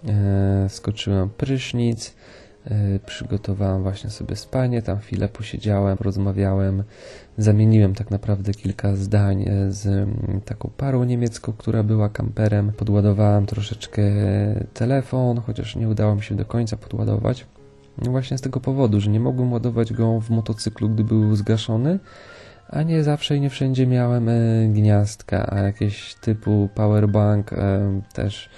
Eee, 0.08 0.70
skoczyłem 0.70 1.30
prysznic. 1.30 2.16
E, 2.66 3.00
przygotowałem 3.06 3.84
właśnie 3.84 4.10
sobie 4.10 4.36
spanie, 4.36 4.82
tam 4.82 5.00
chwilę 5.00 5.30
posiedziałem, 5.30 5.98
rozmawiałem, 6.02 6.84
zamieniłem 7.38 7.96
tak 7.96 8.12
naprawdę 8.12 8.54
kilka 8.54 8.96
zdań 8.96 9.46
e, 9.48 9.72
z 9.72 9.88
mm, 9.88 10.42
taką 10.46 10.70
parą 10.78 11.04
niemiecką, 11.04 11.54
która 11.58 11.84
była 11.84 12.10
kamperem. 12.10 12.72
Podładowałem 12.72 13.46
troszeczkę 13.46 14.02
telefon, 14.74 15.42
chociaż 15.42 15.76
nie 15.76 15.90
udało 15.90 16.16
mi 16.16 16.24
się 16.24 16.36
do 16.36 16.46
końca 16.46 16.78
podładować. 16.78 17.46
No 17.98 18.12
właśnie 18.12 18.38
z 18.38 18.42
tego 18.42 18.60
powodu, 18.60 19.02
że 19.02 19.10
nie 19.10 19.20
mogłem 19.20 19.54
ładować 19.54 19.94
go 19.94 20.20
w 20.20 20.30
motocyklu, 20.30 20.90
gdy 20.90 21.04
był 21.04 21.36
zgaszony, 21.36 22.00
a 22.70 22.84
nie 22.84 23.04
zawsze 23.04 23.38
i 23.38 23.42
nie 23.42 23.50
wszędzie 23.50 23.88
miałem 23.88 24.30
e, 24.30 24.68
gniazdka, 24.68 25.54
a 25.54 25.60
jakieś 25.60 26.16
typu 26.16 26.70
powerbank 26.76 27.52
też 28.14 28.50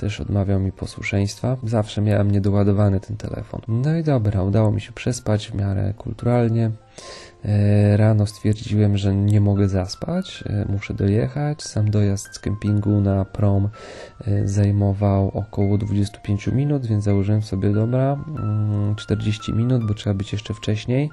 też 0.00 0.20
odmawiał 0.20 0.60
mi 0.60 0.72
posłuszeństwa. 0.72 1.56
Zawsze 1.64 2.02
miałem 2.02 2.30
niedoładowany 2.30 3.00
ten 3.00 3.16
telefon. 3.16 3.60
No 3.68 3.96
i 3.96 4.02
dobra, 4.02 4.42
udało 4.42 4.72
mi 4.72 4.80
się 4.80 4.92
przespać 4.92 5.48
w 5.48 5.54
miarę 5.54 5.94
kulturalnie. 5.98 6.70
E, 7.44 7.96
rano 7.96 8.26
stwierdziłem, 8.26 8.96
że 8.96 9.14
nie 9.14 9.40
mogę 9.40 9.68
zaspać, 9.68 10.44
e, 10.46 10.66
muszę 10.72 10.94
dojechać. 10.94 11.62
Sam 11.62 11.90
dojazd 11.90 12.34
z 12.34 12.38
kempingu 12.38 13.00
na 13.00 13.24
prom 13.24 13.68
e, 14.26 14.48
zajmował 14.48 15.28
około 15.28 15.78
25 15.78 16.46
minut, 16.46 16.86
więc 16.86 17.04
założyłem 17.04 17.42
sobie 17.42 17.70
dobra 17.72 18.24
40 18.96 19.50
mm, 19.50 19.64
minut, 19.64 19.86
bo 19.86 19.94
trzeba 19.94 20.14
być 20.14 20.32
jeszcze 20.32 20.54
wcześniej. 20.54 21.10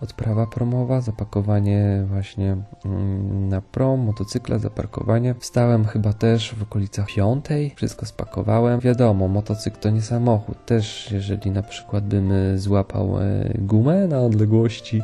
Odprawa 0.00 0.46
promowa, 0.46 1.00
zapakowanie 1.00 2.04
właśnie 2.08 2.56
mm, 2.84 3.48
na 3.48 3.60
prom, 3.60 4.00
motocykla, 4.00 4.58
zaparkowanie. 4.58 5.34
Wstałem 5.34 5.84
chyba 5.84 6.12
też 6.12 6.54
w 6.54 6.62
okolicach 6.62 7.06
piątej, 7.06 7.72
wszystko 7.76 8.06
spakowałem. 8.06 8.80
Wiadomo, 8.80 9.28
motocykl 9.28 9.80
to 9.80 9.90
nie 9.90 10.02
samochód. 10.02 10.64
Też 10.66 11.12
jeżeli 11.12 11.50
na 11.50 11.62
przykład 11.62 12.06
bym 12.06 12.32
złapał 12.58 13.18
gumę 13.58 14.08
na 14.08 14.20
odległości 14.20 15.02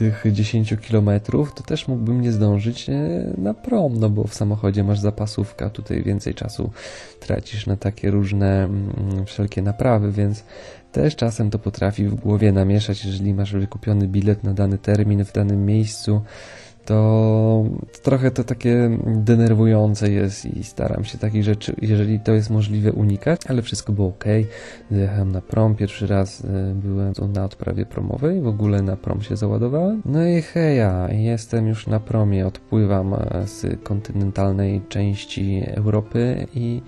tych 0.00 0.24
10 0.32 0.74
kilometrów, 0.80 1.54
to 1.54 1.62
też 1.62 1.88
mógłbym 1.88 2.20
nie 2.20 2.32
zdążyć 2.32 2.88
e, 2.90 2.92
na 3.38 3.54
prom, 3.54 3.96
no 3.98 4.10
bo 4.10 4.24
w 4.24 4.34
samochodzie 4.34 4.84
masz 4.84 4.98
zapasówka, 4.98 5.70
tutaj 5.70 6.02
więcej 6.02 6.34
czasu 6.34 6.70
tracisz 7.20 7.66
na 7.66 7.76
takie 7.76 8.10
różne 8.10 8.64
mm, 8.64 9.26
wszelkie 9.26 9.62
naprawy, 9.62 10.12
więc 10.12 10.44
też 10.92 11.16
czasem 11.16 11.50
to 11.50 11.58
potrafi 11.58 12.06
w 12.06 12.14
głowie 12.14 12.52
namieszać, 12.52 13.04
jeżeli 13.04 13.34
masz 13.34 13.52
wykupiony 13.52 14.08
bilet 14.08 14.44
na 14.44 14.54
dany 14.54 14.78
termin 14.78 15.24
w 15.24 15.32
danym 15.32 15.66
miejscu, 15.66 16.20
to 16.84 17.64
trochę 18.02 18.30
to 18.30 18.44
takie 18.44 18.98
denerwujące 19.06 20.10
jest 20.10 20.44
i 20.44 20.64
staram 20.64 21.04
się 21.04 21.18
takich 21.18 21.44
rzeczy, 21.44 21.76
jeżeli 21.82 22.20
to 22.20 22.32
jest 22.32 22.50
możliwe, 22.50 22.92
unikać, 22.92 23.40
ale 23.48 23.62
wszystko 23.62 23.92
było 23.92 24.08
ok. 24.08 24.24
Zjechałem 24.90 25.32
na 25.32 25.40
prom, 25.40 25.74
pierwszy 25.74 26.06
raz 26.06 26.44
e, 26.44 26.74
byłem 26.74 27.12
na 27.32 27.44
odprawie 27.44 27.86
promowej, 27.86 28.40
w 28.40 28.46
ogóle 28.46 28.82
na 28.82 28.96
prom 28.96 29.22
się 29.22 29.36
załadowałem. 29.36 30.02
No 30.04 30.26
i 30.26 30.42
heja, 30.42 31.08
jestem 31.12 31.68
już 31.68 31.86
na 31.86 32.00
promie, 32.00 32.46
odpływam 32.46 33.14
e, 33.14 33.46
z 33.46 33.82
kontynentalnej 33.82 34.82
części 34.88 35.62
Europy 35.66 36.46
i 36.54 36.82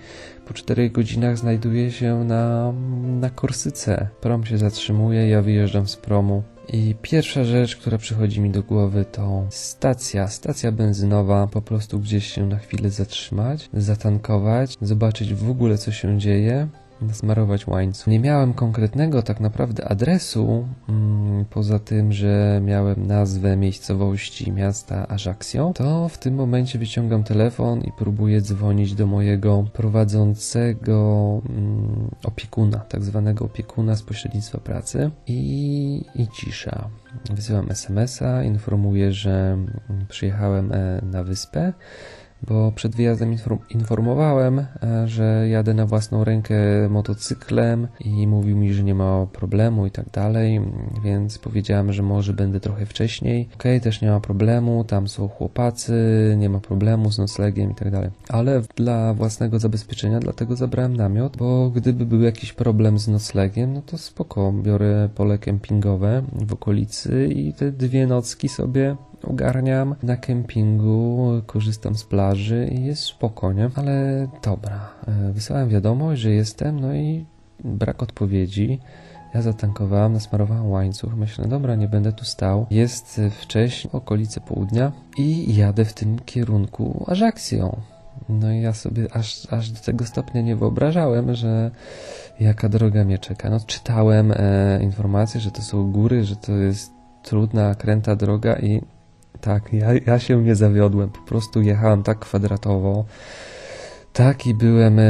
po 0.45 0.53
4 0.53 0.89
godzinach 0.89 1.37
znajduję 1.37 1.91
się 1.91 2.23
na, 2.23 2.73
na 3.19 3.29
Korsyce. 3.29 4.07
Prom 4.21 4.45
się 4.45 4.57
zatrzymuje, 4.57 5.27
ja 5.29 5.41
wyjeżdżam 5.41 5.87
z 5.87 5.95
promu. 5.97 6.43
I 6.67 6.95
pierwsza 7.01 7.43
rzecz, 7.43 7.75
która 7.75 7.97
przychodzi 7.97 8.41
mi 8.41 8.49
do 8.49 8.63
głowy 8.63 9.05
to 9.11 9.45
stacja, 9.49 10.27
stacja 10.27 10.71
benzynowa, 10.71 11.47
po 11.47 11.61
prostu 11.61 11.99
gdzieś 11.99 12.33
się 12.33 12.45
na 12.47 12.57
chwilę 12.57 12.89
zatrzymać, 12.89 13.69
zatankować, 13.73 14.77
zobaczyć 14.81 15.33
w 15.33 15.49
ogóle 15.49 15.77
co 15.77 15.91
się 15.91 16.19
dzieje, 16.19 16.67
smarować 17.11 17.67
łańcuch. 17.67 18.07
Nie 18.07 18.19
miałem 18.19 18.53
konkretnego 18.53 19.21
tak 19.21 19.39
naprawdę 19.39 19.87
adresu, 19.87 20.67
mm, 20.89 21.45
poza 21.45 21.79
tym, 21.79 22.13
że 22.13 22.61
miałem 22.63 23.07
nazwę 23.07 23.57
miejscowości 23.57 24.51
miasta 24.51 25.07
Ajaccio, 25.09 25.71
to 25.75 26.09
w 26.09 26.17
tym 26.17 26.35
momencie 26.35 26.79
wyciągam 26.79 27.23
telefon 27.23 27.81
i 27.81 27.91
próbuję 27.97 28.41
dzwonić 28.41 28.95
do 28.95 29.07
mojego 29.07 29.65
prowadzącego 29.73 31.41
mm, 31.49 32.09
opiekuna, 32.23 32.79
tak 32.79 33.03
zwanego 33.03 33.45
opiekuna 33.45 33.95
z 33.95 34.03
pośrednictwa 34.03 34.57
pracy 34.57 35.11
i, 35.27 36.05
i 36.15 36.27
cisza. 36.27 36.89
Wysyłam 37.33 37.71
SMS-a, 37.71 38.43
informuję, 38.43 39.11
że 39.11 39.31
mm, 39.31 40.05
przyjechałem 40.09 40.71
e, 40.71 41.01
na 41.11 41.23
wyspę 41.23 41.73
bo 42.47 42.71
przed 42.71 42.95
wyjazdem 42.95 43.35
informowałem, 43.69 44.59
e, 44.59 45.07
że 45.07 45.49
jadę 45.49 45.73
na 45.73 45.85
własną 45.85 46.23
rękę 46.23 46.55
motocyklem 46.89 47.87
i 47.99 48.27
mówił 48.27 48.57
mi, 48.57 48.73
że 48.73 48.83
nie 48.83 48.95
ma 48.95 49.25
problemu 49.25 49.85
i 49.85 49.91
tak 49.91 50.09
dalej, 50.09 50.61
więc 51.03 51.37
powiedziałem, 51.37 51.93
że 51.93 52.03
może 52.03 52.33
będę 52.33 52.59
trochę 52.59 52.85
wcześniej. 52.85 53.49
Okay, 53.55 53.79
też 53.79 54.01
nie 54.01 54.09
ma 54.09 54.19
problemu, 54.19 54.83
tam 54.83 55.07
są 55.07 55.27
chłopacy, 55.27 55.93
nie 56.37 56.49
ma 56.49 56.59
problemu 56.59 57.11
z 57.11 57.17
noclegiem 57.17 57.71
i 57.71 57.75
tak 57.75 57.91
dalej. 57.91 58.09
Ale 58.29 58.61
dla 58.75 59.13
własnego 59.13 59.59
zabezpieczenia, 59.59 60.19
dlatego 60.19 60.55
zabrałem 60.55 60.97
namiot, 60.97 61.37
bo 61.37 61.69
gdyby 61.69 62.05
był 62.05 62.21
jakiś 62.21 62.53
problem 62.53 62.99
z 62.99 63.07
noclegiem, 63.07 63.73
no 63.73 63.81
to 63.81 63.97
spoko, 63.97 64.51
biorę 64.51 65.09
pole 65.15 65.37
kempingowe 65.37 66.23
w 66.33 66.53
okolicy 66.53 67.27
i 67.27 67.53
te 67.53 67.71
dwie 67.71 68.07
nocki 68.07 68.49
sobie 68.49 68.95
ogarniam 69.25 69.95
na 70.03 70.17
kempingu, 70.17 71.31
korzystam 71.45 71.95
z 71.95 72.03
plaży 72.03 72.69
i 72.71 72.85
jest 72.85 73.03
spokojnie, 73.03 73.69
ale 73.75 74.27
dobra. 74.43 74.89
E, 75.07 75.33
wysłałem 75.33 75.69
wiadomość, 75.69 76.21
że 76.21 76.31
jestem, 76.31 76.79
no 76.79 76.93
i 76.93 77.25
brak 77.63 78.03
odpowiedzi. 78.03 78.79
Ja 79.33 79.41
zatankowałem, 79.41 80.13
nasmarowałem 80.13 80.71
łańcuch. 80.71 81.15
Myślę, 81.15 81.47
dobra, 81.47 81.75
nie 81.75 81.87
będę 81.87 82.11
tu 82.11 82.25
stał. 82.25 82.65
Jest 82.71 83.21
wcześniej, 83.41 83.91
okolice 83.93 84.41
południa 84.41 84.91
i 85.17 85.55
jadę 85.55 85.85
w 85.85 85.93
tym 85.93 86.19
kierunku 86.19 87.05
Ajaxią. 87.07 87.77
No 88.29 88.51
i 88.51 88.61
ja 88.61 88.73
sobie 88.73 89.07
aż, 89.15 89.53
aż 89.53 89.71
do 89.71 89.79
tego 89.79 90.05
stopnia 90.05 90.41
nie 90.41 90.55
wyobrażałem, 90.55 91.35
że 91.35 91.71
jaka 92.39 92.69
droga 92.69 93.05
mnie 93.05 93.19
czeka. 93.19 93.49
No 93.49 93.59
czytałem 93.59 94.31
e, 94.31 94.79
informacje, 94.83 95.41
że 95.41 95.51
to 95.51 95.61
są 95.61 95.91
góry, 95.91 96.23
że 96.23 96.35
to 96.35 96.51
jest 96.51 96.91
trudna, 97.23 97.75
kręta 97.75 98.15
droga 98.15 98.55
i 98.55 98.81
tak, 99.43 99.73
ja, 99.73 99.87
ja 100.05 100.19
się 100.19 100.43
nie 100.43 100.55
zawiodłem. 100.55 101.09
Po 101.09 101.21
prostu 101.21 101.61
jechałem 101.61 102.03
tak 102.03 102.19
kwadratowo. 102.19 103.05
Taki 104.13 104.53
byłem 104.53 104.99
e, 104.99 105.03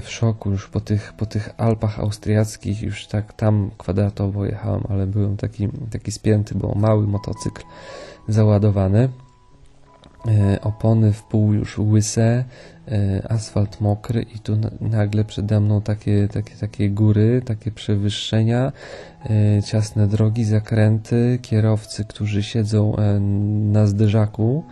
w 0.00 0.06
szoku 0.06 0.50
już 0.50 0.68
po 0.68 0.80
tych, 0.80 1.12
po 1.12 1.26
tych 1.26 1.50
Alpach 1.56 2.00
austriackich, 2.00 2.82
już 2.82 3.06
tak 3.06 3.32
tam 3.32 3.70
kwadratowo 3.78 4.44
jechałem, 4.44 4.82
ale 4.88 5.06
byłem 5.06 5.36
taki, 5.36 5.68
taki 5.90 6.12
spięty, 6.12 6.54
bo 6.54 6.74
mały 6.74 7.06
motocykl 7.06 7.62
załadowany. 8.28 9.08
E, 10.28 10.60
opony 10.60 11.12
w 11.12 11.22
pół 11.22 11.52
już 11.52 11.78
łyse, 11.78 12.44
e, 12.88 13.26
asfalt 13.28 13.80
mokry 13.80 14.22
i 14.34 14.38
tu 14.38 14.56
nagle 14.80 15.24
przede 15.24 15.60
mną 15.60 15.82
takie, 15.82 16.28
takie, 16.28 16.54
takie 16.54 16.90
góry, 16.90 17.42
takie 17.44 17.70
przewyższenia, 17.70 18.72
e, 19.30 19.62
ciasne 19.62 20.06
drogi, 20.06 20.44
zakręty, 20.44 21.38
kierowcy, 21.42 22.04
którzy 22.04 22.42
siedzą 22.42 22.96
na 23.72 23.86
zderzaku, 23.86 24.64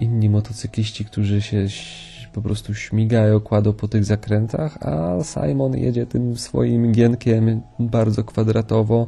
inni 0.00 0.30
motocykliści, 0.30 1.04
którzy 1.04 1.42
się 1.42 1.66
po 2.32 2.42
prostu 2.42 2.74
śmigają, 2.74 3.40
kładą 3.40 3.72
po 3.72 3.88
tych 3.88 4.04
zakrętach, 4.04 4.78
a 4.80 5.18
Simon 5.24 5.76
jedzie 5.76 6.06
tym 6.06 6.36
swoim 6.36 6.92
gienkiem 6.92 7.60
bardzo 7.78 8.24
kwadratowo, 8.24 9.06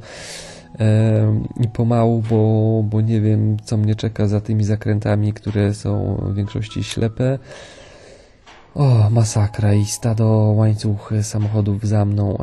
i 1.61 1.69
pomału, 1.69 2.23
bo, 2.31 2.83
bo 2.87 3.01
nie 3.01 3.21
wiem, 3.21 3.57
co 3.65 3.77
mnie 3.77 3.95
czeka 3.95 4.29
za 4.29 4.41
tymi 4.41 4.65
zakrętami, 4.65 5.33
które 5.33 5.75
są 5.75 6.21
w 6.23 6.35
większości 6.35 6.85
ślepe. 6.85 7.39
O, 8.75 9.11
masakra 9.11 9.75
i 9.75 9.85
stado 9.85 10.27
łańcuch 10.57 11.13
samochodów 11.23 11.87
za 11.87 12.05
mną, 12.05 12.39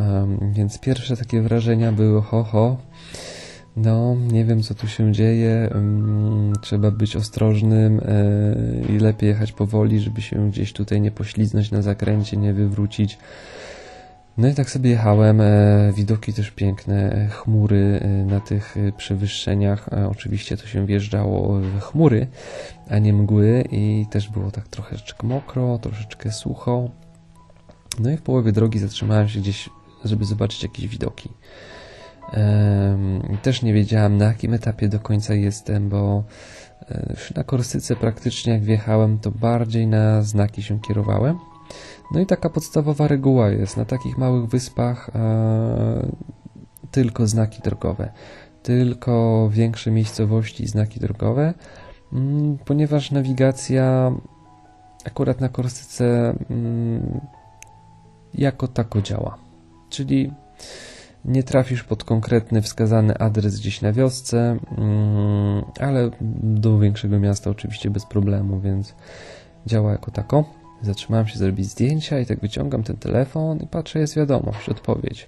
więc 0.53 0.79
pierwsze 0.79 1.17
takie 1.17 1.41
wrażenia 1.41 1.91
były 1.91 2.21
ho, 2.21 2.43
ho. 2.43 2.77
No, 3.77 4.15
nie 4.31 4.45
wiem 4.45 4.63
co 4.63 4.75
tu 4.75 4.87
się 4.87 5.11
dzieje. 5.11 5.69
Trzeba 6.61 6.91
być 6.91 7.15
ostrożnym 7.15 7.99
e, 7.99 8.91
i 8.95 8.99
lepiej 8.99 9.29
jechać 9.29 9.51
powoli, 9.51 9.99
żeby 9.99 10.21
się 10.21 10.49
gdzieś 10.49 10.73
tutaj 10.73 11.01
nie 11.01 11.11
pośliznąć 11.11 11.71
na 11.71 11.81
zakręcie, 11.81 12.37
nie 12.37 12.53
wywrócić. 12.53 13.17
No 14.39 14.47
i 14.47 14.53
tak 14.53 14.69
sobie 14.69 14.89
jechałem, 14.89 15.41
e, 15.41 15.93
widoki 15.95 16.33
też 16.33 16.51
piękne, 16.51 17.27
chmury 17.31 17.99
e, 18.01 18.07
na 18.07 18.39
tych 18.39 18.77
e, 18.77 18.91
przewyższeniach, 18.91 19.89
oczywiście 20.11 20.57
to 20.57 20.67
się 20.67 20.85
wjeżdżało 20.85 21.59
w 21.59 21.81
chmury, 21.81 22.27
a 22.89 22.99
nie 22.99 23.13
mgły 23.13 23.63
i 23.71 24.05
też 24.11 24.29
było 24.29 24.51
tak 24.51 24.67
troszeczkę 24.67 25.27
mokro, 25.27 25.77
troszeczkę 25.77 26.31
sucho. 26.31 26.89
No 27.99 28.11
i 28.11 28.17
w 28.17 28.21
połowie 28.21 28.51
drogi 28.51 28.79
zatrzymałem 28.79 29.29
się 29.29 29.39
gdzieś, 29.39 29.69
żeby 30.05 30.25
zobaczyć 30.25 30.63
jakieś 30.63 30.87
widoki. 30.87 31.29
Też 33.41 33.61
nie 33.61 33.73
wiedziałem 33.73 34.17
na 34.17 34.25
jakim 34.25 34.53
etapie 34.53 34.89
do 34.89 34.99
końca 34.99 35.33
jestem, 35.33 35.89
bo 35.89 36.23
na 37.35 37.43
Korsyce 37.43 37.95
praktycznie 37.95 38.53
jak 38.53 38.63
wjechałem, 38.63 39.19
to 39.19 39.31
bardziej 39.31 39.87
na 39.87 40.21
znaki 40.21 40.63
się 40.63 40.79
kierowałem 40.79 41.37
no 42.11 42.19
i 42.19 42.25
taka 42.25 42.49
podstawowa 42.49 43.07
reguła 43.07 43.49
jest 43.49 43.77
na 43.77 43.85
takich 43.85 44.17
małych 44.17 44.49
wyspach 44.49 45.09
e, 45.15 46.11
tylko 46.91 47.27
znaki 47.27 47.61
drogowe, 47.61 48.11
tylko 48.63 49.49
większe 49.51 49.91
miejscowości 49.91 50.67
znaki 50.67 50.99
drogowe, 50.99 51.53
mm, 52.13 52.57
ponieważ 52.65 53.11
nawigacja 53.11 54.11
akurat 55.05 55.41
na 55.41 55.49
Korsyce 55.49 56.35
mm, 56.49 57.19
jako 58.33 58.67
tako 58.67 59.01
działa. 59.01 59.37
Czyli 59.89 60.31
nie 61.25 61.43
trafisz 61.43 61.83
pod 61.83 62.03
konkretny 62.03 62.61
wskazany 62.61 63.17
adres 63.17 63.59
gdzieś 63.59 63.81
na 63.81 63.93
wiosce, 63.93 64.57
mm, 64.77 65.63
ale 65.79 66.09
do 66.41 66.79
większego 66.79 67.19
miasta 67.19 67.49
oczywiście 67.49 67.89
bez 67.89 68.05
problemu, 68.05 68.59
więc 68.59 68.95
działa 69.65 69.91
jako 69.91 70.11
tako. 70.11 70.58
Zatrzymałem 70.81 71.27
się 71.27 71.39
zrobić 71.39 71.65
zdjęcia 71.65 72.19
i 72.19 72.25
tak 72.25 72.39
wyciągam 72.39 72.83
ten 72.83 72.97
telefon 72.97 73.57
i 73.57 73.67
patrzę, 73.67 73.99
jest 73.99 74.15
wiadomość, 74.15 74.69
odpowiedź. 74.69 75.27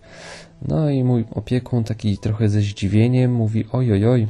No 0.68 0.90
i 0.90 1.04
mój 1.04 1.26
opiekun 1.32 1.84
taki 1.84 2.18
trochę 2.18 2.50
ze 2.50 2.62
zdziwieniem 2.62 3.34
mówi 3.34 3.66
oj, 3.72 3.92
oj, 3.94 4.06
oj, 4.06 4.28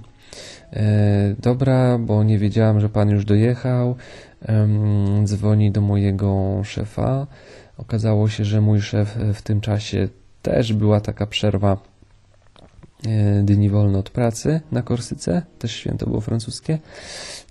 e, 0.73 1.35
dobra, 1.39 1.97
bo 1.97 2.23
nie 2.23 2.37
wiedziałam, 2.37 2.79
że 2.79 2.89
pan 2.89 3.09
już 3.09 3.25
dojechał, 3.25 3.95
dzwoni 5.23 5.71
do 5.71 5.81
mojego 5.81 6.61
szefa. 6.63 7.27
Okazało 7.77 8.29
się, 8.29 8.45
że 8.45 8.61
mój 8.61 8.81
szef 8.81 9.17
w 9.33 9.41
tym 9.41 9.61
czasie 9.61 10.07
też 10.41 10.73
była 10.73 11.01
taka 11.01 11.27
przerwa 11.27 11.90
dni 13.43 13.69
wolne 13.69 13.99
od 13.99 14.09
pracy 14.09 14.61
na 14.71 14.81
Korsyce, 14.81 15.41
też 15.59 15.71
święto 15.71 16.05
było 16.05 16.21
francuskie 16.21 16.79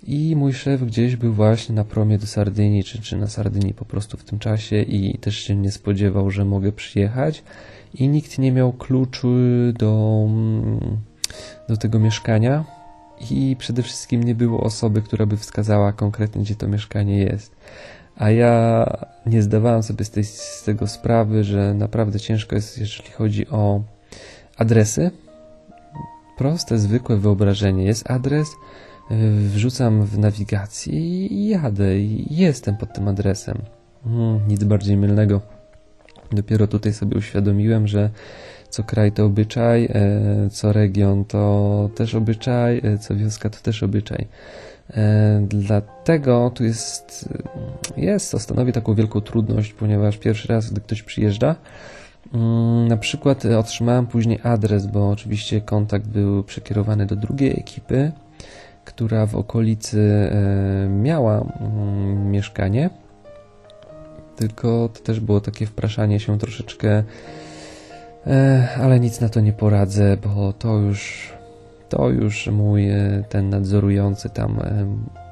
i 0.03 0.35
mój 0.35 0.53
szef 0.53 0.85
gdzieś 0.85 1.15
był 1.15 1.33
właśnie 1.33 1.75
na 1.75 1.83
promie 1.83 2.17
do 2.17 2.27
Sardynii, 2.27 2.83
czy, 2.83 3.01
czy 3.01 3.17
na 3.17 3.27
Sardynii 3.27 3.73
po 3.73 3.85
prostu 3.85 4.17
w 4.17 4.23
tym 4.23 4.39
czasie 4.39 4.81
i 4.81 5.17
też 5.17 5.35
się 5.37 5.55
nie 5.55 5.71
spodziewał, 5.71 6.31
że 6.31 6.45
mogę 6.45 6.71
przyjechać 6.71 7.43
i 7.93 8.07
nikt 8.07 8.37
nie 8.37 8.51
miał 8.51 8.73
kluczu 8.73 9.33
do, 9.73 10.27
do 11.69 11.77
tego 11.77 11.99
mieszkania 11.99 12.65
i 13.31 13.55
przede 13.59 13.83
wszystkim 13.83 14.23
nie 14.23 14.35
było 14.35 14.61
osoby, 14.63 15.01
która 15.01 15.25
by 15.25 15.37
wskazała 15.37 15.93
konkretnie, 15.93 16.41
gdzie 16.41 16.55
to 16.55 16.67
mieszkanie 16.67 17.17
jest. 17.17 17.55
A 18.15 18.31
ja 18.31 18.85
nie 19.25 19.41
zdawałem 19.41 19.83
sobie 19.83 20.05
z, 20.05 20.09
tej, 20.09 20.23
z 20.23 20.63
tego 20.65 20.87
sprawy, 20.87 21.43
że 21.43 21.73
naprawdę 21.73 22.19
ciężko 22.19 22.55
jest, 22.55 22.77
jeżeli 22.77 23.11
chodzi 23.11 23.47
o 23.49 23.81
adresy. 24.57 25.11
Proste, 26.37 26.79
zwykłe 26.79 27.17
wyobrażenie. 27.17 27.83
Jest 27.83 28.11
adres, 28.11 28.49
y, 28.49 29.15
wrzucam 29.31 30.05
w 30.05 30.17
nawigację 30.17 30.93
i 31.27 31.47
jadę. 31.47 31.99
I 31.99 32.35
jestem 32.35 32.77
pod 32.77 32.93
tym 32.93 33.07
adresem. 33.07 33.57
Hmm, 34.03 34.47
nic 34.47 34.63
bardziej 34.63 34.97
mylnego. 34.97 35.41
Dopiero 36.31 36.67
tutaj 36.67 36.93
sobie 36.93 37.17
uświadomiłem, 37.17 37.87
że 37.87 38.09
co 38.69 38.83
kraj 38.83 39.11
to 39.11 39.25
obyczaj, 39.25 39.85
e, 39.85 40.49
co 40.49 40.73
region 40.73 41.25
to 41.25 41.89
też 41.95 42.15
obyczaj, 42.15 42.81
e, 42.83 42.97
co 42.97 43.15
wioska 43.15 43.49
to 43.49 43.59
też 43.59 43.83
obyczaj. 43.83 44.27
E, 44.93 45.45
dlatego 45.47 46.51
tu 46.55 46.63
jest, 46.63 47.29
jest, 47.97 48.31
to 48.31 48.39
stanowi 48.39 48.73
taką 48.73 48.95
wielką 48.95 49.21
trudność, 49.21 49.73
ponieważ 49.73 50.17
pierwszy 50.17 50.47
raz, 50.47 50.71
gdy 50.71 50.81
ktoś 50.81 51.03
przyjeżdża, 51.03 51.55
na 52.87 52.97
przykład 52.97 53.45
otrzymałem 53.45 54.07
później 54.07 54.39
adres, 54.43 54.87
bo 54.87 55.09
oczywiście 55.09 55.61
kontakt 55.61 56.07
był 56.07 56.43
przekierowany 56.43 57.05
do 57.05 57.15
drugiej 57.15 57.59
ekipy, 57.59 58.11
która 58.85 59.25
w 59.25 59.35
okolicy 59.35 60.29
miała 60.89 61.41
mm, 61.41 62.31
mieszkanie, 62.31 62.89
tylko 64.35 64.89
to 64.93 64.99
też 64.99 65.19
było 65.19 65.41
takie 65.41 65.65
wpraszanie 65.65 66.19
się 66.19 66.39
troszeczkę 66.39 67.03
E, 68.27 68.67
ale 68.81 68.99
nic 68.99 69.21
na 69.21 69.29
to 69.29 69.39
nie 69.39 69.53
poradzę, 69.53 70.17
bo 70.17 70.53
to 70.53 70.77
już, 70.77 71.29
to 71.89 72.09
już 72.09 72.47
mój 72.47 72.89
e, 72.89 73.23
ten 73.29 73.49
nadzorujący 73.49 74.29
tam 74.29 74.59
e, 74.59 74.85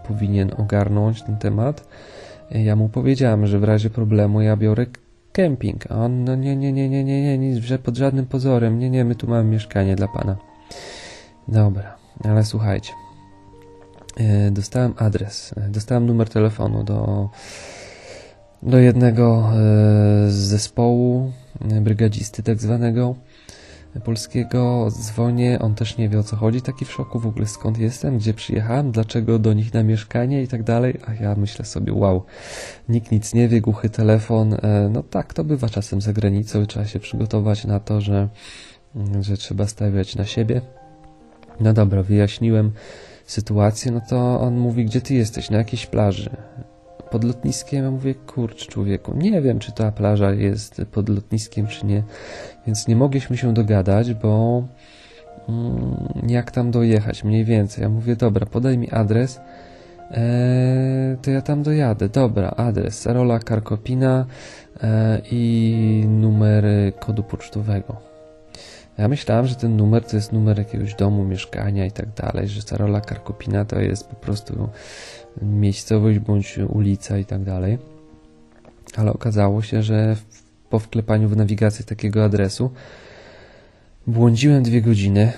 powinien 0.07 0.51
ogarnąć 0.57 1.21
ten 1.21 1.37
temat. 1.37 1.87
Ja 2.51 2.75
mu 2.75 2.89
powiedziałem, 2.89 3.47
że 3.47 3.59
w 3.59 3.63
razie 3.63 3.89
problemu 3.89 4.41
ja 4.41 4.57
biorę 4.57 4.85
kemping, 5.39 5.91
a 5.91 5.95
on 5.95 6.23
no 6.23 6.35
nie, 6.35 6.55
nie, 6.55 6.73
nie, 6.73 6.89
nie, 6.89 7.03
nie, 7.03 7.23
nie, 7.23 7.37
nic, 7.37 7.63
że 7.63 7.79
pod 7.79 7.97
żadnym 7.97 8.25
pozorem, 8.25 8.79
nie, 8.79 8.89
nie, 8.89 9.05
my 9.05 9.15
tu 9.15 9.27
mamy 9.27 9.49
mieszkanie 9.49 9.95
dla 9.95 10.07
pana. 10.07 10.37
Dobra, 11.47 11.95
ale 12.23 12.45
słuchajcie, 12.45 12.93
dostałem 14.51 14.93
adres, 14.97 15.55
dostałem 15.69 16.05
numer 16.05 16.29
telefonu 16.29 16.83
do, 16.83 17.29
do 18.63 18.77
jednego 18.77 19.51
z 20.27 20.33
zespołu 20.33 21.31
brygadzisty 21.81 22.43
tak 22.43 22.61
zwanego 22.61 23.15
polskiego, 24.03 24.87
dzwonię, 24.91 25.59
on 25.59 25.75
też 25.75 25.97
nie 25.97 26.09
wie 26.09 26.19
o 26.19 26.23
co 26.23 26.35
chodzi, 26.35 26.61
taki 26.61 26.85
w 26.85 26.91
szoku 26.91 27.19
w 27.19 27.27
ogóle 27.27 27.47
skąd 27.47 27.77
jestem, 27.77 28.17
gdzie 28.17 28.33
przyjechałem, 28.33 28.91
dlaczego 28.91 29.39
do 29.39 29.53
nich 29.53 29.73
na 29.73 29.83
mieszkanie 29.83 30.43
i 30.43 30.47
tak 30.47 30.63
dalej, 30.63 30.99
a 31.07 31.13
ja 31.13 31.35
myślę 31.35 31.65
sobie, 31.65 31.93
wow, 31.93 32.23
nikt 32.89 33.11
nic 33.11 33.33
nie 33.33 33.47
wie, 33.47 33.61
głuchy 33.61 33.89
telefon, 33.89 34.53
e, 34.53 34.89
no 34.91 35.03
tak, 35.03 35.33
to 35.33 35.43
bywa 35.43 35.69
czasem 35.69 36.01
za 36.01 36.13
granicą, 36.13 36.65
trzeba 36.65 36.85
się 36.85 36.99
przygotować 36.99 37.65
na 37.65 37.79
to, 37.79 38.01
że, 38.01 38.29
że 39.21 39.37
trzeba 39.37 39.67
stawiać 39.67 40.15
na 40.15 40.25
siebie. 40.25 40.61
No 41.59 41.73
dobra, 41.73 42.03
wyjaśniłem 42.03 42.71
sytuację, 43.25 43.91
no 43.91 44.01
to 44.09 44.41
on 44.41 44.57
mówi, 44.57 44.85
gdzie 44.85 45.01
ty 45.01 45.13
jesteś, 45.13 45.49
na 45.49 45.57
jakiejś 45.57 45.85
plaży 45.85 46.29
pod 47.11 47.23
lotniskiem. 47.23 47.83
Ja 47.83 47.91
mówię, 47.91 48.15
kurcz 48.15 48.67
człowieku, 48.67 49.13
nie 49.17 49.41
wiem, 49.41 49.59
czy 49.59 49.71
ta 49.71 49.91
plaża 49.91 50.31
jest 50.31 50.81
pod 50.91 51.09
lotniskiem, 51.09 51.67
czy 51.67 51.85
nie. 51.85 52.03
Więc 52.67 52.87
nie 52.87 52.95
mogliśmy 52.95 53.37
się 53.37 53.53
dogadać, 53.53 54.13
bo 54.13 54.63
mm, 55.49 56.07
jak 56.27 56.51
tam 56.51 56.71
dojechać 56.71 57.23
mniej 57.23 57.45
więcej. 57.45 57.81
Ja 57.81 57.89
mówię, 57.89 58.15
dobra, 58.15 58.45
podaj 58.45 58.77
mi 58.77 58.91
adres, 58.91 59.41
e, 60.11 61.17
to 61.21 61.31
ja 61.31 61.41
tam 61.41 61.63
dojadę. 61.63 62.09
Dobra, 62.09 62.49
adres, 62.49 63.01
Sarola 63.01 63.39
Karkopina 63.39 64.25
e, 64.83 65.21
i 65.31 66.03
numer 66.07 66.65
kodu 66.99 67.23
pocztowego. 67.23 68.08
Ja 68.99 69.07
myślałem, 69.07 69.47
że 69.47 69.55
ten 69.55 69.77
numer 69.77 70.03
to 70.03 70.15
jest 70.15 70.33
numer 70.33 70.57
jakiegoś 70.57 70.95
domu, 70.95 71.23
mieszkania 71.23 71.85
i 71.85 71.91
tak 71.91 72.13
dalej, 72.13 72.47
że 72.47 72.61
Sarola 72.61 73.01
Karkopina 73.01 73.65
to 73.65 73.79
jest 73.79 74.07
po 74.07 74.15
prostu 74.15 74.69
miejscowość 75.41 76.19
bądź 76.19 76.57
ulica 76.57 77.17
i 77.17 77.25
tak 77.25 77.43
dalej. 77.43 77.77
Ale 78.97 79.13
okazało 79.13 79.61
się, 79.61 79.83
że 79.83 80.15
po 80.69 80.79
wklepaniu 80.79 81.29
w 81.29 81.37
nawigację 81.37 81.85
takiego 81.85 82.23
adresu 82.23 82.71
błądziłem 84.07 84.63
dwie 84.63 84.81
godziny. 84.81 85.33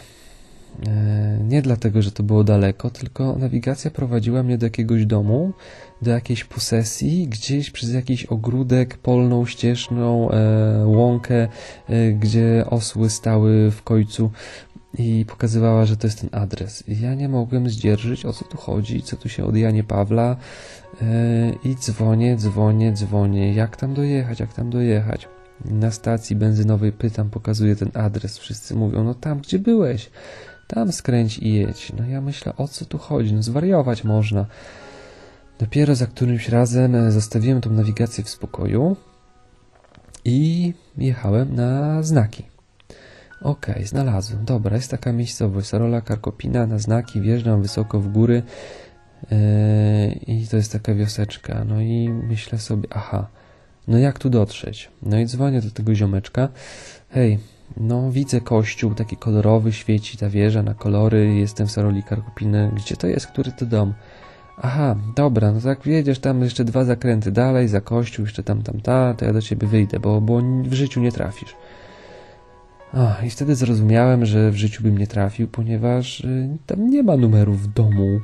E, 0.88 1.38
nie 1.48 1.62
dlatego, 1.62 2.02
że 2.02 2.12
to 2.12 2.24
było 2.24 2.44
daleko, 2.44 2.90
tylko 2.90 3.36
nawigacja 3.36 3.92
prowadziła 3.92 4.44
mnie 4.44 4.58
do 4.58 4.66
jakiegoś 4.66 5.06
domu, 5.06 5.54
do 6.02 6.12
jakiejś 6.12 6.44
posesji, 6.44 7.28
gdzieś 7.28 7.72
przez 7.72 7.94
jakiś 7.94 8.26
ogródek, 8.26 8.98
polną, 8.98 9.46
ścieżną, 9.46 10.32
e, 10.32 10.86
łąkę, 10.86 11.48
e, 11.90 12.12
gdzie 12.12 12.66
osły 12.70 13.10
stały 13.10 13.72
w 13.72 13.84
końcu 13.84 14.32
i 14.98 15.26
pokazywała, 15.28 15.86
że 15.86 15.98
to 15.98 16.08
jest 16.08 16.22
ten 16.22 16.30
adres. 16.32 16.84
I 16.88 17.02
ja 17.02 17.16
nie 17.16 17.30
mogłem 17.30 17.70
zdzierżyć, 17.70 18.26
o 18.26 18.34
co 18.34 18.46
tu 18.46 18.58
chodzi, 18.58 19.04
co 19.04 19.18
tu 19.18 19.30
się 19.30 19.46
od 19.46 19.56
Janie 19.56 19.84
Pawla 19.84 20.36
yy, 21.02 21.08
i 21.72 21.76
dzwonię, 21.76 22.36
dzwonię, 22.36 22.94
dzwonię, 22.94 23.54
jak 23.54 23.78
tam 23.78 23.94
dojechać, 23.94 24.40
jak 24.40 24.54
tam 24.54 24.70
dojechać. 24.70 25.28
Na 25.66 25.92
stacji 25.92 26.36
benzynowej 26.36 26.92
pytam, 26.92 27.30
pokazuję 27.30 27.76
ten 27.76 27.92
adres, 27.94 28.38
wszyscy 28.38 28.76
mówią, 28.76 29.04
no 29.04 29.14
tam, 29.14 29.40
gdzie 29.40 29.60
byłeś, 29.60 30.10
tam 30.68 30.92
skręć 30.92 31.38
i 31.38 31.54
jedź. 31.54 31.92
No 32.00 32.06
ja 32.06 32.22
myślę, 32.22 32.54
o 32.58 32.68
co 32.68 32.86
tu 32.86 32.98
chodzi, 32.98 33.34
no 33.34 33.44
zwariować 33.44 34.04
można. 34.04 34.46
Dopiero 35.62 35.96
za 35.96 36.08
którymś 36.08 36.50
razem 36.50 36.96
e, 36.96 37.12
zostawiłem 37.12 37.62
tą 37.62 37.70
nawigację 37.70 38.24
w 38.24 38.30
spokoju 38.30 38.96
i 40.26 40.74
jechałem 40.98 41.56
na 41.56 42.04
znaki. 42.04 42.44
Okay, 43.42 43.86
znalazłem. 43.86 44.46
Dobra, 44.46 44.76
jest 44.76 44.92
taka 44.92 45.14
miejscowość, 45.14 45.68
Sarola 45.68 46.02
Karkopina, 46.02 46.68
na 46.68 46.78
znaki, 46.78 47.22
wjeżdżam 47.22 47.62
wysoko 47.62 48.00
w 48.00 48.08
góry 48.08 48.44
yy, 49.32 49.38
i 50.28 50.48
to 50.48 50.58
jest 50.58 50.72
taka 50.72 50.94
wioseczka. 50.96 51.66
No 51.66 51.82
i 51.82 52.10
myślę 52.10 52.60
sobie, 52.60 52.88
aha, 52.92 53.28
no 53.88 53.98
jak 53.98 54.20
tu 54.20 54.30
dotrzeć? 54.30 54.90
No 55.02 55.20
i 55.20 55.26
dzwonię 55.26 55.62
do 55.62 55.72
tego 55.72 55.96
ziomeczka. 55.96 56.50
Hej, 57.10 57.40
no 57.78 58.12
widzę 58.12 58.42
kościół, 58.42 58.94
taki 58.94 59.18
kolorowy, 59.18 59.74
świeci 59.74 60.18
ta 60.18 60.30
wieża 60.30 60.64
na 60.64 60.74
kolory, 60.74 61.36
jestem 61.36 61.68
w 61.68 61.72
Saroli 61.72 62.04
Karkopiny. 62.04 62.72
Gdzie 62.76 62.98
to 62.98 63.08
jest? 63.08 63.28
Który 63.28 63.52
to 63.52 63.66
dom? 63.66 63.94
Aha, 64.64 64.96
dobra, 65.16 65.52
no 65.52 65.62
tak 65.62 65.84
wiedziesz, 65.84 66.20
tam 66.20 66.42
jeszcze 66.44 66.64
dwa 66.64 66.84
zakręty 66.86 67.32
dalej, 67.32 67.68
za 67.68 67.82
kościół, 67.82 68.26
jeszcze 68.26 68.44
tam, 68.44 68.62
tam, 68.62 68.82
ta, 68.82 69.14
to 69.14 69.26
ja 69.26 69.34
do 69.34 69.42
ciebie 69.42 69.68
wyjdę, 69.68 70.00
bo, 70.00 70.22
bo 70.22 70.42
w 70.64 70.74
życiu 70.74 71.02
nie 71.02 71.12
trafisz. 71.12 71.56
I 73.24 73.30
wtedy 73.30 73.56
zrozumiałem, 73.56 74.26
że 74.26 74.52
w 74.52 74.56
życiu 74.56 74.84
bym 74.84 74.98
nie 74.98 75.08
trafił, 75.08 75.48
ponieważ 75.48 76.20
y, 76.20 76.58
tam 76.66 76.90
nie 76.90 77.04
ma 77.04 77.18
numeru 77.18 77.54
w 77.54 77.68
domu. 77.68 78.20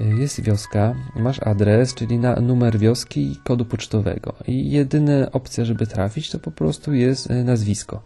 Y, 0.00 0.04
jest 0.04 0.40
wioska, 0.40 0.94
masz 1.16 1.42
adres, 1.42 1.94
czyli 1.94 2.18
na 2.18 2.36
numer 2.40 2.78
wioski 2.78 3.32
i 3.32 3.36
kodu 3.44 3.64
pocztowego. 3.64 4.34
I 4.46 4.70
jedyna 4.70 5.32
opcja, 5.32 5.64
żeby 5.64 5.86
trafić, 5.86 6.30
to 6.30 6.38
po 6.38 6.50
prostu 6.50 6.94
jest 6.94 7.30
y, 7.30 7.44
nazwisko. 7.44 8.02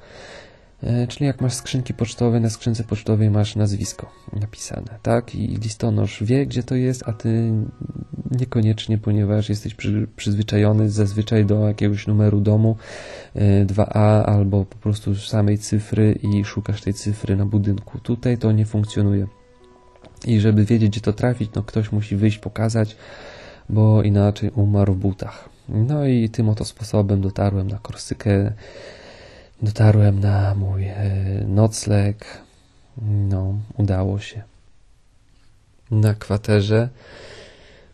E, 0.83 1.07
czyli 1.07 1.27
jak 1.27 1.41
masz 1.41 1.55
skrzynki 1.55 1.95
pocztowe, 1.95 2.41
na 2.41 2.51
skrzynce 2.51 2.85
pocztowej 2.85 3.31
masz 3.31 3.57
nazwisko 3.57 4.11
napisane, 4.33 4.99
tak? 5.03 5.35
I 5.35 5.47
listonosz 5.47 6.23
wie, 6.25 6.47
gdzie 6.47 6.63
to 6.63 6.75
jest, 6.75 7.09
a 7.09 7.13
ty 7.13 7.53
niekoniecznie, 8.31 8.99
ponieważ 8.99 9.49
jesteś 9.49 9.75
przy, 9.75 10.09
przyzwyczajony 10.17 10.91
zazwyczaj 10.91 11.47
do 11.47 11.69
jakiegoś 11.69 12.07
numeru 12.07 12.41
domu 12.41 12.77
2A 13.67 14.21
e, 14.21 14.27
albo 14.27 14.65
po 14.65 14.77
prostu 14.77 15.15
samej 15.15 15.59
cyfry 15.59 16.19
i 16.23 16.45
szukasz 16.45 16.81
tej 16.81 16.95
cyfry 16.95 17.37
na 17.37 17.47
budynku. 17.47 17.99
Tutaj 17.99 18.39
to 18.39 18.53
nie 18.53 18.67
funkcjonuje. 18.67 19.27
I 20.27 20.41
żeby 20.41 20.65
wiedzieć, 20.65 20.91
gdzie 20.91 21.01
to 21.01 21.13
trafić, 21.13 21.51
no 21.55 21.63
ktoś 21.63 21.93
musi 21.93 22.17
wyjść, 22.17 22.39
pokazać, 22.39 22.97
bo 23.69 24.03
inaczej 24.03 24.51
umarł 24.51 24.95
w 24.95 24.99
butach. 24.99 25.49
No 25.69 26.07
i 26.07 26.29
tym 26.29 26.49
oto 26.49 26.65
sposobem 26.65 27.21
dotarłem 27.21 27.69
na 27.69 27.79
Korsykę 27.79 28.53
Dotarłem 29.63 30.21
na 30.21 30.55
mój 30.55 30.85
e, 30.85 30.95
nocleg. 31.47 32.43
No, 33.03 33.55
udało 33.77 34.19
się. 34.19 34.43
Na 35.91 36.15
kwaterze 36.15 36.89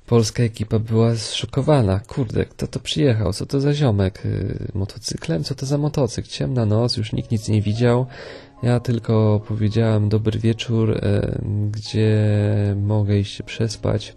polska 0.06 0.42
ekipa 0.42 0.78
była 0.78 1.16
zszokowana. 1.16 2.00
Kurde, 2.00 2.44
kto 2.44 2.66
to 2.66 2.80
przyjechał? 2.80 3.32
Co 3.32 3.46
to 3.46 3.60
za 3.60 3.74
ziomek? 3.74 4.22
E, 4.26 4.28
motocyklem? 4.78 5.44
Co 5.44 5.54
to 5.54 5.66
za 5.66 5.78
motocykl? 5.78 6.28
Ciemna 6.28 6.66
noc, 6.66 6.96
już 6.96 7.12
nikt 7.12 7.30
nic 7.30 7.48
nie 7.48 7.62
widział. 7.62 8.06
Ja 8.62 8.80
tylko 8.80 9.40
powiedziałem 9.48 10.08
dobry 10.08 10.38
wieczór, 10.38 10.90
e, 10.90 11.38
gdzie 11.70 12.26
mogę 12.76 13.18
iść 13.18 13.42
przespać. 13.42 14.16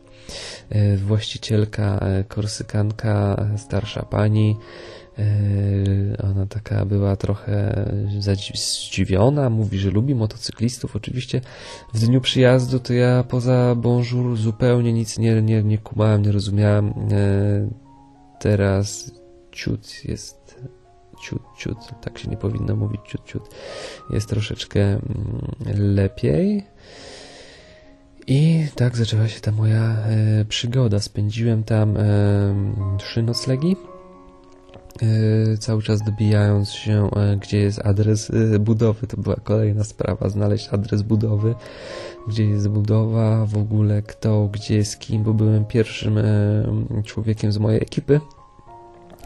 Właścicielka, 0.98 2.00
korsykanka, 2.28 3.46
starsza 3.58 4.04
pani, 4.04 4.56
Ona 6.24 6.46
taka 6.46 6.86
była 6.86 7.16
trochę 7.16 7.86
zdziwiona, 8.56 9.50
mówi, 9.50 9.80
że 9.80 9.90
lubi 9.90 10.16
motocyklistów. 10.16 10.96
Oczywiście 10.96 11.42
w 11.94 12.00
dniu 12.00 12.22
przyjazdu 12.22 12.80
to 12.80 12.94
ja 12.94 13.24
poza 13.24 13.76
bonjour 13.76 14.38
zupełnie 14.38 14.94
nic 14.94 15.18
nie, 15.18 15.42
nie, 15.42 15.64
nie 15.64 15.78
kumałem, 15.78 16.22
nie 16.22 16.32
rozumiałem. 16.32 16.94
Teraz 18.40 19.12
ciut 19.52 20.06
jest 20.06 20.62
ciut, 21.22 21.42
ciut, 21.58 21.78
tak 22.02 22.18
się 22.18 22.30
nie 22.30 22.38
powinno 22.38 22.76
mówić, 22.76 23.02
ciut, 23.08 23.26
ciut. 23.26 23.44
Jest 24.10 24.30
troszeczkę 24.30 24.82
mm, 24.82 25.04
lepiej. 25.96 26.64
I 28.28 28.68
tak 28.76 28.98
zaczęła 28.98 29.28
się 29.28 29.40
ta 29.40 29.52
moja 29.52 29.82
e, 29.82 30.46
przygoda. 30.46 31.00
Spędziłem 31.00 31.64
tam 31.64 31.98
trzy 32.98 33.24
noclegi. 33.24 33.76
E, 35.02 35.58
cały 35.58 35.84
czas 35.84 36.02
dobijając 36.02 36.72
się, 36.72 37.10
e, 37.16 37.38
gdzie 37.38 37.58
jest 37.58 37.86
adres 37.86 38.30
e, 38.30 38.60
budowy. 38.60 39.08
To 39.08 39.18
była 39.18 39.36
kolejna 39.36 39.84
sprawa, 39.84 40.30
znaleźć 40.30 40.70
adres 40.72 41.02
budowy, 41.02 41.56
gdzie 42.28 42.46
jest 42.46 42.68
budowa, 42.68 43.46
w 43.46 43.58
ogóle 43.58 44.02
kto, 44.02 44.50
gdzie 44.52 44.76
jest 44.76 45.00
kim, 45.00 45.24
bo 45.24 45.34
byłem 45.34 45.66
pierwszym 45.66 46.20
człowiekiem 47.06 47.52
z 47.52 47.58
mojej 47.58 47.82
ekipy 47.82 48.20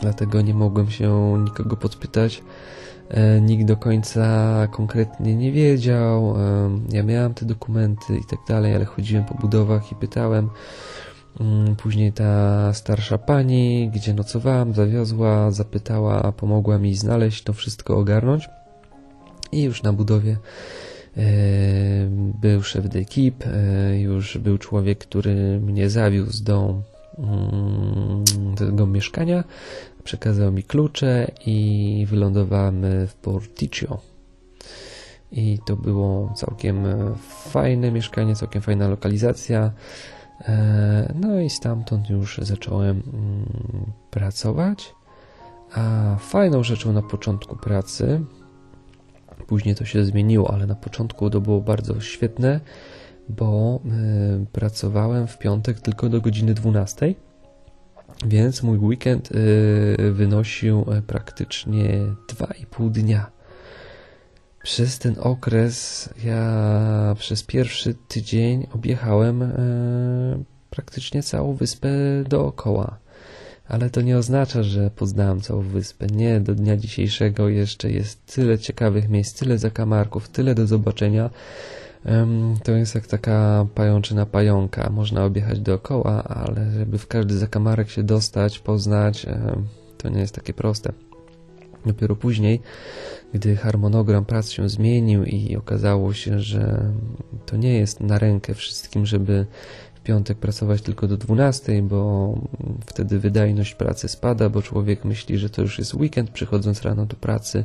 dlatego 0.02 0.42
nie 0.42 0.54
mogłem 0.54 0.90
się 0.90 1.38
nikogo 1.44 1.78
podpytać. 1.78 2.44
Nikt 3.42 3.66
do 3.66 3.78
końca 3.78 4.68
konkretnie 4.72 5.36
nie 5.36 5.52
wiedział. 5.52 6.36
Ja 6.90 7.04
miałem 7.04 7.34
te 7.34 7.46
dokumenty 7.46 8.18
i 8.18 8.26
tak 8.26 8.40
dalej, 8.48 8.76
ale 8.76 8.86
chodziłem 8.86 9.26
po 9.26 9.34
budowach 9.36 9.92
i 9.92 9.96
pytałem. 9.96 10.50
Mm, 11.40 11.76
później 11.76 12.14
ta 12.14 12.74
starsza 12.74 13.18
pani, 13.18 13.92
gdzie 13.94 14.14
nocowałam, 14.14 14.74
zawiozła, 14.74 15.52
zapytała, 15.52 16.32
pomogła 16.32 16.78
mi 16.78 16.96
znaleźć 16.96 17.44
to 17.44 17.54
wszystko, 17.54 17.98
ogarnąć. 17.98 18.50
I 19.52 19.62
już 19.62 19.84
na 19.84 19.94
budowie 19.94 20.38
e, 21.18 21.22
był 22.42 22.64
szef 22.64 22.86
d'equipe, 22.86 23.46
już 24.00 24.38
był 24.38 24.58
człowiek, 24.58 25.00
który 25.00 25.60
mnie 25.60 25.90
zawiózł 25.90 26.44
do 26.44 26.82
mm, 27.18 28.56
tego 28.56 28.88
mieszkania, 28.88 29.44
przekazał 30.04 30.52
mi 30.52 30.64
klucze 30.64 31.32
i 31.46 32.06
wylądowałem 32.10 32.86
w 33.08 33.14
Porticcio. 33.14 33.98
I 35.32 35.60
to 35.66 35.76
było 35.76 36.34
całkiem 36.36 36.86
fajne 37.50 37.92
mieszkanie, 37.92 38.36
całkiem 38.36 38.62
fajna 38.62 38.88
lokalizacja. 38.88 39.72
E, 40.48 41.14
no 41.16 41.40
i 41.40 41.50
stamtąd 41.50 42.10
już 42.10 42.40
zacząłem 42.42 43.04
mm, 43.14 43.92
pracować. 44.12 44.96
A 45.74 46.16
fajną 46.20 46.64
rzeczą 46.64 46.94
na 46.94 47.02
początku 47.02 47.56
pracy, 47.56 48.22
później 49.48 49.76
to 49.76 49.86
się 49.86 50.06
zmieniło, 50.06 50.54
ale 50.54 50.68
na 50.68 50.76
początku 50.76 51.30
to 51.30 51.42
było 51.42 51.62
bardzo 51.62 52.02
świetne, 52.02 52.60
bo 53.30 53.80
e, 53.86 54.46
pracowałem 54.52 55.28
w 55.28 55.38
piątek 55.38 55.80
tylko 55.80 56.10
do 56.10 56.22
godziny 56.22 56.54
12 56.54 57.16
więc 58.26 58.64
mój 58.64 58.78
weekend 58.78 59.32
y, 59.32 60.12
wynosił 60.12 60.86
e, 60.92 61.02
praktycznie 61.02 62.00
2,5 62.28 62.92
dnia. 62.92 63.32
Przez 64.64 65.00
ten 65.00 65.16
okres 65.20 66.10
ja 66.24 67.16
przez 67.20 67.44
pierwszy 67.44 67.94
tydzień 68.08 68.68
objechałem 68.74 69.42
e, 69.42 69.50
praktycznie 70.70 71.24
całą 71.24 71.54
wyspę 71.54 71.90
dookoła. 72.30 72.98
Ale 73.68 73.90
to 73.90 74.02
nie 74.02 74.18
oznacza, 74.18 74.64
że 74.64 74.92
poznałem 74.92 75.42
całą 75.42 75.62
wyspę. 75.62 76.08
Nie, 76.08 76.40
do 76.40 76.56
dnia 76.56 76.78
dzisiejszego 76.78 77.50
jeszcze 77.50 77.92
jest 77.92 78.26
tyle 78.26 78.60
ciekawych 78.60 79.10
miejsc, 79.10 79.40
tyle 79.40 79.58
zakamarków, 79.58 80.30
tyle 80.30 80.56
do 80.56 80.68
zobaczenia, 80.68 81.30
to 82.64 82.72
jest 82.72 82.96
jak 82.96 83.08
taka 83.08 83.66
pajączyna 83.76 84.26
pająka. 84.26 84.90
Można 84.90 85.26
objechać 85.26 85.60
dookoła, 85.60 86.24
ale 86.24 86.72
żeby 86.72 86.98
w 86.98 87.08
każdy 87.08 87.38
zakamarek 87.38 87.90
się 87.90 88.04
dostać, 88.04 88.60
poznać, 88.60 89.26
to 89.98 90.10
nie 90.10 90.20
jest 90.20 90.36
takie 90.36 90.54
proste. 90.54 90.94
Dopiero 91.86 92.16
później, 92.16 92.62
gdy 93.34 93.56
harmonogram 93.56 94.26
prac 94.26 94.50
się 94.50 94.70
zmienił 94.70 95.24
i 95.24 95.56
okazało 95.56 96.14
się, 96.14 96.40
że 96.40 96.94
to 97.46 97.58
nie 97.58 97.74
jest 97.74 98.00
na 98.00 98.20
rękę 98.20 98.54
wszystkim, 98.54 99.06
żeby 99.06 99.46
w 99.96 100.04
piątek 100.04 100.38
pracować 100.38 100.82
tylko 100.82 101.08
do 101.08 101.18
12, 101.18 101.82
bo 101.82 102.34
wtedy 102.86 103.20
wydajność 103.20 103.76
pracy 103.76 104.08
spada, 104.08 104.50
bo 104.50 104.62
człowiek 104.62 105.06
myśli, 105.06 105.38
że 105.38 105.50
to 105.50 105.62
już 105.62 105.80
jest 105.80 105.94
weekend, 105.94 106.30
przychodząc 106.30 106.82
rano 106.82 107.06
do 107.06 107.16
pracy 107.16 107.64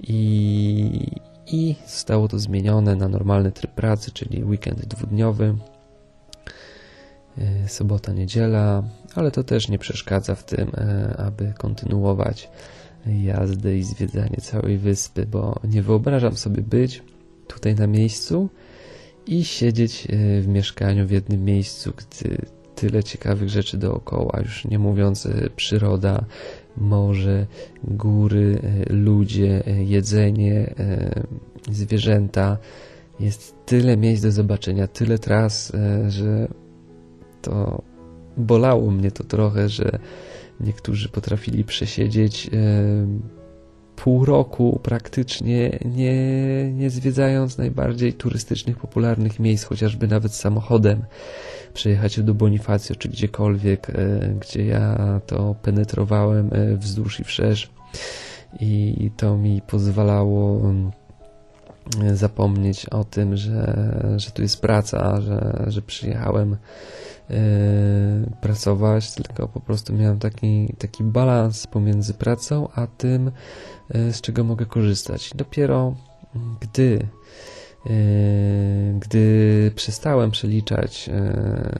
i, 0.00 1.10
i 1.46 1.74
zostało 1.86 2.28
to 2.28 2.38
zmienione 2.38 2.96
na 2.96 3.08
normalny 3.08 3.52
tryb 3.52 3.70
pracy, 3.70 4.10
czyli 4.10 4.44
weekend 4.44 4.86
dwudniowy, 4.86 5.54
e, 7.38 7.68
sobota, 7.68 8.12
niedziela, 8.12 8.82
ale 9.14 9.30
to 9.30 9.44
też 9.44 9.68
nie 9.68 9.78
przeszkadza 9.78 10.34
w 10.34 10.44
tym, 10.44 10.72
e, 10.76 11.14
aby 11.16 11.52
kontynuować 11.58 12.48
jazdę 13.06 13.76
i 13.76 13.82
zwiedzanie 13.82 14.36
całej 14.42 14.78
wyspy, 14.78 15.26
bo 15.26 15.60
nie 15.64 15.82
wyobrażam 15.82 16.36
sobie 16.36 16.62
być 16.62 17.02
tutaj 17.46 17.74
na 17.74 17.86
miejscu 17.86 18.48
i 19.26 19.44
siedzieć 19.44 20.06
e, 20.06 20.40
w 20.40 20.48
mieszkaniu 20.48 21.06
w 21.06 21.10
jednym 21.10 21.44
miejscu, 21.44 21.92
gdy 21.96 22.36
tyle 22.74 23.04
ciekawych 23.04 23.48
rzeczy 23.48 23.78
dookoła, 23.78 24.40
już 24.40 24.64
nie 24.64 24.78
mówiąc 24.78 25.28
przyroda, 25.56 26.24
morze, 26.76 27.46
góry, 27.84 28.58
e, 28.62 28.92
ludzie, 28.92 29.62
e, 29.66 29.84
jedzenie, 29.84 30.74
e, 30.78 31.22
zwierzęta. 31.70 32.58
Jest 33.20 33.54
tyle 33.66 33.96
miejsc 33.96 34.22
do 34.22 34.32
zobaczenia, 34.32 34.86
tyle 34.86 35.18
tras, 35.18 35.72
że 36.08 36.48
to 37.42 37.82
bolało 38.36 38.90
mnie 38.90 39.10
to 39.10 39.24
trochę, 39.24 39.68
że 39.68 39.98
niektórzy 40.60 41.08
potrafili 41.08 41.64
przesiedzieć 41.64 42.50
pół 43.96 44.24
roku 44.24 44.80
praktycznie 44.82 45.78
nie, 45.84 46.72
nie 46.72 46.90
zwiedzając 46.90 47.58
najbardziej 47.58 48.12
turystycznych, 48.12 48.76
popularnych 48.76 49.40
miejsc, 49.40 49.64
chociażby 49.64 50.08
nawet 50.08 50.34
samochodem 50.34 51.04
przejechać 51.74 52.20
do 52.20 52.34
Bonifacio 52.34 52.94
czy 52.94 53.08
gdziekolwiek, 53.08 53.90
e, 53.90 53.94
gdzie 54.40 54.66
ja 54.66 55.20
to 55.26 55.54
penetrowałem 55.62 56.50
e, 56.52 56.76
wzdłuż 56.76 57.20
i 57.20 57.24
wszerz. 57.24 57.70
I 58.60 59.10
to 59.16 59.36
mi 59.36 59.62
pozwalało 59.66 60.60
mm, 60.60 60.90
zapomnieć 62.16 62.86
o 62.86 63.04
tym, 63.04 63.36
że, 63.36 63.96
że 64.16 64.30
tu 64.30 64.42
jest 64.42 64.60
praca, 64.60 65.20
że, 65.20 65.64
że 65.66 65.82
przyjechałem 65.82 66.56
pracować, 68.40 69.14
tylko 69.14 69.48
po 69.48 69.60
prostu 69.60 69.92
miałem 69.92 70.18
taki, 70.18 70.74
taki 70.78 71.04
balans 71.04 71.66
pomiędzy 71.66 72.14
pracą 72.14 72.68
a 72.74 72.86
tym, 72.86 73.30
z 73.90 74.20
czego 74.20 74.44
mogę 74.44 74.66
korzystać. 74.66 75.30
Dopiero 75.34 75.94
gdy 76.60 77.06
Yy, 77.86 79.00
gdy 79.00 79.72
przestałem 79.74 80.30
przeliczać 80.30 81.10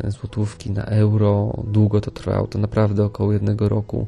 złotówki 0.09 0.71
na 0.71 0.85
euro, 0.85 1.63
długo 1.67 2.01
to 2.01 2.11
trwało, 2.11 2.47
to 2.47 2.59
naprawdę 2.59 3.05
około 3.05 3.33
jednego 3.33 3.69
roku 3.69 4.07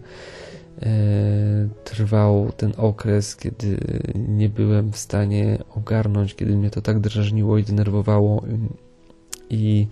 trwał 1.85 2.53
ten 2.57 2.73
okres, 2.77 3.37
kiedy 3.37 3.79
nie 4.15 4.49
byłem 4.49 4.93
w 4.93 4.97
stanie 4.97 5.59
ogarnąć, 5.75 6.35
kiedy 6.35 6.57
mnie 6.57 6.71
to 6.71 6.83
tak 6.83 7.01
drażniło 7.01 7.59
i 7.59 7.65
denerwowało 7.65 8.43
i 9.51 9.87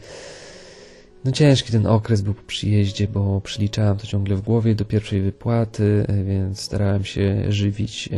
no 1.24 1.32
ciężki 1.32 1.72
ten 1.72 1.86
okres 1.86 2.20
był 2.20 2.34
po 2.34 2.42
przyjeździe, 2.42 3.08
bo 3.08 3.40
przeliczałem 3.40 3.96
to 3.96 4.06
ciągle 4.06 4.36
w 4.36 4.40
głowie 4.40 4.74
do 4.74 4.84
pierwszej 4.84 5.22
wypłaty, 5.22 6.06
więc 6.24 6.60
starałem 6.60 7.04
się 7.04 7.44
żywić 7.48 8.08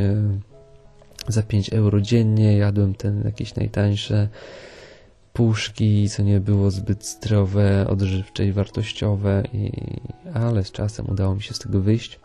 za 1.29 1.43
5 1.43 1.73
euro 1.73 2.01
dziennie. 2.01 2.57
Jadłem 2.57 2.95
ten 2.95 3.23
jakieś 3.25 3.55
najtańsze 3.55 4.29
puszki, 5.33 6.09
co 6.09 6.23
nie 6.23 6.41
było 6.41 6.71
zbyt 6.71 7.07
zdrowe, 7.07 7.87
odżywcze 7.89 8.47
i 8.47 8.53
wartościowe, 8.53 9.43
i, 9.53 9.71
ale 10.35 10.65
z 10.65 10.73
czasem 10.73 11.11
udało 11.11 11.35
mi 11.35 11.43
się 11.43 11.55
z 11.55 11.59
tego 11.59 11.81
wyjść, 11.81 12.21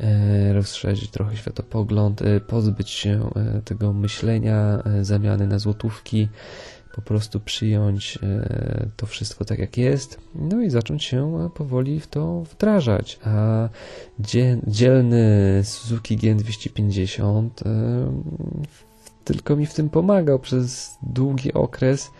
e, 0.00 0.52
rozszerzyć 0.52 1.10
trochę 1.10 1.36
światopogląd, 1.36 2.22
e, 2.22 2.40
pozbyć 2.40 2.90
się 2.90 3.30
e, 3.36 3.60
tego 3.62 3.92
myślenia, 3.92 4.82
e, 4.84 5.04
zamiany 5.04 5.46
na 5.46 5.58
złotówki, 5.58 6.28
po 6.94 7.02
prostu 7.02 7.40
przyjąć 7.40 8.18
e, 8.22 8.88
to 8.96 9.06
wszystko 9.06 9.44
tak 9.44 9.58
jak 9.58 9.78
jest, 9.78 10.20
no 10.34 10.62
i 10.62 10.70
zacząć 10.70 11.04
się 11.04 11.50
powoli 11.54 12.00
w 12.00 12.06
to 12.06 12.40
wdrażać. 12.40 13.18
A 13.24 13.68
dzielny 14.66 15.60
Suzuki 15.64 16.18
G250 16.18 17.48
e, 17.66 18.12
tylko 19.24 19.56
mi 19.56 19.66
w 19.66 19.74
tym 19.74 19.90
pomagał 19.90 20.38
przez 20.38 20.98
długi 21.02 21.52
okres. 21.52 22.10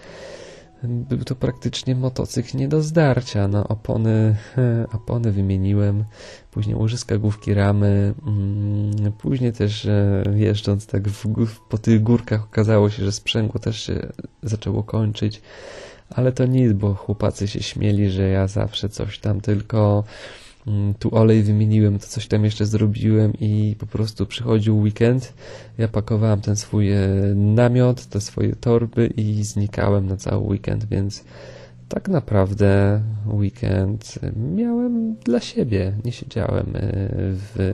Był 0.88 1.18
to 1.18 1.34
praktycznie 1.34 1.94
motocykl 1.94 2.56
nie 2.56 2.68
do 2.68 2.82
zdarcia. 2.82 3.48
No, 3.48 3.68
opony, 3.68 4.36
opony 4.98 5.32
wymieniłem, 5.32 6.04
później 6.50 6.76
łożyska 6.76 7.18
główki 7.18 7.54
ramy, 7.54 8.14
mm, 8.26 9.12
później 9.12 9.52
też 9.52 9.86
e, 9.86 10.24
jeżdżąc 10.34 10.86
tak 10.86 11.08
w, 11.08 11.26
po 11.68 11.78
tych 11.78 12.02
górkach 12.02 12.44
okazało 12.44 12.90
się, 12.90 13.04
że 13.04 13.12
sprzęgło 13.12 13.60
też 13.60 13.80
się 13.80 14.12
zaczęło 14.42 14.82
kończyć, 14.82 15.42
ale 16.10 16.32
to 16.32 16.46
nic, 16.46 16.72
bo 16.72 16.94
chłopacy 16.94 17.48
się 17.48 17.62
śmieli, 17.62 18.10
że 18.10 18.28
ja 18.28 18.46
zawsze 18.46 18.88
coś 18.88 19.18
tam 19.18 19.40
tylko 19.40 20.04
tu 20.98 21.14
olej 21.14 21.42
wymieniłem, 21.42 21.98
to 21.98 22.06
coś 22.06 22.28
tam 22.28 22.44
jeszcze 22.44 22.66
zrobiłem 22.66 23.32
i 23.40 23.76
po 23.78 23.86
prostu 23.86 24.26
przychodził 24.26 24.78
weekend. 24.78 25.34
Ja 25.78 25.88
pakowałem 25.88 26.40
ten 26.40 26.56
swój 26.56 26.92
e, 26.92 27.08
namiot, 27.34 28.06
te 28.06 28.20
swoje 28.20 28.56
torby 28.56 29.06
i 29.06 29.44
znikałem 29.44 30.06
na 30.06 30.16
cały 30.16 30.46
weekend, 30.46 30.84
więc 30.84 31.24
tak 31.88 32.08
naprawdę 32.08 33.00
weekend 33.26 34.18
miałem 34.36 35.14
dla 35.14 35.40
siebie. 35.40 35.92
Nie 36.04 36.12
siedziałem 36.12 36.66
e, 36.76 36.80
w 37.18 37.72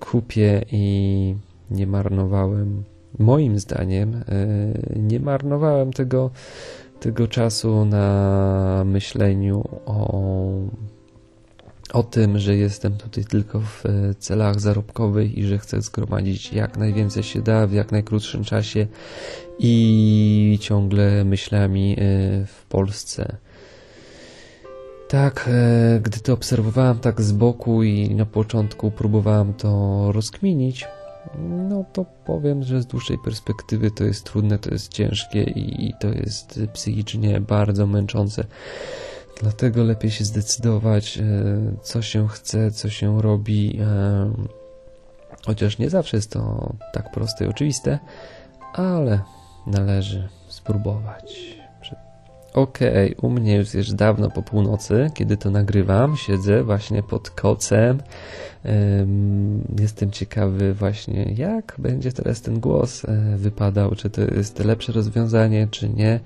kupie 0.00 0.64
i 0.72 1.34
nie 1.70 1.86
marnowałem, 1.86 2.84
moim 3.18 3.58
zdaniem, 3.58 4.14
e, 4.14 4.98
nie 4.98 5.20
marnowałem 5.20 5.92
tego, 5.92 6.30
tego 7.00 7.28
czasu 7.28 7.84
na 7.84 8.82
myśleniu 8.86 9.64
o 9.86 10.48
o 11.92 12.02
tym, 12.02 12.38
że 12.38 12.56
jestem 12.56 12.96
tutaj 12.96 13.24
tylko 13.24 13.60
w 13.60 13.86
e, 13.86 14.14
celach 14.14 14.60
zarobkowych 14.60 15.38
i 15.38 15.44
że 15.44 15.58
chcę 15.58 15.82
zgromadzić 15.82 16.52
jak 16.52 16.76
najwięcej 16.76 17.22
się 17.22 17.42
da 17.42 17.66
w 17.66 17.72
jak 17.72 17.92
najkrótszym 17.92 18.44
czasie 18.44 18.86
i 19.58 20.58
ciągle 20.60 21.24
myślami 21.24 21.92
e, 21.92 21.96
w 22.46 22.66
Polsce. 22.68 23.36
Tak, 25.08 25.48
e, 25.52 26.00
gdy 26.00 26.20
to 26.20 26.32
obserwowałem 26.32 26.98
tak 26.98 27.22
z 27.22 27.32
boku 27.32 27.82
i 27.82 28.14
na 28.14 28.26
początku 28.26 28.90
próbowałem 28.90 29.54
to 29.54 30.12
rozkminić, 30.12 30.84
no 31.68 31.84
to 31.92 32.04
powiem, 32.26 32.62
że 32.62 32.82
z 32.82 32.86
dłuższej 32.86 33.18
perspektywy 33.18 33.90
to 33.90 34.04
jest 34.04 34.24
trudne, 34.24 34.58
to 34.58 34.70
jest 34.70 34.92
ciężkie 34.92 35.42
i 35.42 35.94
to 36.00 36.08
jest 36.08 36.60
psychicznie 36.72 37.40
bardzo 37.40 37.86
męczące. 37.86 38.44
Dlatego 39.40 39.84
lepiej 39.84 40.10
się 40.10 40.24
zdecydować, 40.24 41.18
e, 41.18 41.22
co 41.82 42.02
się 42.02 42.28
chce, 42.28 42.70
co 42.70 42.90
się 42.90 43.22
robi. 43.22 43.80
E, 43.80 44.30
chociaż 45.46 45.78
nie 45.78 45.90
zawsze 45.90 46.16
jest 46.16 46.32
to 46.32 46.72
tak 46.92 47.12
proste 47.12 47.44
i 47.44 47.48
oczywiste, 47.48 47.98
ale 48.74 49.20
należy 49.66 50.28
spróbować. 50.48 51.58
Okej, 52.54 53.16
okay, 53.16 53.28
u 53.28 53.30
mnie 53.30 53.56
już 53.56 53.74
jest 53.74 53.94
dawno 53.94 54.30
po 54.30 54.42
północy, 54.42 55.10
kiedy 55.14 55.36
to 55.36 55.50
nagrywam. 55.50 56.16
Siedzę 56.16 56.64
właśnie 56.64 57.02
pod 57.02 57.30
kocem. 57.30 58.02
Jestem 59.80 60.10
ciekawy 60.10 60.74
właśnie, 60.74 61.32
jak 61.36 61.74
będzie 61.78 62.12
teraz 62.12 62.42
ten 62.42 62.60
głos 62.60 63.04
e, 63.04 63.36
wypadał, 63.36 63.94
czy 63.94 64.10
to 64.10 64.20
jest 64.20 64.64
lepsze 64.64 64.92
rozwiązanie, 64.92 65.68
czy 65.70 65.88
nie. 65.88 66.20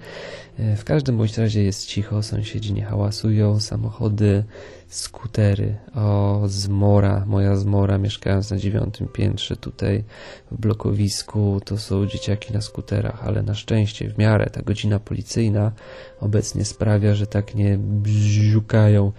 E, 0.58 0.76
w 0.76 0.84
każdym 0.84 1.16
bądź 1.16 1.38
razie 1.38 1.62
jest 1.62 1.86
cicho, 1.86 2.22
sąsiedzi 2.22 2.72
nie 2.72 2.84
hałasują, 2.84 3.60
samochody, 3.60 4.44
skutery. 4.88 5.74
O, 5.94 6.42
zmora, 6.46 7.24
moja 7.26 7.56
zmora, 7.56 7.98
mieszkając 7.98 8.50
na 8.50 8.56
dziewiątym 8.56 9.08
piętrze 9.08 9.56
tutaj 9.56 10.04
w 10.50 10.60
blokowisku, 10.60 11.60
to 11.64 11.78
są 11.78 12.06
dzieciaki 12.06 12.52
na 12.52 12.60
skuterach, 12.60 13.26
ale 13.26 13.42
na 13.42 13.54
szczęście 13.54 14.08
w 14.10 14.18
miarę 14.18 14.50
ta 14.50 14.62
godzina 14.62 14.98
policyjna 14.98 15.72
obecnie 16.20 16.64
sprawia, 16.64 17.14
że 17.14 17.26
tak 17.26 17.54
nie 17.54 17.78
bziukają. 17.78 19.12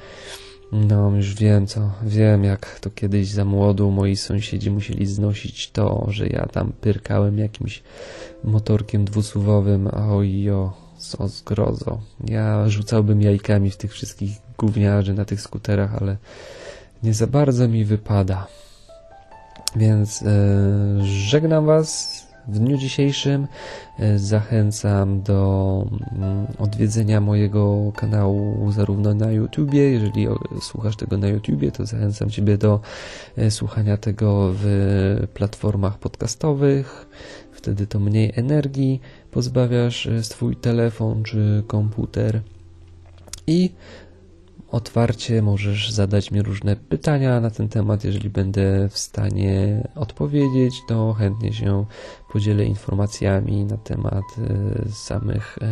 No, 0.73 1.09
już 1.15 1.35
wiem 1.35 1.67
co, 1.67 1.91
wiem 2.03 2.43
jak 2.43 2.79
to 2.79 2.89
kiedyś 2.89 3.27
za 3.27 3.45
młodu 3.45 3.91
moi 3.91 4.15
sąsiedzi 4.15 4.71
musieli 4.71 5.05
znosić 5.05 5.71
to, 5.71 6.05
że 6.09 6.27
ja 6.27 6.45
tam 6.45 6.71
pyrkałem 6.81 7.37
jakimś 7.37 7.83
motorkiem 8.43 9.05
dwusuwowym, 9.05 9.87
a 9.87 10.15
ojo, 10.15 10.73
co 10.97 11.27
zgrozo. 11.27 11.99
Ja 12.25 12.69
rzucałbym 12.69 13.21
jajkami 13.21 13.71
w 13.71 13.77
tych 13.77 13.91
wszystkich 13.91 14.31
gówniarzy 14.57 15.13
na 15.13 15.25
tych 15.25 15.41
skuterach, 15.41 15.95
ale 15.95 16.17
nie 17.03 17.13
za 17.13 17.27
bardzo 17.27 17.67
mi 17.67 17.85
wypada. 17.85 18.47
Więc 19.75 20.21
e, 20.21 20.25
żegnam 21.03 21.65
Was 21.65 22.23
w 22.47 22.59
dniu 22.59 22.77
dzisiejszym. 22.77 23.47
E, 23.99 24.19
zachęcam 24.19 25.21
do 25.21 25.85
mm, 26.11 26.47
odwiedzenia 26.59 27.21
mojego 27.21 27.91
kanału 27.95 28.71
zarówno 28.71 29.13
na 29.13 29.31
YouTubie, 29.31 29.91
jeżeli 29.91 30.27
słuchasz 30.61 30.95
tego 30.95 31.17
na 31.17 31.27
YouTubie, 31.27 31.71
to 31.71 31.85
zachęcam 31.85 32.29
Ciebie 32.29 32.57
do 32.57 32.79
e, 33.37 33.51
słuchania 33.51 33.97
tego 33.97 34.51
w 34.53 35.27
platformach 35.33 35.97
podcastowych. 35.97 37.07
Wtedy 37.51 37.87
to 37.87 37.99
mniej 37.99 38.31
energii 38.35 39.01
pozbawiasz 39.31 40.07
e, 40.07 40.23
swój 40.23 40.55
telefon 40.55 41.23
czy 41.23 41.63
komputer. 41.67 42.41
I 43.47 43.69
otwarcie 44.73 45.41
możesz 45.41 45.91
zadać 45.91 46.31
mi 46.31 46.41
różne 46.41 46.75
pytania 46.75 47.39
na 47.39 47.49
ten 47.49 47.69
temat. 47.69 48.03
Jeżeli 48.03 48.29
będę 48.29 48.89
w 48.89 48.97
stanie 48.97 49.87
odpowiedzieć, 49.95 50.81
to 50.87 51.13
chętnie 51.13 51.53
się 51.53 51.85
podzielę 52.31 52.65
informacjami 52.65 53.65
na 53.65 53.77
temat 53.77 54.23
e, 54.37 54.91
samych 54.91 55.57
e, 55.61 55.67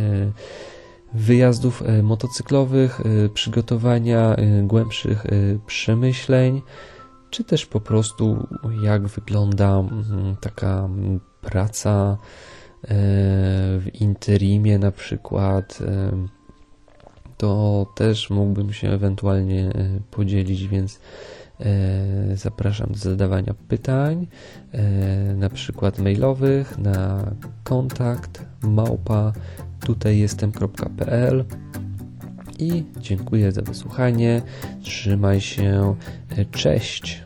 wyjazdów 1.14 1.82
e, 1.82 2.02
motocyklowych, 2.02 3.00
przygotowania 3.34 4.36
głębszych 4.62 5.26
przemyśleń, 5.66 6.62
czy 7.30 7.44
też 7.44 7.66
po 7.66 7.80
prostu 7.80 8.46
jak 8.82 9.08
wygląda 9.08 9.84
taka 10.40 10.88
praca 11.40 12.18
w 13.78 13.86
interimie 14.00 14.78
na 14.78 14.90
przykład 14.90 15.78
to 17.42 17.86
też 17.94 18.30
mógłbym 18.30 18.72
się 18.72 18.90
ewentualnie 18.90 19.60
e, 19.60 20.00
podzielić, 20.10 20.68
więc 20.68 21.00
e, 21.60 22.36
zapraszam 22.36 22.92
do 22.92 22.98
zadawania 22.98 23.54
pytań, 23.68 24.26
e, 24.72 24.82
na 25.34 25.48
przykład 25.50 25.98
mailowych 25.98 26.78
na 26.78 27.30
kontakt 27.64 28.44
małpa 28.62 29.32
tutaj 29.80 30.18
jestem.pl 30.18 31.44
i 32.58 32.84
dziękuję 33.00 33.52
za 33.52 33.62
wysłuchanie. 33.62 34.42
Trzymaj 34.82 35.40
się. 35.40 35.94
Cześć. 36.50 37.22